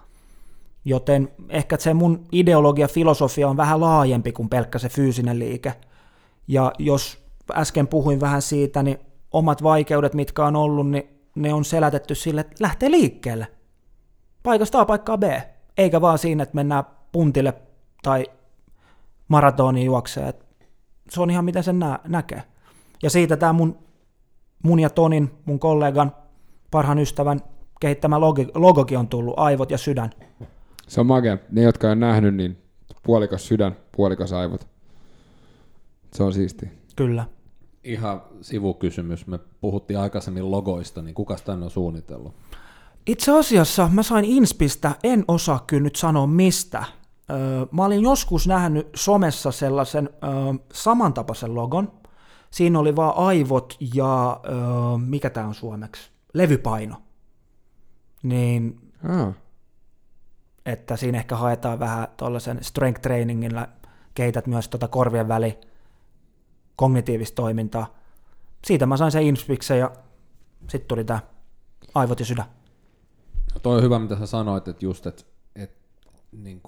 [0.86, 5.74] Joten ehkä se mun ideologia, filosofia on vähän laajempi kuin pelkkä se fyysinen liike.
[6.48, 7.24] Ja jos
[7.56, 9.00] äsken puhuin vähän siitä, niin
[9.32, 13.48] omat vaikeudet, mitkä on ollut, niin ne on selätetty sille, että lähtee liikkeelle.
[14.44, 15.24] Paikasta A paikkaa B.
[15.78, 17.54] Eikä vaan siinä, että mennään puntille
[18.04, 18.26] tai
[19.28, 20.34] maratoniin juokseen.
[21.10, 22.44] Se on ihan miten sen nä- näkee.
[23.04, 23.78] Ja siitä tämä mun,
[24.64, 26.16] mun ja Tonin, mun kollegan,
[26.72, 27.42] parhaan ystävän
[27.80, 30.10] kehittämä logi, logokin on tullut, aivot ja sydän.
[30.88, 31.38] Se on makea.
[31.52, 32.58] Ne, jotka on nähnyt, niin
[33.04, 34.68] puolikas sydän, puolikas aivot.
[36.14, 36.70] Se on siisti.
[36.96, 37.26] Kyllä.
[37.84, 39.28] Ihan sivukysymys.
[39.28, 42.34] Me puhuttiin aikaisemmin logoista, niin kuka tänne on suunnitellut?
[43.06, 46.84] Itse asiassa mä sain Inspistä, en osaa kyllä nyt sanoa mistä.
[47.32, 50.30] Öö, mä olin joskus nähnyt somessa sellaisen öö,
[50.74, 51.92] samantapaisen logon.
[52.52, 56.10] Siinä oli vaan aivot ja öö, mikä tämä on suomeksi?
[56.34, 56.96] Levypaino.
[58.24, 58.80] Niin,
[59.10, 59.34] Ah.
[60.66, 63.68] Että siinä ehkä haetaan vähän tuollaisen strength trainingilla,
[64.14, 65.60] kehität myös tota korvien väli
[66.76, 67.96] kognitiivista toimintaa.
[68.66, 69.92] Siitä mä sain sen Inspiksen ja
[70.70, 71.20] sitten tuli tämä
[71.96, 72.46] aivot ja sydän.
[73.54, 75.24] No toi on hyvä, mitä sä sanoit, että just, että
[75.56, 75.72] et,
[76.32, 76.62] niin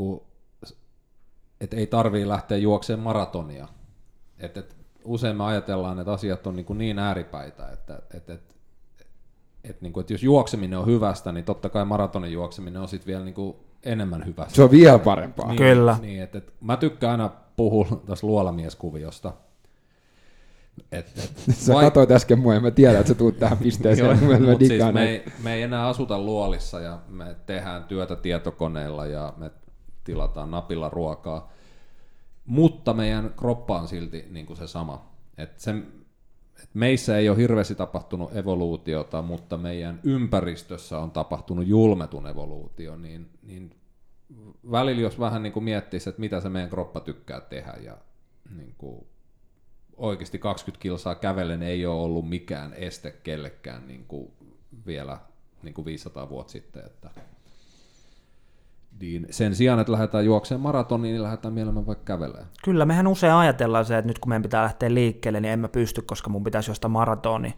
[1.61, 3.67] et ei tarvii lähteä juokseen maratonia.
[4.39, 8.55] Et, et, usein me ajatellaan, että asiat on niin, niin ääripäitä, että et, et,
[9.63, 13.07] et, niin kuin, että jos juokseminen on hyvästä, niin totta kai maratonin juokseminen on sitten
[13.07, 13.55] vielä niin kuin
[13.86, 14.55] enemmän hyvästä.
[14.55, 15.47] Se on vielä parempaa.
[15.47, 15.97] Niin, Kyllä.
[16.01, 19.33] Niin, että, että mä tykkään aina puhua tästä luolamieskuviosta.
[20.91, 24.07] Et, et, Sä vai- katsoit äsken mua ja mä tiedän, että sä tuut tähän pisteeseen.
[24.21, 28.15] Joo, mä mut siis me, ei, me ei enää asuta luolissa ja me tehdään työtä
[28.15, 29.51] tietokoneella ja me
[30.03, 31.51] tilataan napilla ruokaa.
[32.45, 35.11] Mutta meidän kroppa on silti niin kuin se sama.
[35.38, 35.75] Et se,
[36.74, 43.76] meissä ei ole hirveästi tapahtunut evoluutiota, mutta meidän ympäristössä on tapahtunut julmetun evoluutio, niin, niin
[44.72, 47.97] välillä jos vähän niin kuin miettisi, että mitä se meidän kroppa tykkää tehdä ja
[48.58, 49.06] niin kuin
[49.97, 54.32] oikeasti 20 kilsaa kävellen ei ole ollut mikään este kellekään niin kuin
[54.86, 55.18] vielä
[55.64, 56.86] niin kuin 500 vuotta sitten.
[56.86, 57.10] Että
[59.01, 62.47] niin sen sijaan, että lähdetään juokseen maratoniin, niin lähdetään mieluummin vaikka kävelemään.
[62.63, 65.67] Kyllä, mehän usein ajatellaan se, että nyt kun meidän pitää lähteä liikkeelle, niin en mä
[65.67, 67.53] pysty, koska mun pitäisi jostain maratoni.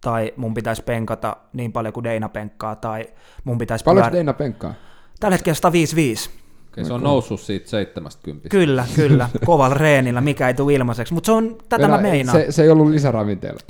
[0.00, 3.06] Tai mun pitäisi penkata niin paljon kuin Deina penkkaa, tai
[3.44, 4.74] mun pitäisi Paljonko pyörä- Deina penkkaa?
[5.20, 6.30] Tällä hetkellä 155.
[6.72, 8.48] Okei, se on noussut siitä 70.
[8.48, 9.28] Kyllä, kyllä.
[9.46, 11.14] Kovalla reenillä, mikä ei tule ilmaiseksi.
[11.14, 12.38] Mutta se on, tätä Venä- mä meinaan.
[12.38, 13.60] Se, se ei ollut lisäravinteella.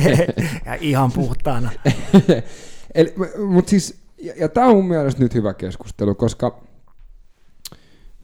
[0.66, 1.70] ja ihan puhtaana.
[2.94, 3.14] Eli,
[3.48, 6.60] mutta siis, ja, ja tämä on mun mielestä nyt hyvä keskustelu, koska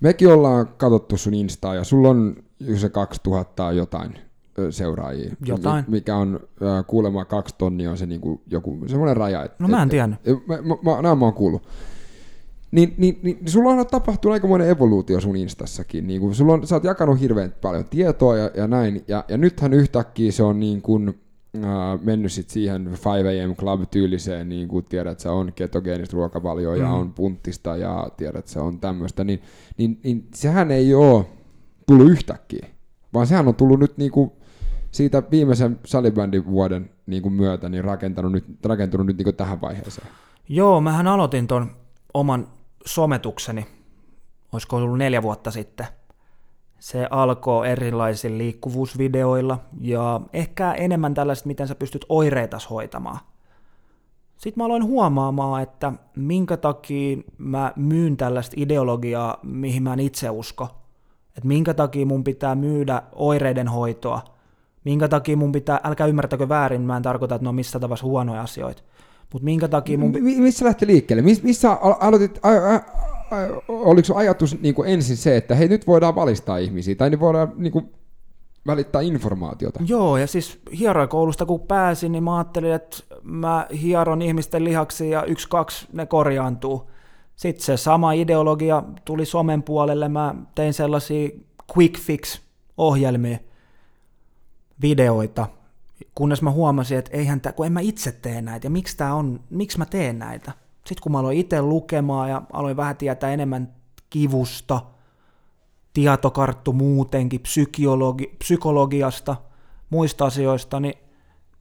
[0.00, 2.36] mekin ollaan katsottu sun Instaa ja sulla on
[2.76, 4.18] se 2000 jotain
[4.70, 5.34] seuraajia.
[5.46, 5.84] Jotain.
[5.88, 6.40] Mi- Mikä on
[6.86, 9.44] kuulemma kaksi tonnia on se niinku joku semmoinen raja.
[9.44, 9.90] Et, No mä en et-
[10.46, 11.62] Mä, mä, mä, nämä mä oon kuullut.
[12.70, 16.06] Niin, niin, niin, sulla on tapahtunut aikamoinen evoluutio sun Instassakin.
[16.06, 19.04] Niin kun sulla on, sä oot jakanut hirveän paljon tietoa ja, ja näin.
[19.08, 21.20] Ja, ja nythän yhtäkkiä se on niin kuin,
[21.64, 26.80] äh, mennyt sit siihen 5am club-tyyliseen, niin kuin tiedät, että se on ketogeenistä ruokavalioa mm.
[26.80, 29.42] ja on punttista ja tiedät, että se on tämmöistä, niin,
[29.76, 31.26] niin, niin sehän ei ole
[31.86, 32.66] tullut yhtäkkiä,
[33.14, 34.32] vaan sehän on tullut nyt niin kuin
[34.90, 39.60] siitä viimeisen salibändin vuoden niin kuin myötä niin rakentanut nyt, rakentunut nyt niin kuin tähän
[39.60, 40.08] vaiheeseen.
[40.48, 41.70] Joo, mähän aloitin ton
[42.14, 42.48] oman
[42.86, 43.66] sometukseni,
[44.52, 45.86] olisiko ollut neljä vuotta sitten.
[46.78, 53.18] Se alkoi erilaisilla liikkuvuusvideoilla ja ehkä enemmän tällaista, miten sä pystyt oireitas hoitamaan.
[54.36, 60.30] Sitten mä aloin huomaamaan, että minkä takia mä myyn tällaista ideologiaa, mihin mä en itse
[60.30, 60.68] usko.
[61.36, 64.24] Että minkä takia mun pitää myydä oireiden hoitoa.
[64.84, 68.02] Minkä takia mun pitää, älkää ymmärtäkö väärin, mä en tarkoita, että ne on missä tavalla
[68.02, 68.82] huonoja asioita.
[69.32, 70.10] Mutta minkä takia mun...
[70.10, 71.22] M- missä lähti liikkeelle?
[71.22, 72.80] Miss, missä al- aloitit, a, a,
[73.68, 77.52] oliko ajatus niin kuin ensin se, että hei nyt voidaan valistaa ihmisiä, tai nyt voidaan
[77.56, 77.90] niin kuin,
[78.66, 79.80] välittää informaatiota?
[79.86, 85.24] Joo, ja siis hieroikoulusta kun pääsin, niin mä ajattelin, että mä hieron ihmisten lihaksi ja
[85.24, 86.90] yksi, kaksi ne korjaantuu.
[87.36, 91.30] Sitten se sama ideologia tuli somen puolelle, mä tein sellaisia
[91.76, 92.40] quick fix
[92.76, 93.38] ohjelmia,
[94.82, 95.46] videoita,
[96.14, 99.14] kunnes mä huomasin, että eihän tää, kun en mä itse tee näitä, ja miksi tää
[99.14, 100.52] on, miksi mä teen näitä.
[100.86, 103.74] Sitten kun mä aloin itse lukemaan ja aloin vähän tietää enemmän
[104.10, 104.80] kivusta,
[105.92, 109.36] tietokarttu muutenkin, psykologi, psykologiasta,
[109.90, 110.94] muista asioista, niin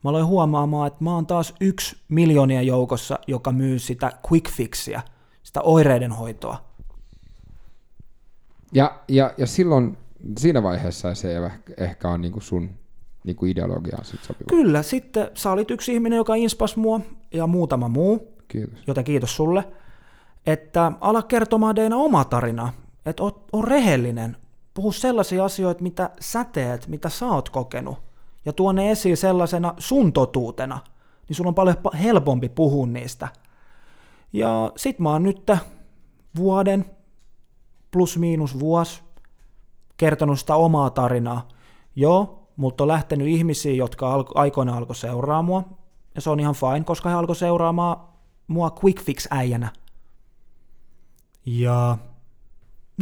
[0.04, 5.02] mä aloin huomaamaan, että mä oon taas yksi miljoonia joukossa, joka myy sitä quick fixiä,
[5.44, 6.66] sitä oireiden hoitoa.
[8.74, 9.98] Ja, ja, ja silloin
[10.38, 12.70] siinä vaiheessa se ei ehkä on niin sun
[13.24, 14.48] niin ideologiaan sit sopiva.
[14.50, 17.02] Kyllä, sitten sä olit yksi ihminen, joka inspas mua
[17.34, 18.80] ja muutama muu, Kiitos.
[18.88, 19.68] joten kiitos sulle,
[20.46, 22.74] että ala kertomaan Deina oma tarina,
[23.06, 24.38] että on, on rehellinen,
[24.74, 27.98] puhu sellaisia asioita, mitä sä teet, mitä sä oot kokenut,
[28.46, 30.80] ja tuo ne esiin sellaisena sun totuutena,
[31.30, 33.28] niin sulla on paljon helpompi puhua niistä.
[34.34, 35.52] Ja sit mä oon nyt
[36.38, 36.86] vuoden,
[37.92, 39.02] plus miinus vuosi,
[39.98, 41.48] kertonut sitä omaa tarinaa.
[41.96, 45.64] Joo, mutta on lähtenyt ihmisiä, jotka alko, aikoina alkoi seuraa mua,
[46.16, 48.15] ja se on ihan fine, koska he alkoi seuraamaan
[48.48, 49.72] mua quick fix äijänä.
[51.46, 51.98] Ja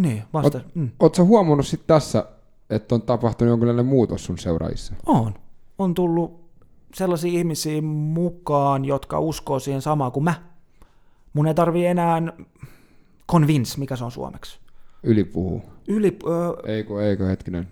[0.02, 0.62] niin, vasta.
[1.00, 1.26] Oot, mm.
[1.26, 2.26] Huomannut sitten tässä,
[2.70, 4.94] että on tapahtunut jonkinlainen muutos sun seuraajissa?
[5.06, 5.34] On.
[5.78, 6.44] On tullut
[6.94, 10.34] sellaisia ihmisiä mukaan, jotka uskoo siihen samaan kuin mä.
[11.34, 12.22] Mun ei tarvi enää
[13.32, 14.60] convince, mikä se on suomeksi.
[15.04, 15.62] Ylipuhuu.
[15.88, 17.68] Yli, ö, Eikö, eikö hetkinen.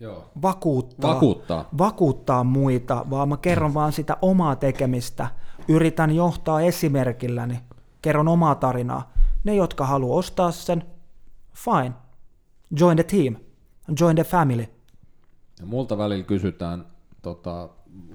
[0.00, 0.24] Joo.
[0.42, 1.68] vakuuttaa, Vakuuttaa.
[1.78, 5.28] vakuuttaa muita, vaan mä kerron vaan sitä omaa tekemistä.
[5.68, 7.60] Yritän johtaa esimerkilläni,
[8.02, 9.12] kerron omaa tarinaa.
[9.44, 10.84] Ne, jotka haluaa ostaa sen,
[11.54, 11.92] fine.
[12.80, 13.36] Join the team.
[14.00, 14.66] Join the family.
[15.60, 16.86] Ja multa välillä kysytään
[17.22, 17.68] tota,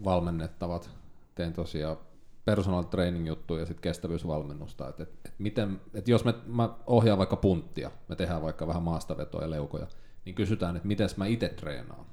[0.03, 0.89] valmennettavat,
[1.35, 1.97] teen tosiaan
[2.45, 7.17] personal training juttuja ja sitten kestävyysvalmennusta, että et, et miten, et jos me, mä ohjaan
[7.17, 9.87] vaikka punttia, me tehdään vaikka vähän maastavetoja ja leukoja,
[10.25, 12.05] niin kysytään, että miten mä itse treenaan.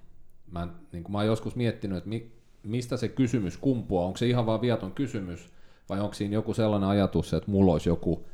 [0.50, 2.32] Mä, niin mä oon joskus miettinyt, että mi,
[2.62, 5.50] mistä se kysymys kumpuaa, onko se ihan vaan viaton kysymys,
[5.88, 8.26] vai onko siinä joku sellainen ajatus, että mulla olisi joku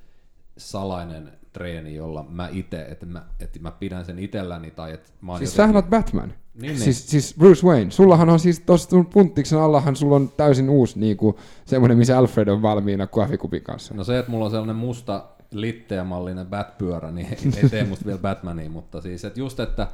[0.59, 5.33] salainen treeni, jolla mä itse, että mä, että mä pidän sen itselläni, tai että mä
[5.33, 6.29] oon Siis jotenkin- sähän oot Batman.
[6.55, 6.79] Niin, niin.
[6.81, 7.91] Siis, siis Bruce Wayne.
[7.91, 12.49] Sullahan on siis tuossa sun punttiksen allahan sulla on täysin uusi niinku, semmoinen, missä Alfred
[12.49, 13.95] on valmiina kahvikupin kanssa.
[13.95, 18.19] No se, että mulla on sellainen musta litteämallinen Bat-pyörä, niin ei, ei tee musta vielä
[18.19, 19.89] Batmania, mutta siis, että just, että,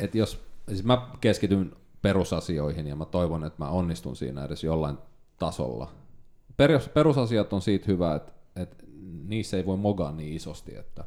[0.00, 1.72] että jos, siis mä keskityn
[2.02, 4.98] perusasioihin ja mä toivon, että mä onnistun siinä edes jollain
[5.38, 5.88] tasolla.
[6.56, 8.84] Perus, perusasiat on siitä hyvä, että, että
[9.26, 11.04] niissä ei voi mogaa niin isosti, että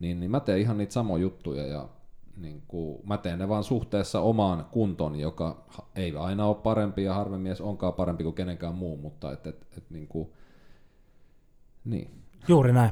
[0.00, 1.88] niin, niin mä teen ihan niitä samoja juttuja ja
[2.36, 5.64] niin kuin, mä teen ne vaan suhteessa omaan kuntoon, joka
[5.96, 9.66] ei aina ole parempi ja harvemmin edes onkaan parempi kuin kenenkään muu, mutta et, et,
[9.76, 10.28] et, niin kuin,
[11.84, 12.10] niin.
[12.48, 12.90] Juuri näin.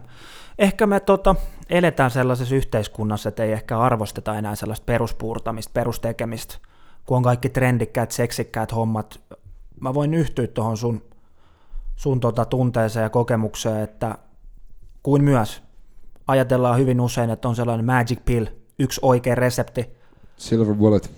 [0.59, 1.35] Ehkä me tota,
[1.70, 6.59] eletään sellaisessa yhteiskunnassa, että ei ehkä arvosteta enää sellaista peruspuurtamista, perustekemistä,
[7.09, 9.20] kun on kaikki trendikkäät, seksikkäät hommat.
[9.80, 11.02] Mä voin yhtyä tuohon sun,
[11.97, 14.18] sun tota tunteeseen ja kokemukseen, että
[15.02, 15.62] kuin myös
[16.26, 18.47] ajatellaan hyvin usein, että on sellainen magic pill,
[18.78, 19.90] yksi oikea resepti,
[20.36, 21.10] Silver Bullet.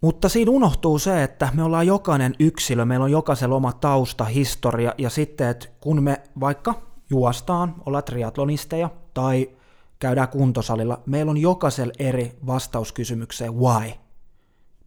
[0.00, 4.94] mutta siinä unohtuu se, että me ollaan jokainen yksilö, meillä on jokaisella oma tausta, historia,
[4.98, 6.74] ja sitten, että kun me vaikka
[7.10, 9.50] juostaan, ollaan triatlonisteja, tai
[9.98, 13.92] käydään kuntosalilla, meillä on jokaisella eri vastaus kysymykseen why.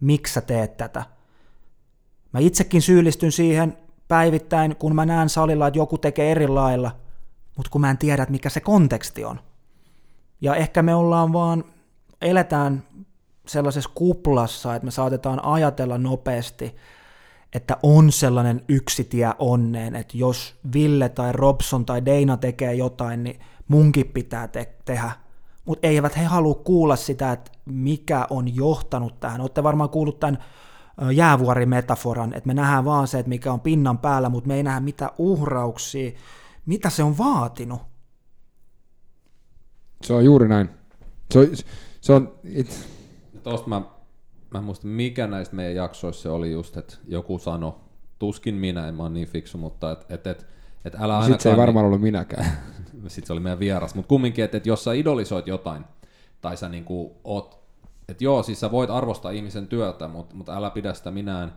[0.02, 1.06] Miksi sä teet tätä?
[2.34, 6.92] Mä itsekin syyllistyn siihen päivittäin, kun mä näen salilla, että joku tekee eri lailla,
[7.58, 9.40] mutta kun mä en tiedä, mikä se konteksti on.
[10.42, 11.64] Ja ehkä me ollaan vaan,
[12.22, 12.84] eletään
[13.48, 16.76] sellaisessa kuplassa, että me saatetaan ajatella nopeasti,
[17.54, 23.24] että on sellainen yksi tie onneen, että jos Ville tai Robson tai Deina tekee jotain,
[23.24, 25.12] niin munkin pitää te- tehdä.
[25.66, 29.42] Mutta eivät he halua kuulla sitä, että mikä on johtanut tähän.
[29.42, 30.44] Olette varmaan kuullut tämän
[31.14, 34.80] jäävuorimetaforan, että me nähdään vaan se, että mikä on pinnan päällä, mutta me ei nähdä
[34.80, 36.12] mitä uhrauksia,
[36.66, 37.82] mitä se on vaatinut.
[40.04, 40.70] Se on juuri näin.
[41.32, 41.48] Se on,
[42.02, 42.88] se on it,
[43.44, 43.82] Tuosta mä,
[44.52, 47.82] mä en muista mikä näistä meidän jaksoissa se oli just, että joku sano,
[48.20, 50.48] tuskin minä, en mä oon niin fiksu, mutta että et, et,
[50.86, 51.26] et älä ainakaan...
[51.26, 52.46] sit se ei varmaan ollut minäkään.
[53.08, 55.84] sitten se oli meidän vieras, mutta kumminkin, että, että jos sä idolisoit jotain,
[56.42, 57.62] tai sä niinku oot,
[58.10, 61.54] että joo, siis sä voit arvostaa ihmisen työtä, mutta, mutta älä pidä sitä minään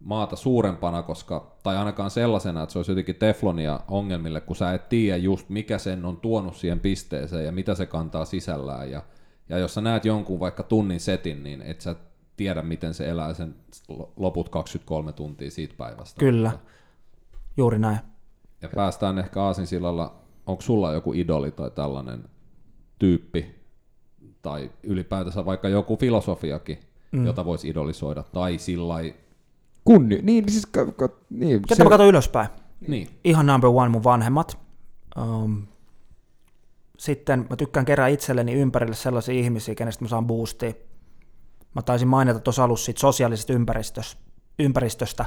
[0.00, 4.88] maata suurempana, koska, tai ainakaan sellaisena, että se olisi jotenkin teflonia ongelmille, kun sä et
[4.88, 8.90] tiedä just mikä sen on tuonut siihen pisteeseen ja mitä se kantaa sisällään.
[8.90, 9.02] Ja,
[9.48, 11.94] ja jos sä näet jonkun vaikka tunnin setin, niin et sä
[12.36, 13.54] tiedä, miten se elää sen
[14.16, 16.18] loput 23 tuntia siitä päivästä.
[16.18, 16.52] Kyllä,
[17.56, 17.98] juuri näin.
[18.62, 20.14] Ja päästään ehkä Aasinsillalla,
[20.46, 22.24] onko sulla joku idoli tai tällainen
[22.98, 23.54] tyyppi,
[24.42, 26.78] tai ylipäätänsä vaikka joku filosofiakin,
[27.12, 27.26] mm.
[27.26, 28.94] jota voisi idolisoida, tai sillä
[29.84, 32.48] Kunni, niin siis, ka, ka, niin, Ketä mä katson ylöspäin?
[32.88, 33.08] Niin.
[33.24, 34.58] Ihan number one mun vanhemmat.
[35.18, 35.66] Um,
[36.98, 40.72] sitten mä tykkään kerää itselleni ympärille sellaisia ihmisiä, kenestä mä saan boostia.
[41.74, 44.20] Mä taisin mainita tuossa alussa siitä sosiaalisesta ympäristöstä,
[44.58, 45.26] ympäristöstä.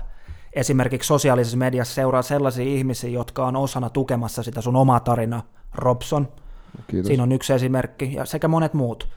[0.54, 5.44] Esimerkiksi sosiaalisessa mediassa seuraa sellaisia ihmisiä, jotka on osana tukemassa sitä sun omaa tarinaa.
[5.76, 6.28] Robson,
[6.88, 7.08] Kiitos.
[7.08, 9.10] siinä on yksi esimerkki, ja sekä monet muut.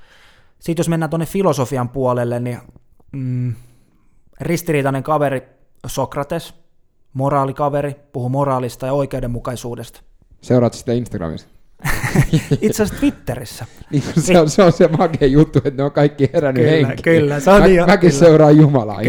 [0.59, 2.59] Sitten jos mennään tuonne filosofian puolelle, niin
[3.13, 3.55] mm,
[4.41, 5.43] ristiriitainen kaveri
[5.87, 6.55] Sokrates,
[7.13, 10.01] moraalikaveri, puhuu moraalista ja oikeudenmukaisuudesta.
[10.41, 11.49] Seuraat sitä Instagramissa.
[12.61, 13.67] Itse asiassa Twitterissä.
[13.91, 17.03] Niin, se, on, se on se makea juttu, että ne on kaikki herännyt Kyllä, henkiin.
[17.03, 18.21] kyllä, se on Mä, niin- mäkin kyllä.
[18.25, 19.01] seuraan Jumalaa.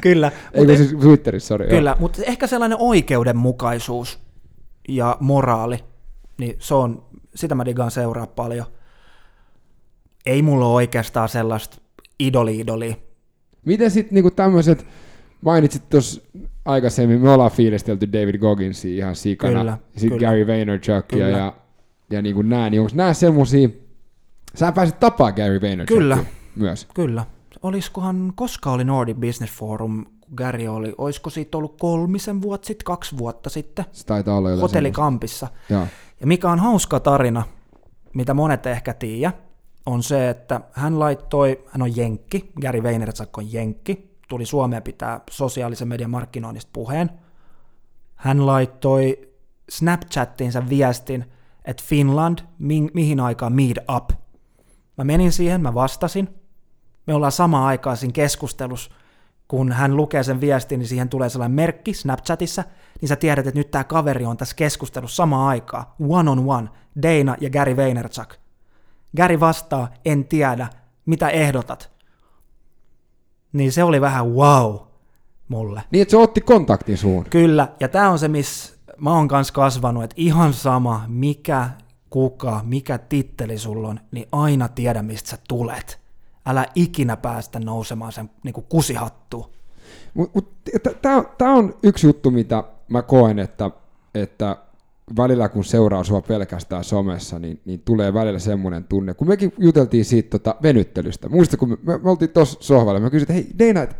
[0.00, 1.68] Kyllä, Ei kun mutta siis Twitterissä, sori.
[1.68, 4.18] kyllä, mutta ehkä sellainen oikeudenmukaisuus
[4.88, 5.78] ja moraali,
[6.38, 7.04] niin se on,
[7.34, 8.66] sitä mä digaan seuraa paljon.
[10.26, 11.76] Ei mulla ole oikeastaan sellaista
[12.20, 12.94] idoli-idolia.
[13.64, 14.86] Miten sitten niinku tämmöiset,
[15.40, 16.20] mainitsit tuossa
[16.68, 20.18] aikaisemmin, me ollaan fiilistelty David Gogginsia ihan sikana, Kyllä, sitten.
[20.18, 21.38] Gary Vaynerchukia Kyllä.
[21.38, 21.54] ja,
[22.10, 23.68] ja niinku nää, niin onko nää semmosia,
[24.54, 26.18] sä pääsit tapaa Gary Vaynerchukia Kyllä.
[26.56, 26.88] myös.
[26.94, 27.26] Kyllä.
[27.62, 32.84] Olisikohan, koska oli Nordic Business Forum, kun Gary oli, olisiko siitä ollut kolmisen vuotta sitten,
[32.84, 35.48] kaksi vuotta sitten, Se taitaa olla jotain hotellikampissa.
[35.70, 35.86] Joo.
[36.20, 37.42] Ja mikä on hauska tarina,
[38.14, 39.32] mitä monet ehkä tiedä,
[39.86, 45.20] on se, että hän laittoi, hän on jenkki, Gary Vaynerchuk on jenkki, tuli Suomeen pitää
[45.30, 47.10] sosiaalisen median markkinoinnista puheen.
[48.14, 49.34] Hän laittoi
[49.68, 51.24] Snapchattiinsa viestin,
[51.64, 54.10] että Finland, mi- mihin aikaan meet up.
[54.98, 56.28] Mä menin siihen, mä vastasin.
[57.06, 58.90] Me ollaan samaan aikaan siinä keskustelussa,
[59.48, 62.64] kun hän lukee sen viestin, niin siihen tulee sellainen merkki Snapchatissa,
[63.00, 66.68] niin sä tiedät, että nyt tämä kaveri on tässä keskustelussa samaan aikaan, one on one,
[67.02, 68.34] Dana ja Gary Vaynerchuk.
[69.16, 70.68] Gary vastaa, en tiedä,
[71.06, 71.97] mitä ehdotat.
[73.52, 74.76] Niin se oli vähän wow
[75.48, 75.82] mulle.
[75.90, 77.24] Niin, että se otti kontaktin suun.
[77.24, 81.70] Kyllä, ja tämä on se, missä mä oon kanssa kasvanut, että ihan sama, mikä,
[82.10, 86.00] kuka, mikä titteli sulla on, niin aina tiedä, mistä sä tulet.
[86.46, 89.50] Älä ikinä päästä nousemaan sen niin kusihattuun.
[90.14, 90.48] Mut, mut,
[91.38, 93.70] Tämä on yksi juttu, mitä mä koen, että,
[94.14, 94.56] että
[95.16, 100.04] välillä kun seuraa sua pelkästään somessa, niin, niin tulee välillä semmoinen tunne, kun mekin juteltiin
[100.04, 101.28] siitä tota venyttelystä.
[101.28, 103.96] Muista, kun me, me, me oltiin tuossa sohvalla, mä kysyin, että hei Deina, et,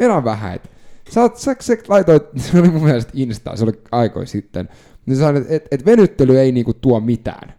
[0.00, 0.68] vedä vähän, että
[1.10, 4.68] sä, oot- sä, sä laitoit, se oli mun mielestä Insta, se oli aikoi sitten,
[5.06, 7.52] niin sä sanoit, että et, et venyttely ei niinku tuo mitään.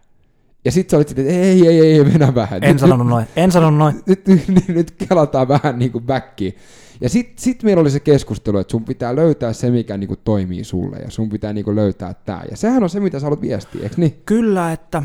[0.64, 2.64] Ja sit sä olit sitten, että ei, ei, ei, ei, vedä vähän.
[2.64, 3.94] En Nyt- sanonut noin, en sanonut noin.
[4.06, 6.54] nyt, nyt, nyt, nyt kelataan vähän niin kuin backiin.
[7.00, 10.20] Ja sitten sit meillä oli se keskustelu, että sun pitää löytää se, mikä niin kuin
[10.24, 12.42] toimii sulle, ja sun pitää niin kuin löytää tämä.
[12.50, 14.22] Ja sehän on se, mitä sä haluat viestiä, eikö niin?
[14.26, 15.02] Kyllä, että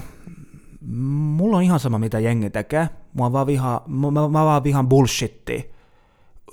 [0.88, 2.89] mulla on ihan sama, mitä jengi tekee.
[3.13, 5.61] Mua vaan vihaa, mä, mä, vaan vihaan bullshittia.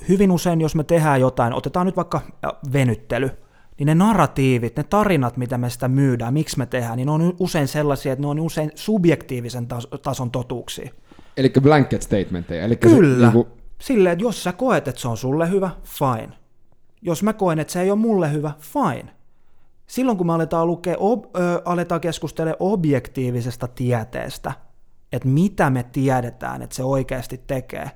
[0.09, 3.31] Hyvin usein, jos me tehdään jotain, otetaan nyt vaikka äh, venyttely,
[3.79, 7.37] niin ne narratiivit, ne tarinat, mitä me sitä myydään, miksi me tehdään, niin ne on
[7.39, 10.91] usein sellaisia, että ne on usein subjektiivisen tas- tason totuuksia.
[11.37, 12.65] Eli blanket statementteja.
[12.65, 13.17] Eli Kyllä.
[13.17, 16.33] Se, niin kuin, Silleen, että jos sä koet, että se on sulle hyvä, fine.
[17.03, 19.13] Jos mä koen, että se ei ole mulle hyvä, fine.
[19.87, 24.53] Silloin kun me aletaan, lukea, ob, ö, aletaan keskustella objektiivisesta tieteestä,
[25.13, 27.91] että mitä me tiedetään, että se oikeasti tekee,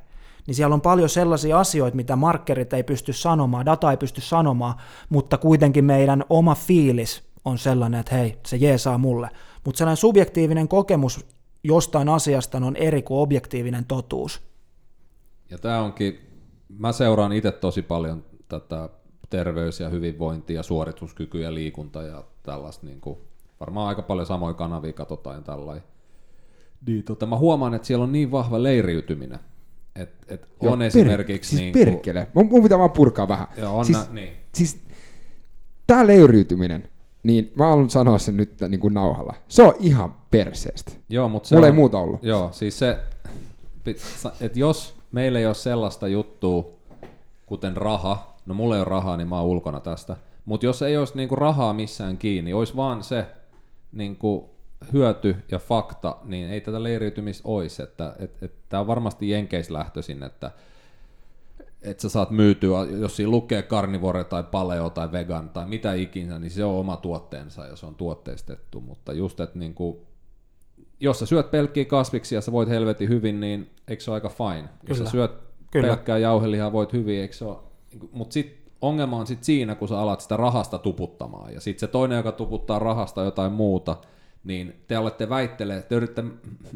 [0.46, 4.74] niin siellä on paljon sellaisia asioita, mitä markkerit ei pysty sanomaan, data ei pysty sanomaan,
[5.08, 9.30] mutta kuitenkin meidän oma fiilis on sellainen, että hei, se jeesaa mulle.
[9.64, 11.26] Mutta sellainen subjektiivinen kokemus
[11.64, 14.55] jostain asiasta on eri kuin objektiivinen totuus.
[15.50, 16.18] Ja tämä onkin
[16.78, 18.88] mä seuraan itse tosi paljon tätä
[19.30, 23.18] terveys- ja hyvinvointi- ja suorituskyky ja liikunta ja tällaista, niin kuin,
[23.60, 25.84] varmaan aika paljon samoja kanavia katsotaan ja tällainen.
[26.86, 29.38] Niin, tota, mä huomaan, että siellä on niin vahva leiriytyminen,
[29.96, 31.48] että et Joo, on per- esimerkiksi...
[31.56, 32.28] Siis niin perkele.
[32.34, 33.46] Mun, mun pitää vaan purkaa vähän.
[33.56, 34.32] Joo, on siis, nä- niin.
[34.54, 34.80] siis
[35.86, 36.88] tää leiriytyminen,
[37.22, 39.34] niin mä haluan sanoa sen nyt niin kuin nauhalla.
[39.48, 40.92] Se on ihan perseestä.
[41.08, 42.22] Joo, mutta se Mulla on, ei muuta ollut.
[42.22, 42.98] Joo, siis se,
[44.40, 46.70] että jos meillä ei ole sellaista juttua,
[47.46, 50.96] kuten raha, no mulla ei ole rahaa, niin mä oon ulkona tästä, mutta jos ei
[50.96, 53.26] olisi niinku rahaa missään kiinni, olisi vaan se
[53.92, 54.50] niinku
[54.92, 57.82] hyöty ja fakta, niin ei tätä leiriytymistä olisi.
[57.82, 60.50] Että, et, et, on varmasti jenkeislähtöisin, että
[61.82, 66.38] että sä saat myytyä, jos siinä lukee karnivore tai paleo tai vegan tai mitä ikinä,
[66.38, 70.06] niin se on oma tuotteensa ja se on tuotteistettu, mutta just, että niinku,
[71.00, 74.28] jos sä syöt pelkkiä kasviksia ja sä voit helvetin hyvin, niin eikö se ole aika
[74.28, 74.68] fine?
[74.88, 75.04] Jos Kyllä.
[75.04, 75.32] sä syöt
[75.70, 75.86] Kyllä.
[75.86, 77.56] pelkkää jauhelihaa voit hyvin, eikö se ole?
[78.12, 81.86] Mutta sitten ongelma on sit siinä, kun sä alat sitä rahasta tuputtamaan, ja sitten se
[81.86, 83.96] toinen, joka tuputtaa rahasta jotain muuta,
[84.44, 86.24] niin te olette väittelee, te yritätte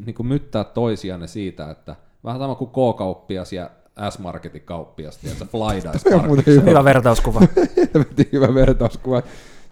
[0.06, 3.70] niin myttää toisianne siitä, että vähän sama kuin K-kauppias ja
[4.10, 5.44] S-Marketin kauppias, tiedätkö,
[6.26, 7.40] muuten hyvä, vertauskuva.
[8.32, 9.22] hyvä vertauskuva.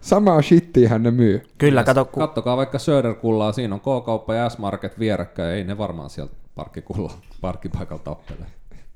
[0.01, 1.41] Samaa shittiä hän ne myy.
[1.57, 6.09] Kyllä, kato, kun Kattokaa vaikka Söderkullaa, siinä on K-kauppa ja S-Market vierekkäin, ei ne varmaan
[6.09, 8.45] sieltä parkkikulla, parkkipaikalta tappele.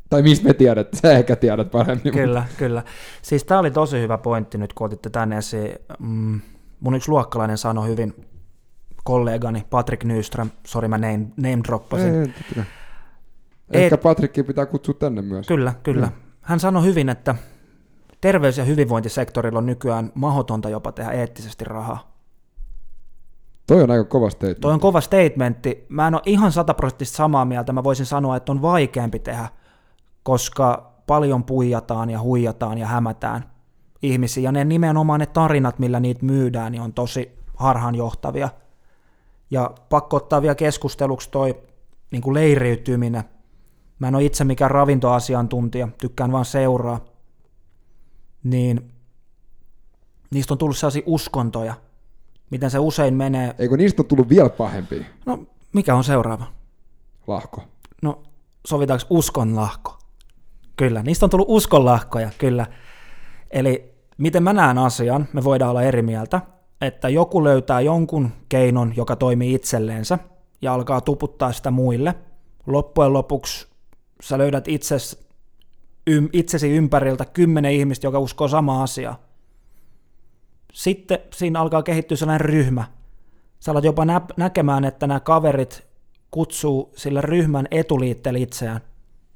[0.10, 2.14] Tai mistä me tiedät, sä ehkä tiedät paremmin.
[2.14, 2.84] Kyllä, kyllä.
[3.22, 5.72] Siis tämä oli tosi hyvä pointti nyt, kun otitte tänne esiin.
[6.00, 6.42] Mm,
[6.80, 8.26] mun yksi luokkalainen sanoi hyvin,
[9.04, 12.16] kollegani Patrick Nyström, sori mä name, name droppasin.
[12.16, 13.84] Ei, ei.
[13.84, 15.48] Ehkä Patrikki pitää kutsua tänne myös.
[15.48, 16.12] Kyllä, kyllä.
[16.42, 17.36] Hän sanoi hyvin, että
[18.24, 22.14] terveys- ja hyvinvointisektorilla on nykyään mahdotonta jopa tehdä eettisesti rahaa.
[23.68, 24.60] Toi on aika kova statement.
[24.60, 25.86] Toi on kova statementti.
[25.90, 27.74] Mä en ole ihan sataprosenttisesti samaa mieltä.
[27.74, 29.50] Mä voisin sanoa, että on vaikeampi tehdä,
[30.24, 33.52] koska paljon puijataan ja huijataan ja hämätään
[34.02, 34.44] ihmisiä.
[34.44, 38.50] Ja ne nimenomaan ne tarinat, millä niitä myydään, niin on tosi harhaanjohtavia.
[39.52, 41.58] Ja pakko ottaa vielä keskusteluksi toi
[42.12, 43.24] niin kuin leiriytyminen.
[44.00, 47.13] Mä en ole itse mikään ravintoasiantuntija, tykkään vaan seuraa.
[48.44, 48.92] Niin
[50.32, 51.74] niistä on tullut sellaisia uskontoja,
[52.50, 53.56] miten se usein menee.
[53.60, 55.40] Eikö niistä on tullut vielä pahempi No,
[55.74, 56.46] mikä on seuraava?
[57.28, 57.64] lahko?
[58.02, 58.24] No,
[58.68, 59.98] sovitaanko uskonlahko?
[60.76, 62.68] Kyllä, niistä on tullut uskonlahkoja, kyllä.
[63.52, 66.42] Eli miten mä näen asian, me voidaan olla eri mieltä,
[66.82, 70.20] että joku löytää jonkun keinon, joka toimii itselleensä,
[70.62, 72.16] ja alkaa tuputtaa sitä muille.
[72.68, 73.68] Loppujen lopuksi
[74.24, 75.23] sä löydät itses,
[76.10, 79.20] ym, itsesi ympäriltä kymmenen ihmistä, joka uskoo samaa asiaa.
[80.74, 82.84] Sitten siinä alkaa kehittyä sellainen ryhmä.
[83.60, 85.88] Sä alat jopa nä- näkemään, että nämä kaverit
[86.32, 88.82] kutsuu sillä ryhmän etuliitteellä itseään.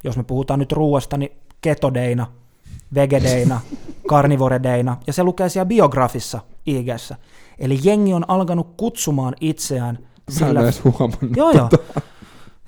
[0.03, 1.31] Jos me puhutaan nyt ruuasta, niin
[1.61, 2.27] ketodeina,
[2.95, 3.61] vegedeina,
[4.10, 7.15] karnivoredeina, ja se lukee siellä biografissa IGssä.
[7.60, 9.99] Eli jengi on alkanut kutsumaan itseään
[10.30, 11.38] sillä, huomannut.
[11.38, 11.69] joo, joo,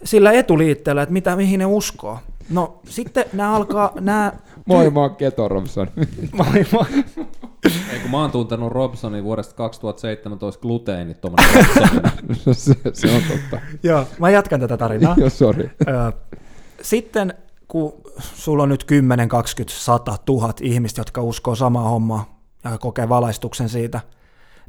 [0.04, 2.20] sillä etuliitteellä, että mitä, mihin ne uskoo.
[2.50, 4.34] No sitten nämä alkaa, nämä...
[4.66, 5.88] Moi, mä oon Keto Robson.
[6.34, 6.86] Moi, moi.
[7.94, 12.02] Ei kun mä oon tuntenut Robsonin vuodesta 2017 gluteenit tuommoinen Robsonin.
[12.52, 13.66] se, se on totta.
[13.84, 15.16] Joo, mä jatkan tätä tarinaa.
[15.18, 15.72] Joo, sori.
[16.82, 17.34] Sitten
[17.68, 23.10] kun sulla on nyt 10, 20, 100, 1000 ihmistä, jotka uskoo samaa hommaa ja kokee
[23.10, 24.00] valaistuksen siitä,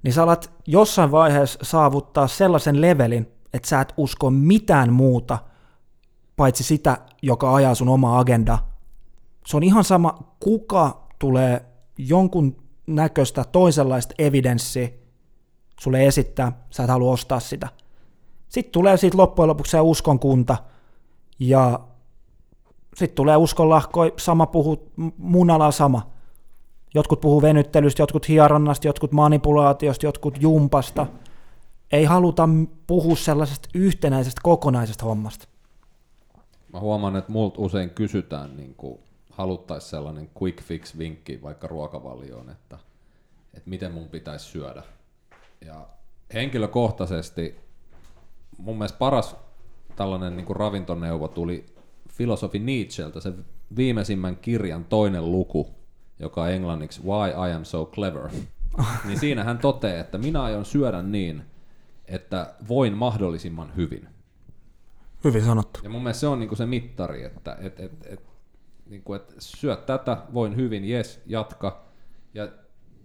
[0.03, 5.39] niin sä alat jossain vaiheessa saavuttaa sellaisen levelin, että sä et usko mitään muuta,
[6.41, 8.71] paitsi sitä, joka ajaa sun omaa agendaa.
[9.47, 11.65] Se on ihan sama, kuka tulee
[11.99, 12.57] jonkun
[12.87, 14.89] näköistä toisenlaista evidenssiä
[15.81, 17.69] sulle esittää, sä et halua ostaa sitä.
[18.49, 20.57] Sitten tulee siitä loppujen lopuksi se uskonkunta,
[21.39, 21.81] ja
[22.97, 26.11] sitten tulee uskonlahkoi, sama puhuu, munala sama.
[26.95, 31.07] Jotkut puhuu venyttelystä, jotkut hieronnasta, jotkut manipulaatiosta, jotkut jumpasta.
[31.93, 32.49] Ei haluta
[32.87, 35.51] puhua sellaisesta yhtenäisestä kokonaisesta hommasta.
[36.73, 38.99] Mä huomaan, että multa usein kysytään, niin kuin
[39.31, 42.79] haluttaisiin sellainen quick fix vinkki vaikka ruokavalioon, että,
[43.55, 44.83] että miten mun pitäisi syödä.
[45.67, 45.87] Ja
[46.35, 47.57] henkilökohtaisesti
[48.59, 49.37] mun mielestä paras
[49.97, 51.67] tällainen niin kuin ravintoneuvo tuli
[52.09, 53.33] filosofi Nietzscheltä, se
[53.77, 55.75] viimeisimmän kirjan toinen luku,
[56.19, 58.29] joka on englanniksi Why I am so clever.
[59.07, 61.43] niin siinä hän toteaa, että minä aion syödä niin,
[62.05, 64.09] että voin mahdollisimman hyvin.
[65.25, 65.81] Hyvin sanottu.
[65.83, 68.21] Ja mun mielestä se on niinku se mittari, että et, et, et,
[68.87, 71.85] niinku, et syöt tätä, voin hyvin, jes, jatka.
[72.35, 72.49] Ja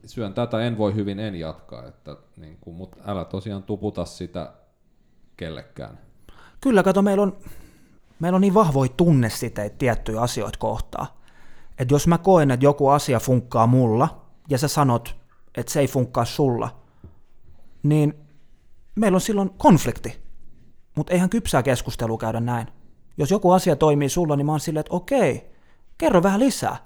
[0.06, 1.88] syön tätä, en voi hyvin, en jatka.
[1.88, 4.54] Että, niinku, Mutta älä tosiaan tuputa sitä
[5.38, 6.00] kellekään.
[6.62, 7.38] Kyllä, kato, meillä on,
[8.20, 11.22] meillä on niin vahvoja tunnesiteitä tiettyjä asioita kohtaa.
[11.78, 15.16] Että jos mä koen, että joku asia funkkaa mulla, ja sä sanot,
[15.58, 16.80] että se ei funkkaa sulla,
[17.84, 18.14] niin
[18.96, 20.24] meillä on silloin konflikti.
[20.95, 22.67] Mutta eihän kypsää keskustelua käydä näin.
[23.17, 25.51] Jos joku asia toimii sulla, niin mä oon silleen, että okei,
[25.97, 26.77] kerro vähän lisää.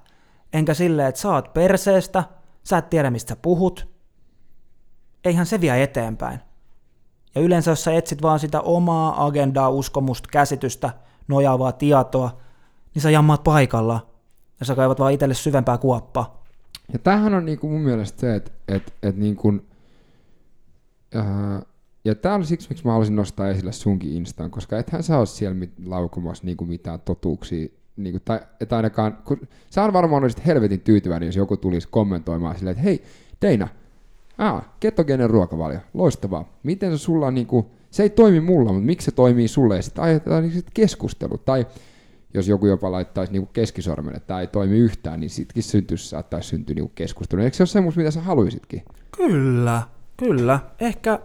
[0.52, 2.24] Enkä silleen, että sä oot perseestä,
[2.64, 3.88] sä et tiedä mistä sä puhut.
[5.24, 6.40] Eihän se vie eteenpäin.
[7.34, 10.90] Ja yleensä jos sä etsit vaan sitä omaa agendaa, uskomusta, käsitystä,
[11.28, 12.40] nojaavaa tietoa,
[12.94, 14.10] niin sä jammaat paikalla
[14.60, 16.44] ja sä kaivat vaan itselle syvempää kuoppaa.
[16.92, 19.54] Ja tämähän on niinku mun mielestä se, että et, et niinku,
[21.16, 21.62] äh,
[22.04, 25.26] ja tämä oli siksi, miksi mä haluaisin nostaa esille sunkin Instaan, koska ethän sä ole
[25.26, 29.40] siellä mit, laukumassa niinku mitään totuuksia, niinku, tai et ainakaan, kun,
[29.70, 33.02] sä varmaan olisit helvetin tyytyväinen, jos joku tulisi kommentoimaan silleen, että hei,
[33.42, 33.68] Deina,
[34.38, 36.58] aa, ketogenen ruokavalio, loistavaa.
[36.62, 39.82] Miten se sulla on niinku, se ei toimi mulla, mutta miksi se toimii sulle, ja
[39.82, 41.66] sitten ajatetaan niin sit keskustelu, tai
[42.34, 46.48] jos joku jopa laittaisi niinku keskisormen, että tämä ei toimi yhtään, niin sittenkin syntyisi, saattaisi
[46.48, 47.42] syntyä niinku keskustelu.
[47.42, 48.82] Eikö se ole semmoista, mitä sä haluaisitkin?
[49.16, 49.82] Kyllä,
[50.16, 50.60] kyllä.
[50.80, 51.18] Ehkä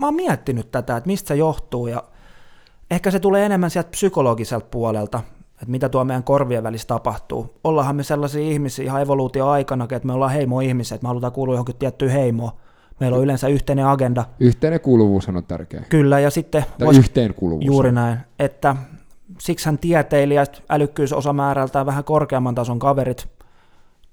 [0.00, 2.04] mä oon miettinyt tätä, että mistä se johtuu, ja
[2.90, 5.20] ehkä se tulee enemmän sieltä psykologiselta puolelta,
[5.52, 7.54] että mitä tuo meidän korvien välissä tapahtuu.
[7.64, 11.54] Ollaanhan me sellaisia ihmisiä ihan evoluutio aikana, että me ollaan heimo-ihmisiä, että me halutaan kuulua
[11.54, 12.52] johonkin tiettyyn heimoon.
[13.00, 14.24] Meillä on yleensä yhteinen agenda.
[14.40, 15.82] Yhteinen kuuluvuus on tärkeä.
[15.88, 16.64] Kyllä, ja sitten...
[16.84, 17.66] Vois- yhteenkuuluvuus.
[17.66, 18.76] Juuri näin, että
[19.38, 23.28] siksihän tieteilijät, älykkyysosamäärältään vähän korkeamman tason kaverit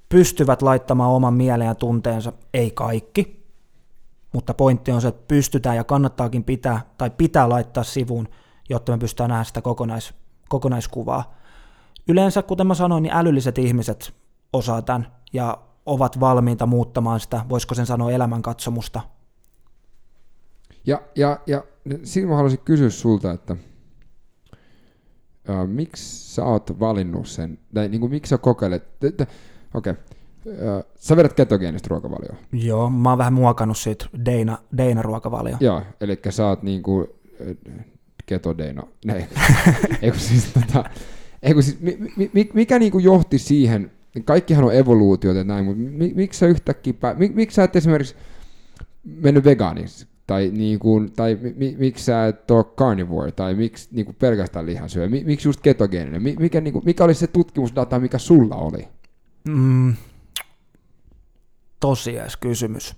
[0.10, 3.37] pystyvät laittamaan oman mieleen ja tunteensa, ei kaikki,
[4.38, 8.28] mutta pointti on se, että pystytään ja kannattaakin pitää tai pitää laittaa sivuun,
[8.70, 10.14] jotta me pystytään nähdä sitä kokonais,
[10.50, 11.34] kokonaiskuvaa.
[12.08, 14.14] Yleensä, kuten mä sanoin, niin älylliset ihmiset
[14.54, 19.02] osaa tämän ja ovat valmiita muuttamaan sitä, voisiko sen sanoa elämänkatsomusta.
[20.86, 21.64] Ja, ja, ja
[22.04, 23.56] siinä mä haluaisin kysyä sulta, että
[25.50, 29.96] äh, miksi sä oot valinnut sen, tai niin kuin, miksi sä kokeilet, okei, okay.
[30.96, 32.36] Sä vedät ketogeenistä ruokavalioa.
[32.52, 35.58] Joo, mä oon vähän muokannut siitä Deina, Deina-ruokavalio.
[35.60, 37.08] Joo, eli sä oot niin kuin
[37.42, 37.86] äh,
[38.26, 38.84] ketodeina,
[39.16, 39.26] ei,
[40.02, 40.84] ei kun siis tota,
[41.44, 41.98] ei kun siis, mi,
[42.34, 43.92] mi, mikä niin kuin johti siihen,
[44.26, 47.76] kaikkihan on evoluutiota ja näin, mutta mi, miksi sä yhtäkkiä, pää, mi, miksi sä et
[47.76, 48.16] esimerkiksi
[49.04, 53.90] mennyt vegaaniksi, tai, niin kuin, tai mi, mi, miksi sä et ole carnivore, tai miksi
[53.92, 57.28] niin kuin pelkästään lihansyöjä, mi, miksi just ketogeeninen, mi, mikä, niin kuin, mikä oli se
[57.28, 58.88] tutkimusdata, mikä sulla oli?
[59.48, 59.94] Mm,
[61.80, 62.96] tosi edes kysymys.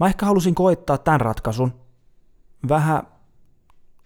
[0.00, 1.72] Mä ehkä halusin koittaa tämän ratkaisun,
[2.68, 3.02] vähän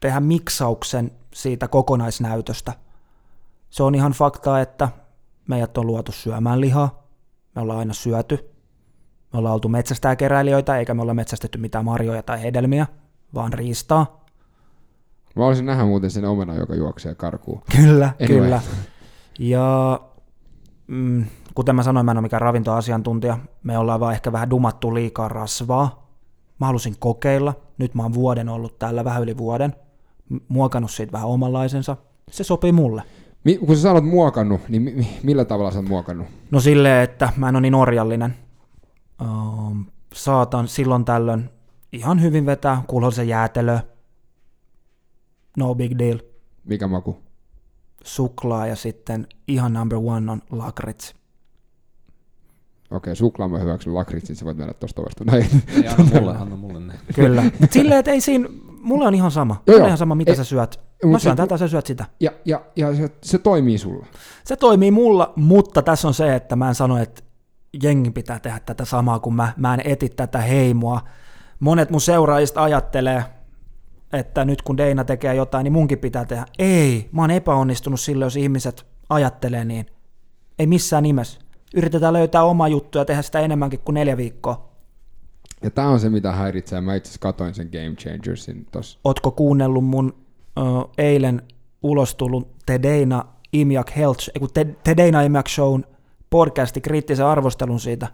[0.01, 2.73] tehdä miksauksen siitä kokonaisnäytöstä.
[3.71, 4.89] Se on ihan fakta, että
[5.49, 7.03] meidät on luotu syömään lihaa,
[7.55, 8.51] me ollaan aina syöty,
[9.33, 12.87] me ollaan oltu metsästäjäkeräilijöitä, eikä me olla metsästetty mitään marjoja tai hedelmiä,
[13.35, 14.25] vaan riistaa.
[15.37, 17.63] Mä olisin nähdä muuten sen omena, joka juoksee karkuun.
[17.77, 18.27] Kyllä, Anyway.
[18.41, 18.61] kyllä.
[19.39, 20.01] Ja
[20.87, 23.39] mm, kuten mä sanoin, mä en ole mikään ravintoasiantuntija.
[23.63, 26.17] Me ollaan vaan ehkä vähän dumattu liikaa rasvaa.
[26.61, 27.55] Mä halusin kokeilla.
[27.79, 29.75] Nyt mä oon vuoden ollut täällä, vähän yli vuoden.
[30.49, 31.97] Muokannut siitä vähän omanlaisensa.
[32.31, 33.03] Se sopii mulle.
[33.45, 36.27] Mi, kun sä sanot muokannut, niin mi, mi, millä tavalla sä oot muokannut?
[36.51, 38.35] No silleen, että mä en ole niin orjallinen.
[39.23, 41.51] Um, saatan silloin tällöin
[41.93, 43.79] ihan hyvin vetää kulhollisen jäätelö.
[45.57, 46.19] No big deal.
[46.65, 47.17] Mikä maku?
[48.05, 51.15] Suklaa ja sitten ihan number one on lakritsi.
[52.91, 55.25] Okei, suklaan mä hyväksyn lakritsin, sä voit mennä tosta ovesta.
[55.25, 55.47] Näin.
[55.77, 56.95] Ei, anna mulle, anna mulle ne.
[57.15, 57.43] Kyllä.
[57.61, 58.49] Mut silleen, että ei siinä,
[58.81, 59.63] mulle on ihan sama.
[59.67, 60.81] Joo, on ihan sama, mitä Ei, sä syöt.
[61.05, 62.05] Mä se- syön tätä, sä syöt sitä.
[62.21, 64.07] Ja, ja, ja se, se toimii sulla.
[64.45, 67.23] Se toimii mulla, mutta tässä on se, että mä en sano, että
[67.83, 71.01] jengi pitää tehdä tätä samaa, kun mä, mä en eti tätä heimoa.
[71.61, 73.25] Monet mun seuraajista ajattelee,
[74.13, 76.45] että nyt kun Deina tekee jotain, niin munkin pitää tehdä.
[76.59, 79.87] Ei, mä oon epäonnistunut silloin, jos ihmiset ajattelee niin.
[80.59, 81.41] Ei missään nimessä.
[81.75, 84.69] Yritetään löytää oma juttu ja tehdä sitä enemmänkin kuin neljä viikkoa.
[85.63, 86.81] Ja tää on se, mitä häiritsee.
[86.81, 88.99] Mä itse asiassa katoin sen Game Changersin tossa.
[89.05, 90.15] Ootko kuunnellut mun
[90.59, 90.63] ö,
[90.99, 91.43] eilen
[91.83, 95.85] ulos tullut Tedeina Imjak Health, ei Te- Tedeina Imjak Shown
[96.31, 98.09] podcasti, kriittisen arvostelun siitä.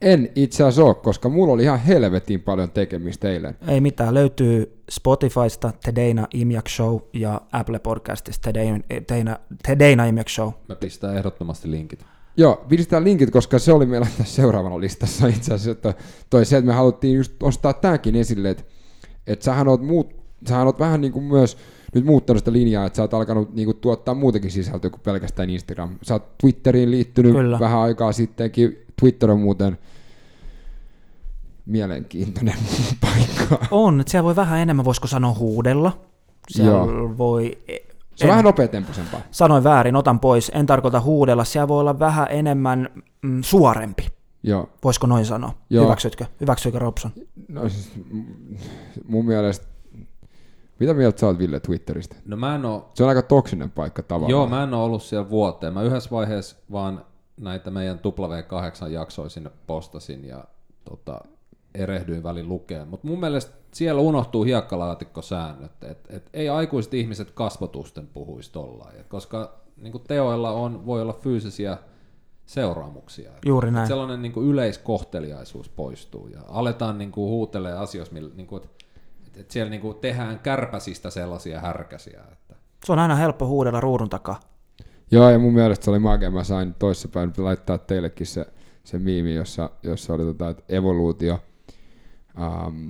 [0.00, 3.56] En itse asiassa ole, koska mulla oli ihan helvetin paljon tekemistä eilen.
[3.68, 10.50] Ei mitään, löytyy Spotifysta Tedeina Imjak Show ja Apple Podcastista Tedeina, Tedeina, Tedeina Imjak Show.
[10.68, 12.04] Mä pistän ehdottomasti linkit.
[12.36, 15.70] Joo, pidetään linkit, koska se oli meillä tässä seuraavana listassa itse asiassa.
[15.70, 15.94] Että
[16.30, 18.64] toi se, että me haluttiin just nostaa tämäkin esille, että,
[19.26, 20.14] että sähän oot, muut,
[20.48, 21.56] sähän oot vähän niin kuin myös
[21.94, 25.50] nyt muuttanut sitä linjaa, että sä oot alkanut niin kuin tuottaa muutakin sisältöä kuin pelkästään
[25.50, 25.98] Instagram.
[26.02, 27.60] Sä oot Twitteriin liittynyt Kyllä.
[27.60, 28.78] vähän aikaa sittenkin.
[29.00, 29.78] Twitter on muuten
[31.66, 32.54] mielenkiintoinen
[33.00, 33.66] paikka.
[33.70, 35.98] On, että siellä voi vähän enemmän, voisiko sanoa huudella.
[36.50, 37.18] Siellä Joo.
[37.18, 37.58] voi
[38.24, 38.30] on En.
[38.30, 39.20] vähän nopeatempoisempaa.
[39.30, 40.50] Sanoin väärin, otan pois.
[40.54, 41.44] En tarkoita huudella.
[41.44, 42.88] Siellä voi olla vähän enemmän
[43.22, 44.06] mm, suorempi.
[44.42, 44.68] Joo.
[44.84, 45.52] Voisiko noin sanoa?
[45.70, 45.84] Joo.
[45.84, 46.26] Hyväksytkö?
[46.40, 47.10] Hyväksyykö Robson?
[47.48, 47.92] No siis,
[49.08, 49.66] mun mielestä,
[50.80, 52.16] mitä mieltä sä oot Ville Twitteristä?
[52.26, 54.30] No mä en oo, Se on aika toksinen paikka tavallaan.
[54.30, 55.74] joo, mä en oo ollut siellä vuoteen.
[55.74, 57.04] Mä yhdessä vaiheessa vaan
[57.40, 60.44] näitä meidän W8 jaksoja sinne postasin ja
[60.84, 61.20] tota,
[61.74, 62.88] erehdyin välin lukeen.
[62.88, 69.06] Mutta mun mielestä siellä unohtuu hiekkalaatikkosäännöt, että et ei aikuiset ihmiset kasvotusten puhuisi tollain, Et
[69.06, 71.78] koska niin teoilla on, voi olla fyysisiä
[72.46, 73.30] seuraamuksia.
[73.46, 73.88] Juuri Et näin.
[73.88, 78.84] Sellainen niin kuin yleiskohteliaisuus poistuu ja aletaan niin kuin huutelee asioista, millä, niin kuin, että,
[79.40, 82.20] että siellä niin kuin tehdään kärpäsistä sellaisia härkäsiä.
[82.32, 82.54] Että.
[82.84, 84.40] Se on aina helppo huudella ruudun takaa.
[85.10, 86.30] Joo, ja mun mielestä se oli makea.
[86.30, 88.46] Mä sain toissapäin laittaa teillekin se,
[88.84, 91.38] se miimi, jossa, jossa oli tota, että evoluutio
[92.40, 92.88] ähm,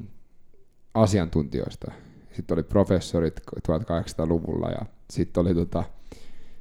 [0.94, 1.92] asiantuntijoista.
[2.32, 5.84] Sitten oli professorit 1800-luvulla ja sitten oli tota,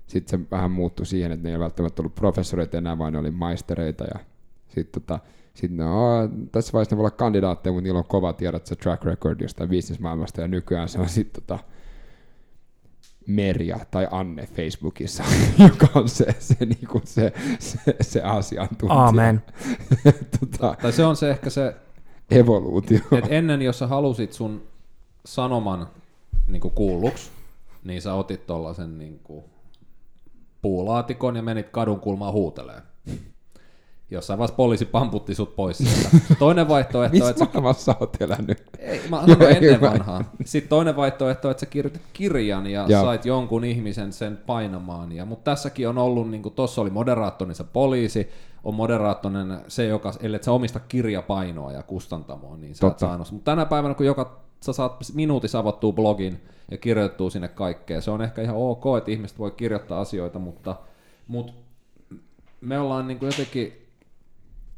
[0.08, 3.32] sit se vähän muuttui siihen, että ne ei välttämättä ollut professoreita enää, vaan ne oli
[3.32, 4.20] maistereita ja
[4.68, 5.20] sitten tota,
[5.54, 8.76] sit ne, "Aa, tässä vaiheessa ne voi olla kandidaatteja, mutta niillä on kova tiedot se
[8.76, 11.64] track record jostain bisnesmaailmasta ja nykyään se on sitten tota,
[13.28, 15.24] Merja tai Anne Facebookissa,
[15.68, 19.00] joka on se, se, niinku se, se, se asiantuntija.
[19.00, 19.44] Aamen.
[20.40, 21.76] tota, Tai se on se ehkä se,
[22.32, 23.00] evoluutio.
[23.12, 24.64] että ennen jos sä halusit sun
[25.26, 25.88] sanoman
[26.48, 27.32] niin kuulluksi,
[27.84, 29.22] niin sä otit tollasen niin
[30.62, 32.82] puulaatikon ja menit kadun kulmaan huutelee.
[34.12, 36.18] Jossain vaiheessa poliisi pamputti sut pois sieltä.
[36.40, 38.64] Toinen vaihtoehto, Missä että maailmassa sä oot elänyt?
[38.80, 39.92] Ei, mä sanon ennen Hyvä.
[39.92, 40.24] vanhaa.
[40.46, 43.02] Sitten toinen vaihtoehto, että sä kirjoitit kirjan ja Joo.
[43.02, 45.12] sait jonkun ihmisen sen painamaan.
[45.12, 48.30] Ja, mutta tässäkin on ollut, niin kuin tuossa oli moderaattorina se poliisi,
[48.64, 53.08] on moderaattorinen se, joka, ellei sä omista kirjapainoa ja kustantamoa, niin sä oot Totta.
[53.08, 53.32] saanut.
[53.32, 58.12] Mutta tänä päivänä, kun joka, sä saat minuutissa avattua blogin ja kirjoittuu sinne kaikkea, se
[58.12, 60.76] on ehkä ihan ok, että ihmiset voi kirjoittaa asioita, mutta,
[61.28, 61.54] mutta
[62.62, 63.81] me ollaan niin kuin jotenkin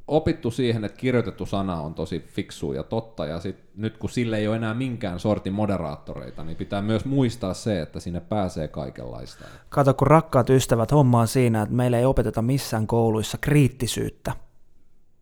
[0.08, 4.38] opittu siihen, että kirjoitettu sana on tosi fiksu ja totta, ja sit, nyt kun sille
[4.38, 9.46] ei ole enää minkään sortin moderaattoreita, niin pitää myös muistaa se, että sinne pääsee kaikenlaista.
[9.70, 14.32] Kato, kun rakkaat ystävät, homma on siinä, että meillä ei opeteta missään kouluissa kriittisyyttä.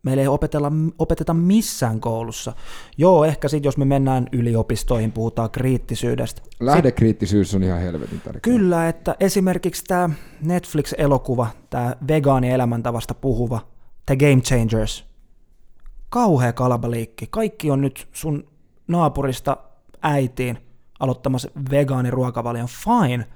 [0.03, 2.53] Meillä ei opetella, opeteta missään koulussa.
[2.97, 6.41] Joo, ehkä sitten jos me mennään yliopistoihin, puhutaan kriittisyydestä.
[6.59, 8.39] Lähdekriittisyys on ihan helvetin tärkeä.
[8.41, 10.09] Kyllä, että esimerkiksi tämä
[10.41, 13.59] Netflix-elokuva, tämä vegaani-elämäntavasta puhuva,
[14.05, 15.05] The Game Changers,
[16.09, 17.27] kauhea kalabaliikki.
[17.29, 18.47] Kaikki on nyt sun
[18.87, 19.57] naapurista
[20.01, 20.57] äitiin
[20.99, 23.27] aloittamassa vegaaniruokavalion, fine.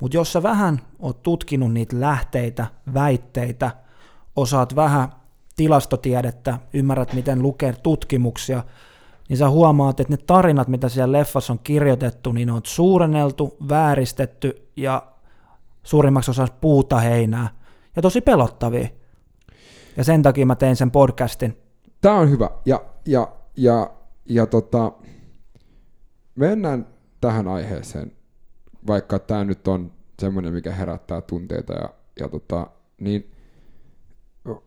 [0.00, 3.70] Mutta jos sä vähän oot tutkinut niitä lähteitä, väitteitä,
[4.36, 5.08] osaat vähän
[5.56, 8.64] tilastotiedettä, ymmärrät miten lukee tutkimuksia,
[9.28, 13.56] niin sä huomaat, että ne tarinat, mitä siellä leffassa on kirjoitettu, niin ne on suurenneltu,
[13.68, 15.02] vääristetty ja
[15.82, 17.48] suurimmaksi osaksi puuta heinää.
[17.96, 18.88] Ja tosi pelottavia.
[19.96, 21.56] Ja sen takia mä tein sen podcastin.
[22.00, 22.50] Tämä on hyvä.
[22.64, 23.90] Ja, ja, ja,
[24.24, 24.92] ja tota,
[26.34, 26.86] mennään
[27.20, 28.12] tähän aiheeseen,
[28.86, 31.90] vaikka tämä nyt on semmoinen, mikä herättää tunteita, ja,
[32.20, 32.66] ja tota,
[33.00, 33.32] niin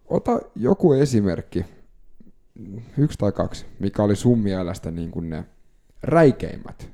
[0.07, 1.65] ota joku esimerkki,
[2.97, 5.45] yksi tai kaksi, mikä oli sun mielestä niin kuin ne
[6.03, 6.89] räikeimmät,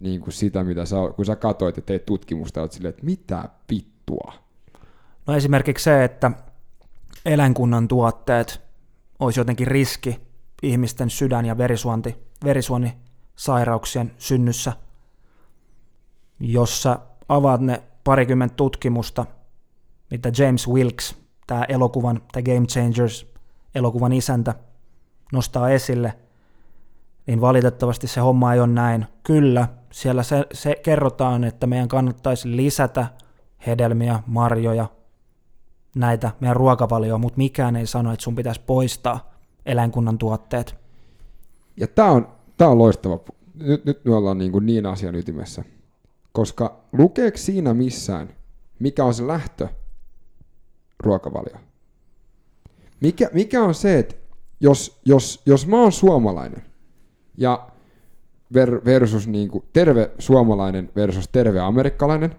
[0.00, 3.48] niin kuin sitä, mitä sä, kun sä katsoit ja teit tutkimusta, oot silleen, että mitä
[3.70, 4.32] vittua.
[5.26, 6.30] No esimerkiksi se, että
[7.24, 8.62] eläinkunnan tuotteet
[9.18, 10.20] olisi jotenkin riski
[10.62, 14.72] ihmisten sydän- ja verisuonti, verisuonisairauksien synnyssä.
[16.40, 16.98] Jos sä
[17.28, 19.26] avaat ne parikymmentä tutkimusta,
[20.10, 23.26] mitä James Wilkes, tämä elokuvan, tämä Game Changers,
[23.74, 24.54] elokuvan isäntä,
[25.32, 26.14] nostaa esille,
[27.26, 29.06] niin valitettavasti se homma ei ole näin.
[29.22, 33.06] Kyllä, siellä se, se kerrotaan, että meidän kannattaisi lisätä
[33.66, 34.86] hedelmiä, marjoja,
[35.94, 39.34] näitä meidän ruokavalioon, mutta mikään ei sano, että sun pitäisi poistaa
[39.66, 40.74] eläinkunnan tuotteet.
[41.76, 43.20] Ja tämä on, tää on loistava.
[43.54, 45.64] Nyt, nyt me ollaan niin, kuin niin asian ytimessä.
[46.32, 48.28] Koska lukeeko siinä missään,
[48.78, 49.68] mikä on se lähtö
[51.00, 51.56] ruokavalio?
[53.00, 54.14] Mikä, mikä on se, että
[54.60, 56.62] jos, jos, jos mä oon suomalainen
[57.38, 57.68] ja
[58.54, 62.36] ver, versus niin kuin terve suomalainen versus terve amerikkalainen,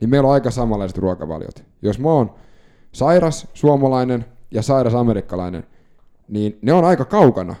[0.00, 1.64] niin meillä on aika samanlaiset ruokavaliot.
[1.82, 2.34] Jos mä oon
[2.92, 5.66] sairas suomalainen ja sairas amerikkalainen,
[6.28, 7.54] niin ne on aika kaukana.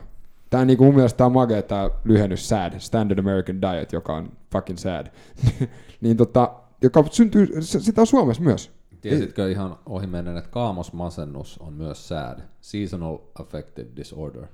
[0.50, 4.32] Tää niinku mun mielestä tää on makea tää lyhennys SAD, Standard American Diet, joka on
[4.52, 5.06] fucking sad.
[6.00, 8.70] niin tota, joka syntyy, sitä on Suomessa myös.
[9.00, 14.46] Tiesitkö ihan ohimennen, että kaamosmasennus on myös SAD, Seasonal Affective Disorder.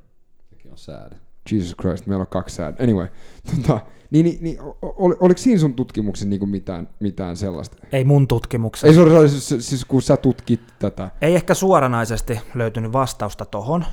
[0.50, 1.12] Sekin on SAD.
[1.52, 2.84] Jesus Christ, meillä on kaksi säädöä.
[2.84, 3.08] Anyway,
[3.56, 7.76] tota, niin, niin, niin, ol, oliko siinä sun tutkimuksessa niin mitään, mitään sellaista?
[7.92, 8.86] Ei mun tutkimuksessa.
[8.86, 11.10] Ei, sorry, siis, siis kun sä tutkit tätä.
[11.22, 13.84] Ei ehkä suoranaisesti löytynyt vastausta tohon.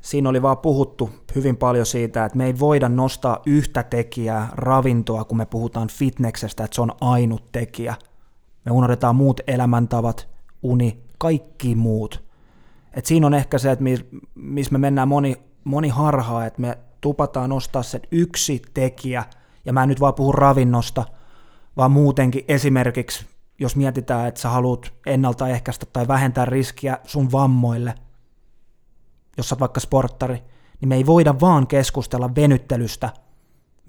[0.00, 5.24] Siinä oli vaan puhuttu hyvin paljon siitä, että me ei voida nostaa yhtä tekijää ravintoa,
[5.24, 7.94] kun me puhutaan fitneksestä, että se on ainut tekijä.
[8.64, 10.28] Me unohdetaan muut elämäntavat,
[10.62, 12.24] uni, kaikki muut.
[12.94, 13.84] Et siinä on ehkä se, että
[14.34, 19.24] missä me mennään moni, moni harhaa, että me tupataan nostaa sen yksi tekijä,
[19.64, 21.04] ja mä en nyt vaan puhu ravinnosta,
[21.76, 23.26] vaan muutenkin esimerkiksi,
[23.58, 27.94] jos mietitään, että sä haluat ennaltaehkäistä tai vähentää riskiä sun vammoille,
[29.36, 30.42] jos sä oot vaikka sporttari,
[30.80, 33.10] niin me ei voida vaan keskustella venyttelystä.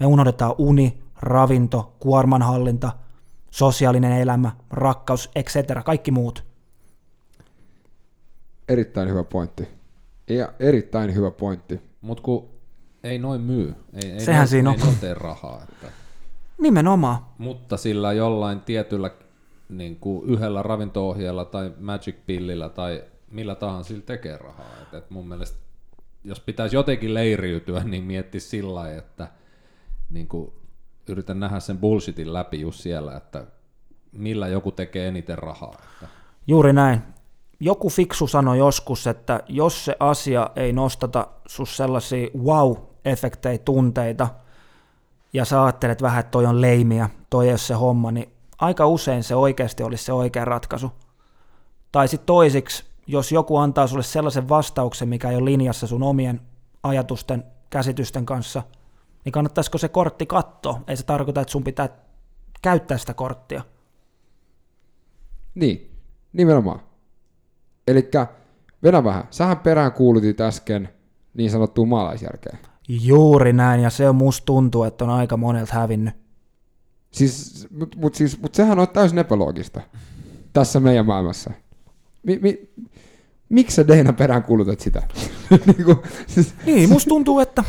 [0.00, 2.92] Me unohdetaan uni, ravinto, kuormanhallinta,
[3.50, 5.56] sosiaalinen elämä, rakkaus, etc.
[5.84, 6.44] Kaikki muut.
[8.68, 9.68] Erittäin hyvä pointti.
[10.28, 11.80] Ja erittäin hyvä pointti.
[12.00, 12.51] Mutta kun
[13.04, 13.74] ei noin myy.
[14.04, 14.86] Ei, ei Sehän noin, siinä ei on.
[14.86, 15.62] noin tee rahaa.
[15.68, 15.86] Että.
[16.58, 17.18] Nimenomaan.
[17.38, 19.10] Mutta sillä jollain tietyllä
[19.68, 24.70] niin kuin yhdellä ravinto-ohjeella tai magic pillillä tai millä tahansa sillä tekee rahaa.
[24.82, 25.58] Et, et mun mielestä
[26.24, 29.28] jos pitäisi jotenkin leiriytyä, niin mietti sillä lailla, että
[30.10, 30.52] niin kuin,
[31.08, 33.46] yritän nähdä sen bullshitin läpi just siellä, että
[34.12, 35.74] millä joku tekee eniten rahaa.
[35.92, 36.06] Että.
[36.46, 37.00] Juuri näin.
[37.60, 42.28] Joku fiksu sanoi joskus, että jos se asia ei nostata sus sellaisia
[43.06, 44.28] wow-efektejä, tunteita,
[45.32, 48.86] ja sä ajattelet vähän, että toi on leimiä, toi ei ole se homma, niin aika
[48.86, 50.92] usein se oikeasti olisi se oikea ratkaisu.
[51.92, 56.40] Tai sitten toisiksi, jos joku antaa sulle sellaisen vastauksen, mikä ei ole linjassa sun omien
[56.82, 58.62] ajatusten, käsitysten kanssa,
[59.24, 60.80] niin kannattaisiko se kortti katsoa?
[60.88, 61.88] Ei se tarkoita, että sun pitää
[62.62, 63.62] käyttää sitä korttia.
[65.54, 65.96] Niin,
[66.32, 66.80] nimenomaan.
[67.88, 68.10] Eli
[68.82, 69.24] vedä vähän.
[69.30, 70.88] Sähän perään kuulutit äsken
[71.34, 72.58] niin sanottua maalaisjärkeä.
[72.88, 76.14] Juuri näin, ja se on musta tuntuu, että on aika monelta hävinnyt.
[77.10, 79.80] Siis, mutta mut, siis, mut sehän on täysin epäloogista
[80.52, 81.50] tässä meidän maailmassa.
[82.22, 82.68] Mi, mi,
[83.48, 85.02] miksi sä Deina perään kuulutat sitä?
[85.66, 85.96] niin, kuin,
[86.26, 87.64] siis, Niin, musta tuntuu, että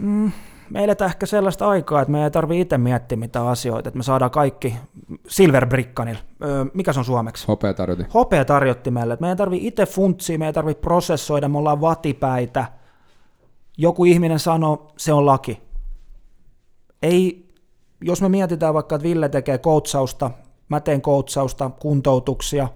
[0.00, 0.32] mm,
[0.70, 4.02] me eletään ehkä sellaista aikaa, että me ei tarvitse itse miettiä mitään asioita, että me
[4.02, 4.76] saadaan kaikki
[5.28, 7.46] Silver Brickanilla, öö, mikä se on suomeksi?
[7.46, 8.04] hopea tarjoti.
[8.14, 12.77] Hopea tarjottimelle, että me ei tarvitse itse funtsia, me ei tarvitse prosessoida, me ollaan vatipäitä.
[13.78, 15.62] Joku ihminen sanoo, se on laki.
[17.02, 17.48] Ei,
[18.00, 20.30] jos me mietitään vaikka, että Ville tekee koutsausta,
[20.68, 22.68] mä teen koutsausta, kuntoutuksia,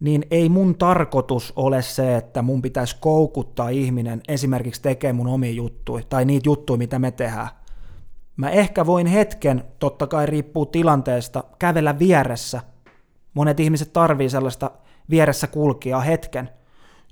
[0.00, 5.52] niin ei mun tarkoitus ole se, että mun pitäisi koukuttaa ihminen esimerkiksi tekemään mun omia
[5.52, 7.48] juttuja tai niitä juttuja, mitä me tehdään.
[8.36, 12.62] Mä ehkä voin hetken, totta kai riippuu tilanteesta, kävellä vieressä.
[13.34, 14.70] Monet ihmiset tarvii sellaista
[15.10, 16.48] vieressä kulkijaa hetken.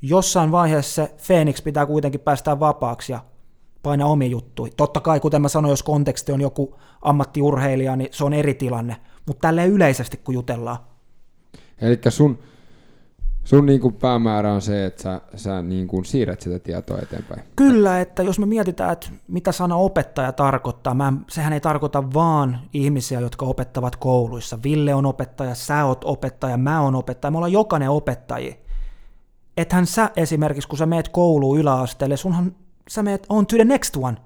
[0.02, 3.20] Jossain vaiheessa se Phoenix pitää kuitenkin päästä vapaaksi ja
[3.82, 4.70] painaa omi juttui.
[4.76, 8.96] Totta kai, kuten mä sanoin, jos konteksti on joku ammattiurheilija, niin se on eri tilanne.
[9.26, 10.78] Mutta tälleen yleisesti, kun jutellaan.
[11.80, 12.38] Eli sun,
[13.44, 17.42] sun niin kuin päämäärä on se, että sä, sä niin kuin siirrät sitä tietoa eteenpäin.
[17.56, 22.60] Kyllä, että jos me mietitään, että mitä sana opettaja tarkoittaa, mä, sehän ei tarkoita vaan
[22.72, 24.58] ihmisiä, jotka opettavat kouluissa.
[24.62, 28.63] Ville on opettaja, sä oot opettaja, mä oon opettaja, me ollaan jokainen opettaji.
[29.56, 32.56] Ethän sä esimerkiksi, kun sä meet kouluun yläasteelle, sunhan
[32.88, 34.16] sä meet on to the next one.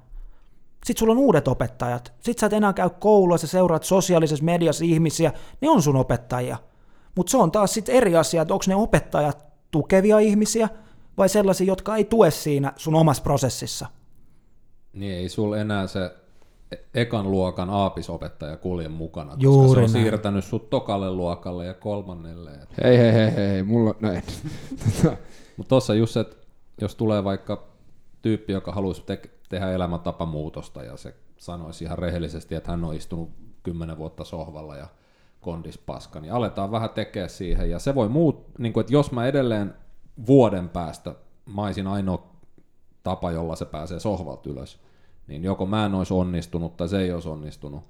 [0.85, 2.13] Sitten sulla on uudet opettajat.
[2.21, 6.57] Sitten sä et enää käy koulua, sä seuraat sosiaalisessa mediassa ihmisiä, ne on sun opettajia.
[7.15, 10.69] Mutta se on taas sitten eri asia, että onko ne opettajat tukevia ihmisiä
[11.19, 13.87] vai sellaisia, jotka ei tue siinä sun omassa prosessissa.
[14.93, 16.11] Niin ei sul enää se
[16.95, 20.05] ekan luokan aapisopettaja kulje mukana, koska Juuri se on näin.
[20.05, 22.51] siirtänyt sut tokalle luokalle ja kolmannelle.
[22.85, 23.95] Hei, hei, hei, hei, hei mulla.
[23.95, 25.17] Tota,
[25.57, 26.37] Mutta tuossa just se, että
[26.81, 27.69] jos tulee vaikka
[28.23, 33.31] tyyppi, joka haluaisi te- tehdä elämäntapamuutosta ja se sanoisi ihan rehellisesti, että hän on istunut
[33.63, 34.87] kymmenen vuotta sohvalla ja
[35.41, 37.71] kondis paska, niin aletaan vähän tekemään siihen.
[37.71, 39.75] Ja se voi muut, niin kuin, että jos mä edelleen
[40.27, 41.15] vuoden päästä
[41.47, 42.31] maisin ainoa
[43.03, 44.81] tapa, jolla se pääsee sohvalta ylös,
[45.29, 47.85] niin joko mä en olisi onnistunut tai se ei olisi onnistunut.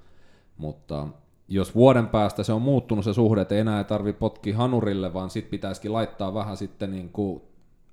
[0.57, 1.09] Mutta
[1.49, 5.31] jos vuoden päästä se on muuttunut se suhde, että enää ei tarvi potkia hanurille, vaan
[5.31, 7.43] sit pitäisikin laittaa vähän sitten niin kuin,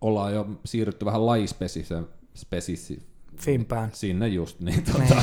[0.01, 3.07] ollaan jo siirrytty vähän lajispesisen spesisi,
[3.37, 3.89] Fimpään.
[3.93, 5.21] sinne just, niin tota,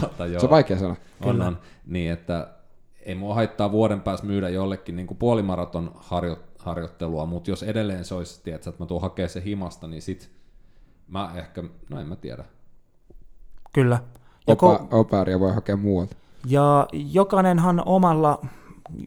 [0.00, 0.96] tota, joo, se on vaikea sana.
[1.24, 2.48] on, on, niin että
[3.02, 8.04] ei mua haittaa vuoden päästä myydä jollekin niin kuin puolimaraton harjo, harjoittelua, mutta jos edelleen
[8.04, 10.30] se olisi, tiedätkö, että mä tuun hakemaan se himasta, niin sit
[11.08, 12.44] mä ehkä, no en mä tiedä.
[13.72, 13.98] Kyllä.
[14.46, 14.86] Ja, Opa,
[15.40, 16.16] voi hakea muualta.
[16.46, 18.46] ja jokainenhan omalla,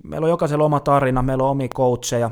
[0.03, 2.31] meillä on jokaisella oma tarina, meillä on omia coacheja,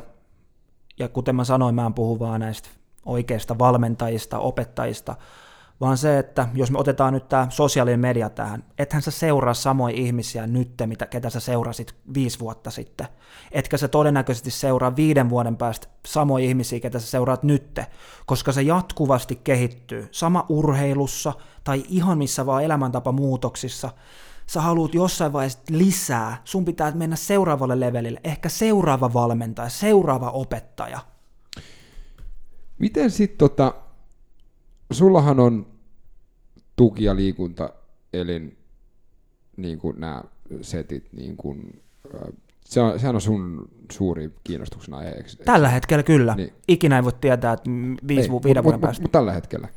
[0.99, 2.69] ja kuten mä sanoin, mä en puhu vaan näistä
[3.05, 5.15] oikeista valmentajista, opettajista,
[5.81, 9.95] vaan se, että jos me otetaan nyt tämä sosiaalinen media tähän, ethän sä seuraa samoja
[9.95, 13.07] ihmisiä nyt, mitä, ketä sä seurasit viisi vuotta sitten.
[13.51, 17.87] Etkä sä todennäköisesti seuraa viiden vuoden päästä samoja ihmisiä, ketä sä seuraat nytte,
[18.25, 20.07] koska se jatkuvasti kehittyy.
[20.11, 21.33] Sama urheilussa
[21.63, 23.89] tai ihan missä vaan elämäntapamuutoksissa.
[24.47, 30.99] Sä haluat jossain vaiheessa lisää, sun pitää mennä seuraavalle levelille, ehkä seuraava valmentaja, seuraava opettaja.
[32.79, 33.73] Miten sitten tota,
[34.93, 35.65] sullahan on
[36.76, 37.69] tuki- ja liikunta,
[38.13, 38.57] eli
[39.57, 40.23] niin kuin nämä
[40.61, 41.81] setit, niin kuin,
[42.65, 45.30] se on, sehän on sun suuri kiinnostuksen aihe, eikö?
[45.45, 46.35] Tällä hetkellä kyllä.
[46.35, 46.53] Niin.
[46.68, 47.69] Ikinä ei voi tietää, että
[48.07, 49.01] viisi, Ei, viiden mut- vuoden mut- päästä.
[49.01, 49.68] mut tällä hetkellä.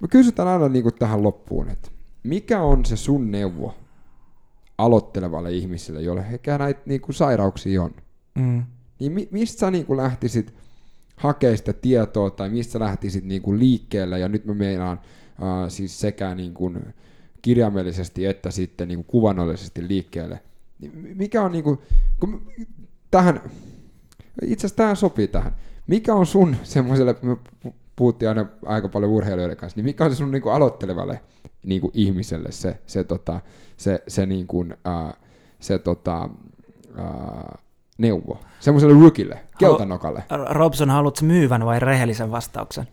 [0.00, 1.88] Mä kysytään aina niin kuin tähän loppuun, että
[2.22, 3.74] mikä on se sun neuvo
[4.78, 7.94] aloittelevalle ihmiselle, jolle ehkä näitä niin kuin sairauksia on?
[8.34, 8.62] Mm.
[9.00, 10.54] Niin mi- mistä sä niin kuin lähtisit
[11.16, 14.18] hakemaan sitä tietoa tai mistä lähtisit niin kuin liikkeelle?
[14.18, 15.00] Ja nyt mä meinaan
[15.42, 16.94] äh, siis sekä niin kuin
[17.42, 20.40] kirjaimellisesti että sitten niin kuin kuvannollisesti liikkeelle.
[20.80, 21.78] Niin mi- mikä on niin kuin,
[22.20, 22.52] kun
[23.10, 23.40] tähän,
[24.42, 25.56] itse asiassa tähän sopii tähän.
[25.86, 27.36] Mikä on sun semmoiselle, me
[27.66, 31.20] pu- puhuttiin aina aika paljon urheilijoiden kanssa, niin mikä on se sun niin kuin aloittelevalle
[31.62, 33.40] niin kuin ihmiselle se, se, tota,
[33.76, 35.14] se, se, niin kuin, äh,
[35.60, 36.28] se tota,
[36.98, 37.62] äh,
[38.02, 38.38] neuvo?
[38.60, 40.24] Semmoiselle rookille, keltanokalle.
[40.50, 42.88] Robson, haluatko myyvän vai rehellisen vastauksen?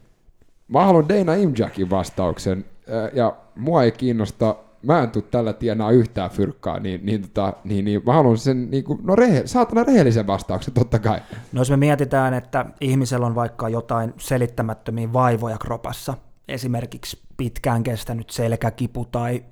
[0.68, 2.66] Mä haluan Dana Imjakin vastauksen,
[3.14, 7.86] ja mua ei kiinnosta, mä en tuu tällä tienaa yhtään fyrkkaa, niin, niin, tota, niin,
[7.86, 11.20] niin mä haluan sen, niin kuin, no rehe, saatana rehellisen vastauksen totta kai.
[11.52, 16.14] No jos me mietitään, että ihmisellä on vaikka jotain selittämättömiä vaivoja kropassa,
[16.48, 19.44] esimerkiksi pitkään kestänyt selkäkipu tai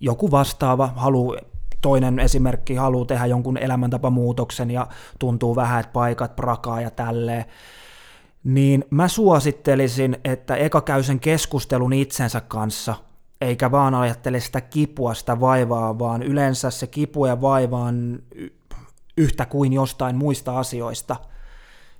[0.00, 1.36] joku vastaava halu,
[1.82, 4.86] toinen esimerkki haluaa tehdä jonkun elämäntapamuutoksen ja
[5.18, 7.44] tuntuu vähän, että paikat prakaa ja tälleen,
[8.44, 12.94] niin mä suosittelisin, että eka käy sen keskustelun itsensä kanssa,
[13.40, 18.22] eikä vaan ajattele sitä kipua, sitä vaivaa, vaan yleensä se kipu ja vaiva on
[19.16, 21.16] yhtä kuin jostain muista asioista.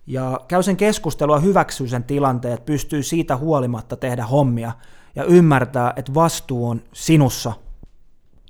[0.06, 4.72] Ja käy sen keskustelua, hyväksyy sen tilanteen, että pystyy siitä huolimatta tehdä hommia
[5.16, 7.52] ja ymmärtää, että vastuu on sinussa.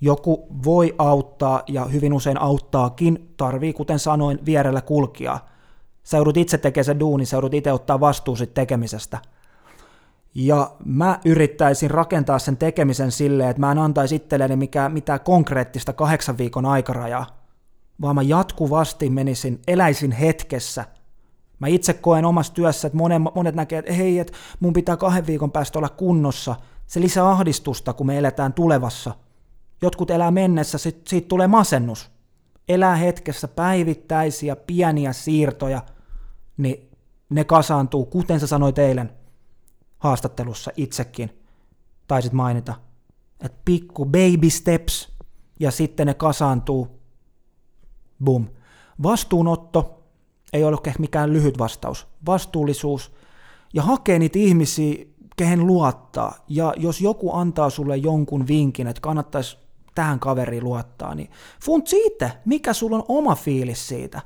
[0.04, 5.48] Joku voi auttaa ja hyvin usein auttaakin, tarvii kuten sanoin vierellä kulkijaa.
[6.02, 9.18] Sä joudut itse tekemään sen duuni, sä joudut itse ottaa vastuu tekemisestä.
[10.34, 15.92] Ja mä yrittäisin rakentaa sen tekemisen silleen, että mä en antaisi itselleni mikään, mitään konkreettista
[15.92, 17.26] kahdeksan viikon aikarajaa,
[18.00, 20.84] vaan mä jatkuvasti menisin, eläisin hetkessä.
[21.58, 25.26] Mä itse koen omassa työssä, että monet, monet näkee, että hei, että mun pitää kahden
[25.26, 26.56] viikon päästä olla kunnossa.
[26.86, 29.14] Se lisää ahdistusta, kun me eletään tulevassa.
[29.82, 32.10] Jotkut elää mennessä, sit, siitä tulee masennus.
[32.68, 35.82] Elää hetkessä päivittäisiä pieniä siirtoja,
[36.56, 36.90] niin
[37.30, 39.12] ne kasaantuu, kuten sä sanoit eilen
[39.98, 41.38] haastattelussa itsekin,
[42.08, 42.74] taisit mainita,
[43.40, 45.12] että pikku baby steps,
[45.60, 47.00] ja sitten ne kasaantuu,
[48.24, 48.46] boom.
[49.02, 50.02] Vastuunotto
[50.52, 52.06] ei ole mikään lyhyt vastaus.
[52.26, 53.12] Vastuullisuus
[53.74, 55.04] ja hakee niitä ihmisiä,
[55.36, 56.34] kehen luottaa.
[56.48, 59.58] Ja jos joku antaa sulle jonkun vinkin, että kannattaisi
[59.94, 61.30] tähän kaveriin luottaa, niin
[61.64, 64.20] funtsi itse, mikä sulla on oma fiilis siitä.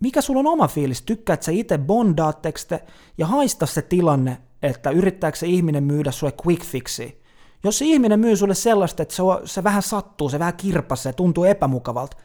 [0.00, 1.02] Mikä sulla on oma fiilis?
[1.02, 2.84] Tykkäät sä itse bondaatteko te
[3.18, 7.22] ja haista se tilanne, että yrittääkö se ihminen myydä sulle quick fixi.
[7.64, 11.12] Jos se ihminen myy sulle sellaista, että se, on, se vähän sattuu, se vähän kirpasee,
[11.12, 12.16] tuntuu epämukavalta,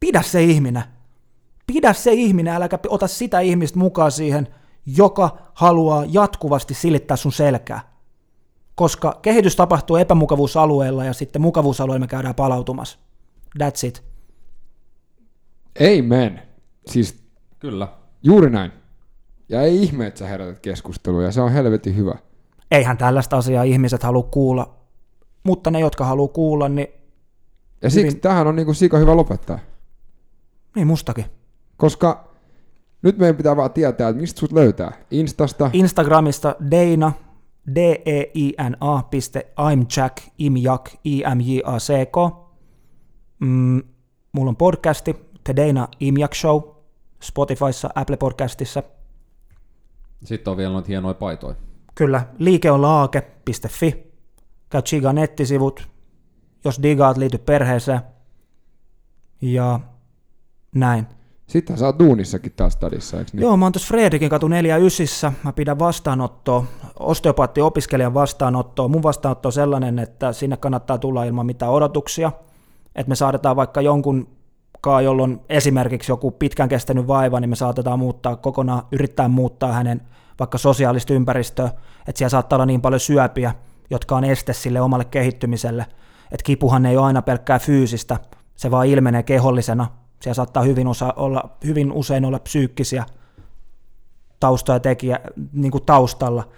[0.00, 0.82] pidä se ihminen.
[1.66, 4.48] Pidä se ihminen, äläkä ota sitä ihmistä mukaan siihen,
[4.86, 7.95] joka haluaa jatkuvasti silittää sun selkää.
[8.76, 12.98] Koska kehitys tapahtuu epämukavuusalueella ja sitten mukavuusalueella me käydään palautumassa.
[13.58, 14.04] That's it.
[15.98, 16.42] Amen.
[16.86, 17.22] Siis
[17.58, 17.88] Kyllä.
[18.22, 18.72] juuri näin.
[19.48, 22.14] Ja ei ihme, että sä herätät keskustelua, ja se on helvetin hyvä.
[22.70, 24.74] Eihän tällaista asiaa ihmiset halua kuulla,
[25.44, 26.88] mutta ne, jotka haluaa kuulla, niin,
[27.82, 28.20] Ja siksi Hyvin.
[28.20, 29.58] tähän on niinku sika hyvä lopettaa.
[30.74, 31.24] niin mustakin.
[31.76, 32.28] Koska
[33.02, 34.92] nyt meidän pitää vaan tietää, että mistä sut löytää.
[35.10, 37.12] Instasta, Instagramista Deina,
[37.74, 42.16] d e i n a piste imjack, imjak, i m j a c k.
[43.40, 43.82] Mm,
[44.32, 46.60] mulla on podcasti, The Deina Imjak Show,
[47.22, 48.82] Spotifyssa, Apple Podcastissa.
[50.24, 51.54] Sitten on vielä noita hienoja paitoja.
[51.94, 54.06] Kyllä, liike on laake.fi.
[54.70, 55.88] Käy chigaa nettisivut,
[56.64, 58.00] jos digaat liity perheeseen.
[59.40, 59.80] Ja
[60.74, 61.15] näin.
[61.46, 63.42] Sitten sä oot duunissakin taas stadissa, eikö niin?
[63.42, 65.32] Joo, mä oon tuossa Fredrikin katu 49.
[65.44, 66.64] Mä pidän vastaanottoa,
[67.00, 68.88] osteopaatti-opiskelijan vastaanottoa.
[68.88, 72.32] Mun vastaanotto on sellainen, että sinne kannattaa tulla ilman mitään odotuksia.
[72.94, 74.36] Että me saadaan vaikka jonkun
[74.86, 80.00] porukkaa, jolloin esimerkiksi joku pitkän kestänyt vaiva, niin me saatetaan muuttaa kokonaan, yrittää muuttaa hänen
[80.38, 81.70] vaikka sosiaalista ympäristöä,
[82.08, 83.54] että siellä saattaa olla niin paljon syöpiä,
[83.90, 85.86] jotka on este sille omalle kehittymiselle,
[86.32, 88.18] että kipuhan ei ole aina pelkkää fyysistä,
[88.56, 89.86] se vaan ilmenee kehollisena,
[90.20, 93.06] siellä saattaa hyvin, osa olla, hyvin usein olla psyykkisiä
[94.40, 95.20] taustoja tekijä,
[95.52, 96.48] niin kuin taustalla.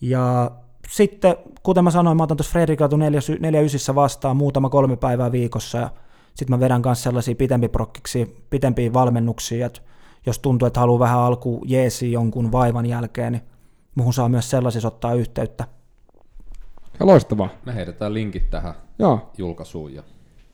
[0.00, 0.50] Ja
[0.88, 5.90] sitten, kuten mä sanoin, mä otan tuossa Fredrikatu 49 vastaan muutama kolme päivää viikossa ja
[6.34, 9.80] sitten mä vedän myös sellaisia pitempiprokkiksi, pitempiä valmennuksia, että
[10.26, 13.42] jos tuntuu, että haluaa vähän alku jeesi jonkun vaivan jälkeen, niin
[13.94, 15.64] muhun saa myös sellaisissa ottaa yhteyttä.
[17.00, 17.48] Ja loistavaa.
[17.64, 19.30] Me heitetään linkit tähän Joo.
[19.38, 19.94] julkaisuun.
[19.94, 20.02] Ja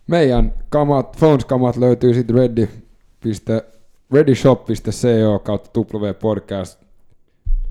[0.06, 2.68] Meidän kamat, Phones-kamat löytyy sitten ready,
[4.12, 6.80] readyshop.co kautta W podcast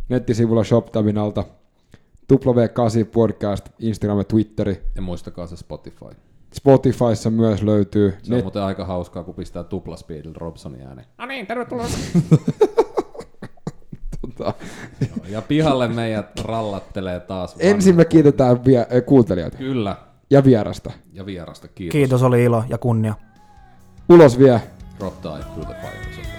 [0.10, 1.44] nettisivulla shop-tabin alta
[2.34, 4.82] W8 podcast, Instagram ja Twitteri.
[4.96, 6.06] ja muistakaa se Spotify.
[6.54, 8.14] Spotifyssa myös löytyy.
[8.24, 11.06] Se on muuten aika hauskaa, kun pistää tuplaspeedillä Robsonin äänen.
[11.18, 11.86] No niin, tervetuloa.
[14.22, 14.54] tota,
[15.02, 17.56] Joo, Ja pihalle meidät rallattelee taas.
[17.60, 19.96] ensin me kiitetään vie- äh, kuuntelijoita Kyllä.
[20.32, 20.92] Ja vierasta.
[21.14, 21.68] Ja vierasta.
[21.68, 21.92] Kiitos.
[21.92, 23.16] Kiitos, oli ilo ja kunnia.
[24.10, 24.62] Ulos vie
[25.00, 26.31] Rotta through the fire.